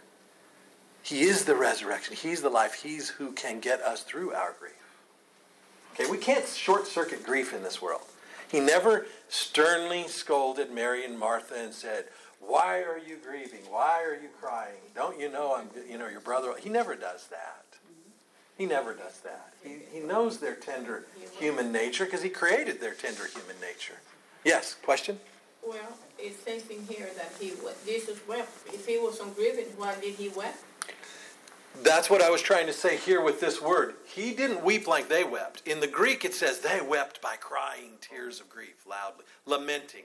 He 1.02 1.22
is 1.22 1.44
the 1.44 1.54
resurrection. 1.54 2.14
He's 2.14 2.42
the 2.42 2.50
life. 2.50 2.74
He's 2.74 3.08
who 3.08 3.32
can 3.32 3.60
get 3.60 3.80
us 3.80 4.02
through 4.02 4.32
our 4.32 4.54
grief. 4.58 4.72
Okay, 5.94 6.10
we 6.10 6.18
can't 6.18 6.46
short 6.46 6.86
circuit 6.86 7.24
grief 7.24 7.52
in 7.52 7.62
this 7.62 7.80
world. 7.82 8.02
He 8.50 8.60
never 8.60 9.06
sternly 9.28 10.08
scolded 10.08 10.72
Mary 10.72 11.04
and 11.04 11.18
Martha 11.18 11.54
and 11.54 11.72
said, 11.72 12.06
"Why 12.40 12.82
are 12.82 12.98
you 12.98 13.16
grieving? 13.16 13.60
Why 13.68 14.02
are 14.02 14.14
you 14.14 14.28
crying? 14.40 14.80
Don't 14.94 15.18
you 15.18 15.30
know 15.30 15.54
I'm, 15.54 15.68
you 15.88 15.98
know, 15.98 16.08
your 16.08 16.20
brother?" 16.20 16.54
He 16.58 16.68
never 16.68 16.94
does 16.94 17.26
that. 17.28 17.64
He 18.58 18.66
never 18.66 18.92
does 18.92 19.20
that. 19.20 19.54
He, 19.64 19.78
he 19.90 20.00
knows 20.00 20.38
their 20.38 20.54
tender 20.54 21.06
human 21.38 21.72
nature 21.72 22.04
because 22.04 22.22
he 22.22 22.28
created 22.28 22.78
their 22.78 22.92
tender 22.92 23.26
human 23.26 23.56
nature. 23.60 24.00
Yes, 24.44 24.74
question? 24.82 25.18
Well, 25.66 25.96
it 26.18 26.34
says 26.44 26.68
in 26.68 26.84
here 26.86 27.08
that 27.16 27.32
he, 27.40 27.52
Jesus 27.86 28.18
wept. 28.28 28.50
If 28.66 28.86
he 28.86 28.98
was 28.98 29.18
on 29.20 29.32
grieving, 29.32 29.66
why 29.76 29.94
did 30.00 30.14
he 30.14 30.28
wept? 30.28 30.62
That's 31.82 32.10
what 32.10 32.22
I 32.22 32.30
was 32.30 32.42
trying 32.42 32.66
to 32.66 32.72
say 32.72 32.96
here 32.96 33.22
with 33.22 33.40
this 33.40 33.60
word. 33.62 33.94
He 34.04 34.34
didn't 34.34 34.64
weep 34.64 34.86
like 34.86 35.08
they 35.08 35.24
wept. 35.24 35.62
In 35.66 35.80
the 35.80 35.86
Greek, 35.86 36.24
it 36.24 36.34
says 36.34 36.60
they 36.60 36.80
wept 36.80 37.22
by 37.22 37.36
crying 37.36 37.92
tears 38.00 38.40
of 38.40 38.50
grief 38.50 38.86
loudly, 38.88 39.24
lamenting. 39.46 40.04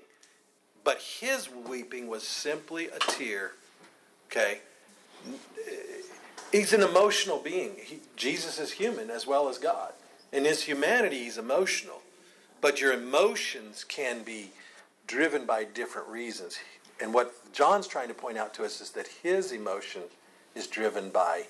But 0.84 1.02
his 1.02 1.50
weeping 1.50 2.08
was 2.08 2.24
simply 2.24 2.88
a 2.88 3.00
tear. 3.00 3.52
Okay? 4.28 4.60
He's 6.52 6.72
an 6.72 6.82
emotional 6.84 7.40
being. 7.40 7.72
He, 7.78 8.00
Jesus 8.16 8.60
is 8.60 8.72
human 8.72 9.10
as 9.10 9.28
well 9.28 9.50
as 9.50 9.58
God. 9.58 9.94
In 10.32 10.46
his 10.46 10.64
humanity, 10.64 11.24
he's 11.24 11.38
emotional. 11.38 12.02
But 12.62 12.80
your 12.80 12.94
emotions 12.94 13.84
can 13.84 14.24
be 14.24 14.52
driven 15.08 15.46
by 15.46 15.64
different 15.66 16.08
reasons. 16.08 16.58
And 17.02 17.14
what 17.14 17.34
John's 17.52 17.88
trying 17.88 18.08
to 18.08 18.14
point 18.14 18.38
out 18.38 18.54
to 18.56 18.64
us 18.64 18.80
is 18.82 18.92
that 18.92 19.08
his 19.24 19.52
emotion 19.52 20.04
is 20.56 20.68
driven 20.68 21.10
by 21.10 21.44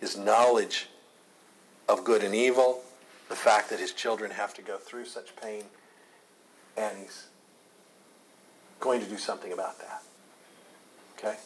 his 0.00 0.16
knowledge 0.16 0.88
of 1.88 2.04
good 2.04 2.22
and 2.22 2.34
evil, 2.34 2.82
the 3.28 3.36
fact 3.36 3.70
that 3.70 3.80
his 3.80 3.92
children 3.92 4.30
have 4.30 4.54
to 4.54 4.62
go 4.62 4.76
through 4.76 5.06
such 5.06 5.34
pain, 5.36 5.64
and 6.76 6.96
he's 6.98 7.26
going 8.78 9.00
to 9.00 9.06
do 9.06 9.16
something 9.16 9.52
about 9.52 9.78
that. 9.78 10.02
Okay? 11.18 11.36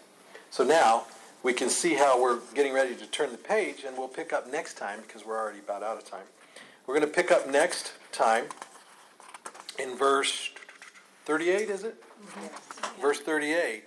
So 0.51 0.65
now 0.65 1.05
we 1.43 1.53
can 1.53 1.71
see 1.71 1.95
how 1.95 2.21
we're 2.21 2.41
getting 2.55 2.73
ready 2.73 2.95
to 2.95 3.07
turn 3.07 3.33
the 3.33 3.39
page, 3.39 3.85
and 3.87 3.97
we'll 3.97 4.09
pick 4.09 4.33
up 4.33 4.51
next 4.51 4.75
time 4.75 5.01
because 5.01 5.25
we're 5.25 5.39
already 5.39 5.61
about 5.61 5.83
out 5.83 5.97
of 5.97 6.05
time. 6.05 6.27
We're 6.87 6.95
going 6.95 7.09
to 7.09 7.15
pick 7.15 7.31
up 7.31 7.49
next 7.49 7.93
time 8.11 8.47
in 9.79 9.97
verse 9.97 10.51
38, 11.25 11.71
is 11.71 11.85
it? 11.85 12.03
Verse 13.01 13.21
38. 13.21 13.85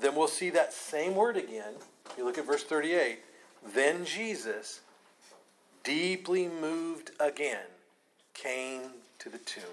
Then 0.00 0.14
we'll 0.14 0.28
see 0.28 0.50
that 0.50 0.72
same 0.72 1.14
word 1.14 1.36
again. 1.36 1.74
You 2.16 2.24
look 2.24 2.38
at 2.38 2.46
verse 2.46 2.64
38. 2.64 3.18
Then 3.74 4.04
Jesus, 4.04 4.80
deeply 5.84 6.48
moved 6.48 7.10
again, 7.20 7.66
came 8.34 8.82
to 9.18 9.28
the 9.28 9.38
tomb. 9.38 9.64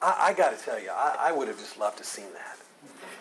I, 0.00 0.28
I 0.28 0.32
got 0.32 0.56
to 0.56 0.64
tell 0.64 0.80
you, 0.80 0.90
I, 0.90 1.16
I 1.28 1.32
would 1.32 1.48
have 1.48 1.58
just 1.58 1.78
loved 1.78 1.98
to 1.98 2.02
have 2.02 2.06
seen 2.06 2.26
that. 2.34 2.58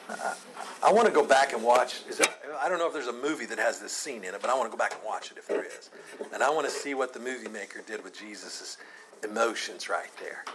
I, 0.10 0.90
I 0.90 0.94
want 0.94 1.08
to 1.08 1.14
go 1.14 1.26
back 1.26 1.54
and 1.54 1.64
watch. 1.64 2.02
It, 2.08 2.30
I 2.62 2.70
don't 2.70 2.78
know 2.78 2.88
if 2.88 2.94
there's 2.94 3.08
a 3.08 3.14
movie 3.14 3.46
that 3.48 3.58
has 3.58 3.80
this 3.80 3.92
scene 3.92 4.24
in 4.24 4.36
it, 4.36 4.42
but 4.42 4.50
I 4.50 4.56
want 4.56 4.72
to 4.72 4.78
go 4.78 4.78
back 4.78 4.94
and 4.94 5.04
watch 5.04 5.32
it 5.32 5.38
if 5.38 5.48
there 5.48 5.64
is. 5.64 5.90
And 6.34 6.44
I 6.44 6.50
want 6.50 6.68
to 6.68 6.72
see 6.72 6.94
what 6.94 7.14
the 7.14 7.20
movie 7.20 7.50
maker 7.50 7.82
did 7.86 8.04
with 8.04 8.18
Jesus' 8.18 8.78
emotions 9.24 9.90
right 9.90 10.12
there. 10.20 10.46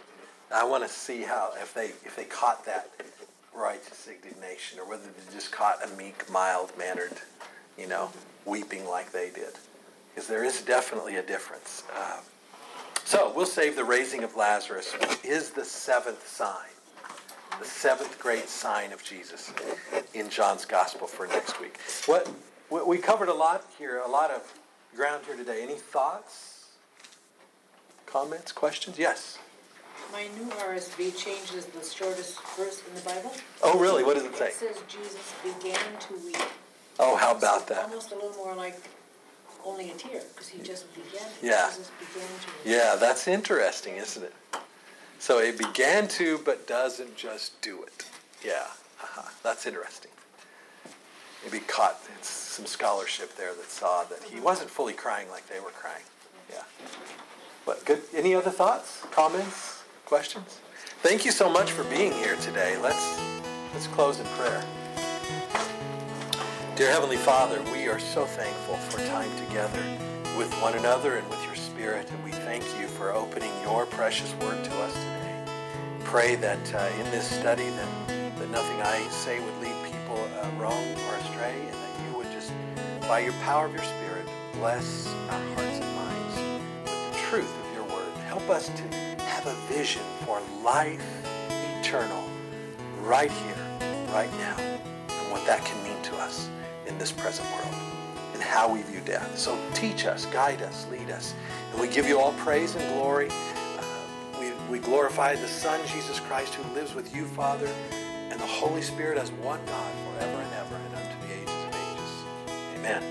I 0.53 0.65
want 0.65 0.83
to 0.83 0.89
see 0.89 1.23
how 1.23 1.53
if 1.61 1.75
they 1.75 1.87
if 2.05 2.17
they 2.17 2.25
caught 2.25 2.65
that 2.67 2.91
righteous 3.55 4.09
indignation 4.09 4.79
or 4.79 4.89
whether 4.89 5.05
they 5.05 5.35
just 5.35 5.53
caught 5.53 5.79
a 5.85 5.97
meek, 5.97 6.29
mild 6.31 6.73
mannered, 6.79 7.13
you 7.79 7.87
know, 7.87 8.11
weeping 8.45 8.87
like 8.87 9.13
they 9.13 9.31
did. 9.31 9.55
Because 10.15 10.29
there 10.29 10.45
is 10.45 10.63
definitely 10.63 11.17
a 11.17 11.23
difference. 11.23 11.85
Uh, 11.95 12.19
so 13.05 13.33
we'll 13.35 13.47
save 13.47 13.77
the 13.77 13.85
raising 13.85 14.23
of 14.23 14.37
Lazarus, 14.37 14.93
which 15.01 15.25
is 15.25 15.51
the 15.51 15.65
seventh 15.65 16.27
sign, 16.27 16.71
the 17.59 17.65
seventh 17.65 18.19
great 18.19 18.49
sign 18.49 18.93
of 18.93 19.03
Jesus 19.03 19.53
in 20.15 20.29
John's 20.29 20.65
Gospel 20.65 21.07
for 21.07 21.27
next 21.27 21.61
week. 21.61 21.79
What 22.07 22.29
we- 22.71 22.83
we 22.83 22.99
covered 22.99 23.29
a 23.29 23.35
lot 23.35 23.65
here, 23.79 23.99
a 23.99 24.09
lot 24.09 24.31
of 24.31 24.43
ground 24.95 25.27
here 25.27 25.37
today. 25.37 25.63
Any 25.63 25.77
thoughts, 25.77 26.67
comments, 28.07 28.53
questions? 28.53 28.99
Yes. 28.99 29.39
My 30.13 30.27
new 30.39 30.51
RSV 30.51 31.17
changes 31.17 31.67
the 31.67 31.85
shortest 31.85 32.39
verse 32.57 32.83
in 32.89 32.95
the 32.95 33.01
Bible. 33.03 33.33
Oh, 33.63 33.79
really? 33.79 34.05
What 34.05 34.17
does 34.17 34.25
it 34.25 34.35
say? 34.37 34.49
It 34.49 34.55
says 34.55 34.83
Jesus 34.89 35.33
began 35.43 35.79
to 36.01 36.15
weep. 36.25 36.37
Oh, 36.99 37.17
how 37.17 37.35
about 37.35 37.69
So 37.69 37.75
that? 37.75 37.85
Almost 37.85 38.13
a 38.13 38.15
little 38.15 38.33
more 38.33 38.55
like 38.55 38.77
only 39.65 39.91
a 39.91 39.95
tear, 39.95 40.23
because 40.35 40.49
he 40.49 40.63
just 40.63 40.93
began. 40.95 41.29
Yeah. 41.43 41.69
Jesus 41.69 41.91
began 41.99 42.29
to 42.29 42.47
weep. 42.47 42.77
Yeah, 42.77 42.97
that's 42.97 43.29
interesting, 43.29 43.97
isn't 43.97 44.23
it? 44.23 44.35
So 45.19 45.39
it 45.39 45.59
began 45.59 46.09
to, 46.09 46.39
but 46.45 46.67
doesn't 46.67 47.15
just 47.17 47.61
do 47.61 47.83
it. 47.83 48.05
Yeah, 48.45 48.67
uh-huh. 49.03 49.29
that's 49.43 49.67
interesting. 49.67 50.11
Maybe 51.45 51.61
caught 51.61 52.01
some 52.23 52.67
scholarship 52.67 53.37
there 53.37 53.55
that 53.55 53.71
saw 53.71 54.05
that 54.05 54.23
he 54.25 54.41
wasn't 54.41 54.71
fully 54.71 54.93
crying 54.93 55.29
like 55.31 55.47
they 55.49 55.61
were 55.61 55.71
crying. 55.71 56.03
Yeah. 56.51 56.63
But 57.65 57.85
good. 57.85 58.03
Any 58.15 58.35
other 58.35 58.51
thoughts, 58.51 59.05
comments, 59.11 59.80
questions? 60.11 60.59
Thank 61.03 61.25
you 61.25 61.31
so 61.31 61.49
much 61.49 61.71
for 61.71 61.85
being 61.85 62.11
here 62.11 62.35
today. 62.39 62.77
Let's 62.79 63.17
let's 63.73 63.87
close 63.87 64.19
in 64.19 64.27
prayer. 64.39 64.61
Dear 66.75 66.91
Heavenly 66.91 67.17
Father, 67.17 67.63
we 67.71 67.87
are 67.87 68.01
so 68.01 68.25
thankful 68.25 68.75
for 68.91 68.99
time 69.07 69.31
together 69.47 69.81
with 70.37 70.53
one 70.61 70.75
another 70.75 71.19
and 71.19 71.31
with 71.31 71.41
your 71.45 71.55
Spirit, 71.55 72.11
and 72.11 72.25
we 72.25 72.33
thank 72.33 72.65
you 72.81 72.89
for 72.89 73.13
opening 73.13 73.53
your 73.63 73.87
precious 73.87 74.35
word 74.43 74.65
to 74.65 74.73
us 74.79 74.93
today. 74.95 75.45
Pray 76.03 76.35
that 76.35 76.75
uh, 76.75 76.91
in 76.99 77.05
this 77.13 77.31
study 77.31 77.71
that, 77.71 78.09
that 78.37 78.51
nothing 78.51 78.83
I 78.83 79.07
say 79.11 79.39
would 79.39 79.59
lead 79.63 79.77
people 79.85 80.19
uh, 80.43 80.51
wrong 80.59 80.85
or 81.07 81.15
astray, 81.23 81.55
and 81.55 81.79
that 81.85 81.95
you 82.05 82.17
would 82.17 82.33
just, 82.33 82.51
by 83.03 83.21
your 83.21 83.35
power 83.45 83.67
of 83.67 83.73
your 83.73 83.85
Spirit, 83.85 84.27
bless 84.55 85.07
our 85.29 85.45
hearts 85.55 85.79
and 85.79 85.95
minds 85.95 86.35
with 86.83 87.13
the 87.13 87.19
truth 87.29 87.55
of 87.63 87.75
your 87.77 87.85
word. 87.85 88.13
Help 88.27 88.51
us 88.51 88.71
to 88.71 89.10
have 89.41 89.55
a 89.57 89.73
vision 89.73 90.03
for 90.27 90.39
life 90.63 91.03
eternal 91.81 92.29
right 93.01 93.31
here, 93.31 93.79
right 94.13 94.31
now, 94.35 94.55
and 94.59 95.33
what 95.33 95.47
that 95.47 95.65
can 95.65 95.83
mean 95.83 96.01
to 96.03 96.15
us 96.17 96.51
in 96.87 96.99
this 96.99 97.11
present 97.11 97.49
world 97.53 97.75
and 98.35 98.43
how 98.43 98.71
we 98.71 98.83
view 98.83 99.01
death. 99.01 99.39
So 99.39 99.59
teach 99.73 100.05
us, 100.05 100.27
guide 100.27 100.61
us, 100.61 100.87
lead 100.91 101.11
us. 101.11 101.35
And 101.73 101.81
we 101.81 101.89
give 101.89 102.07
you 102.07 102.21
all 102.21 102.35
praise 102.35 102.75
and 102.75 102.87
glory. 102.95 103.29
Uh, 103.31 103.83
we, 104.39 104.53
we 104.71 104.79
glorify 104.79 105.35
the 105.37 105.49
Son, 105.49 105.81
Jesus 105.87 106.21
Christ, 106.21 106.53
who 106.55 106.75
lives 106.75 106.95
with 106.95 107.17
you, 107.17 107.25
Father, 107.25 107.73
and 108.31 108.39
the 108.39 108.47
Holy 108.47 108.83
Spirit 108.83 109.17
as 109.17 109.33
one 109.33 109.61
God 109.65 109.93
forever 110.19 110.43
and 110.43 110.53
ever 110.53 110.77
and 110.77 110.95
unto 110.97 111.27
the 111.27 111.35
ages 111.35 111.65
of 111.65 111.75
ages. 111.75 112.13
Amen. 112.77 113.03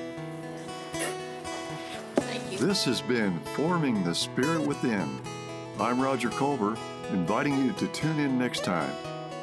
Thank 2.18 2.52
you. 2.52 2.60
This 2.60 2.86
has 2.86 3.02
been 3.02 3.40
Forming 3.56 4.04
the 4.04 4.14
Spirit 4.14 4.62
Within. 4.62 5.20
I'm 5.82 6.02
Roger 6.02 6.30
Culver, 6.30 6.78
inviting 7.12 7.58
you 7.58 7.72
to 7.74 7.88
tune 7.88 8.20
in 8.20 8.38
next 8.38 8.66
time 8.66 8.94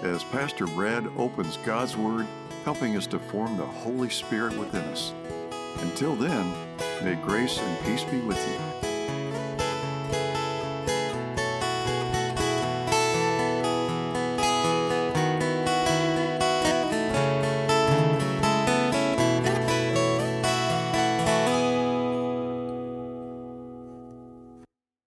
as 0.02 0.22
Pastor 0.22 0.66
Brad 0.66 1.06
opens 1.16 1.56
God's 1.64 1.96
Word 1.96 2.26
helping 2.62 2.94
us 2.94 3.06
to 3.06 3.18
form 3.18 3.56
the 3.56 3.64
Holy 3.64 4.10
Spirit 4.10 4.54
within 4.58 4.82
us. 4.84 5.14
Until 5.78 6.14
then, 6.14 6.52
may 7.02 7.14
grace 7.14 7.58
and 7.58 7.86
peace 7.86 8.04
be 8.04 8.18
with 8.18 8.36
you. 8.36 8.85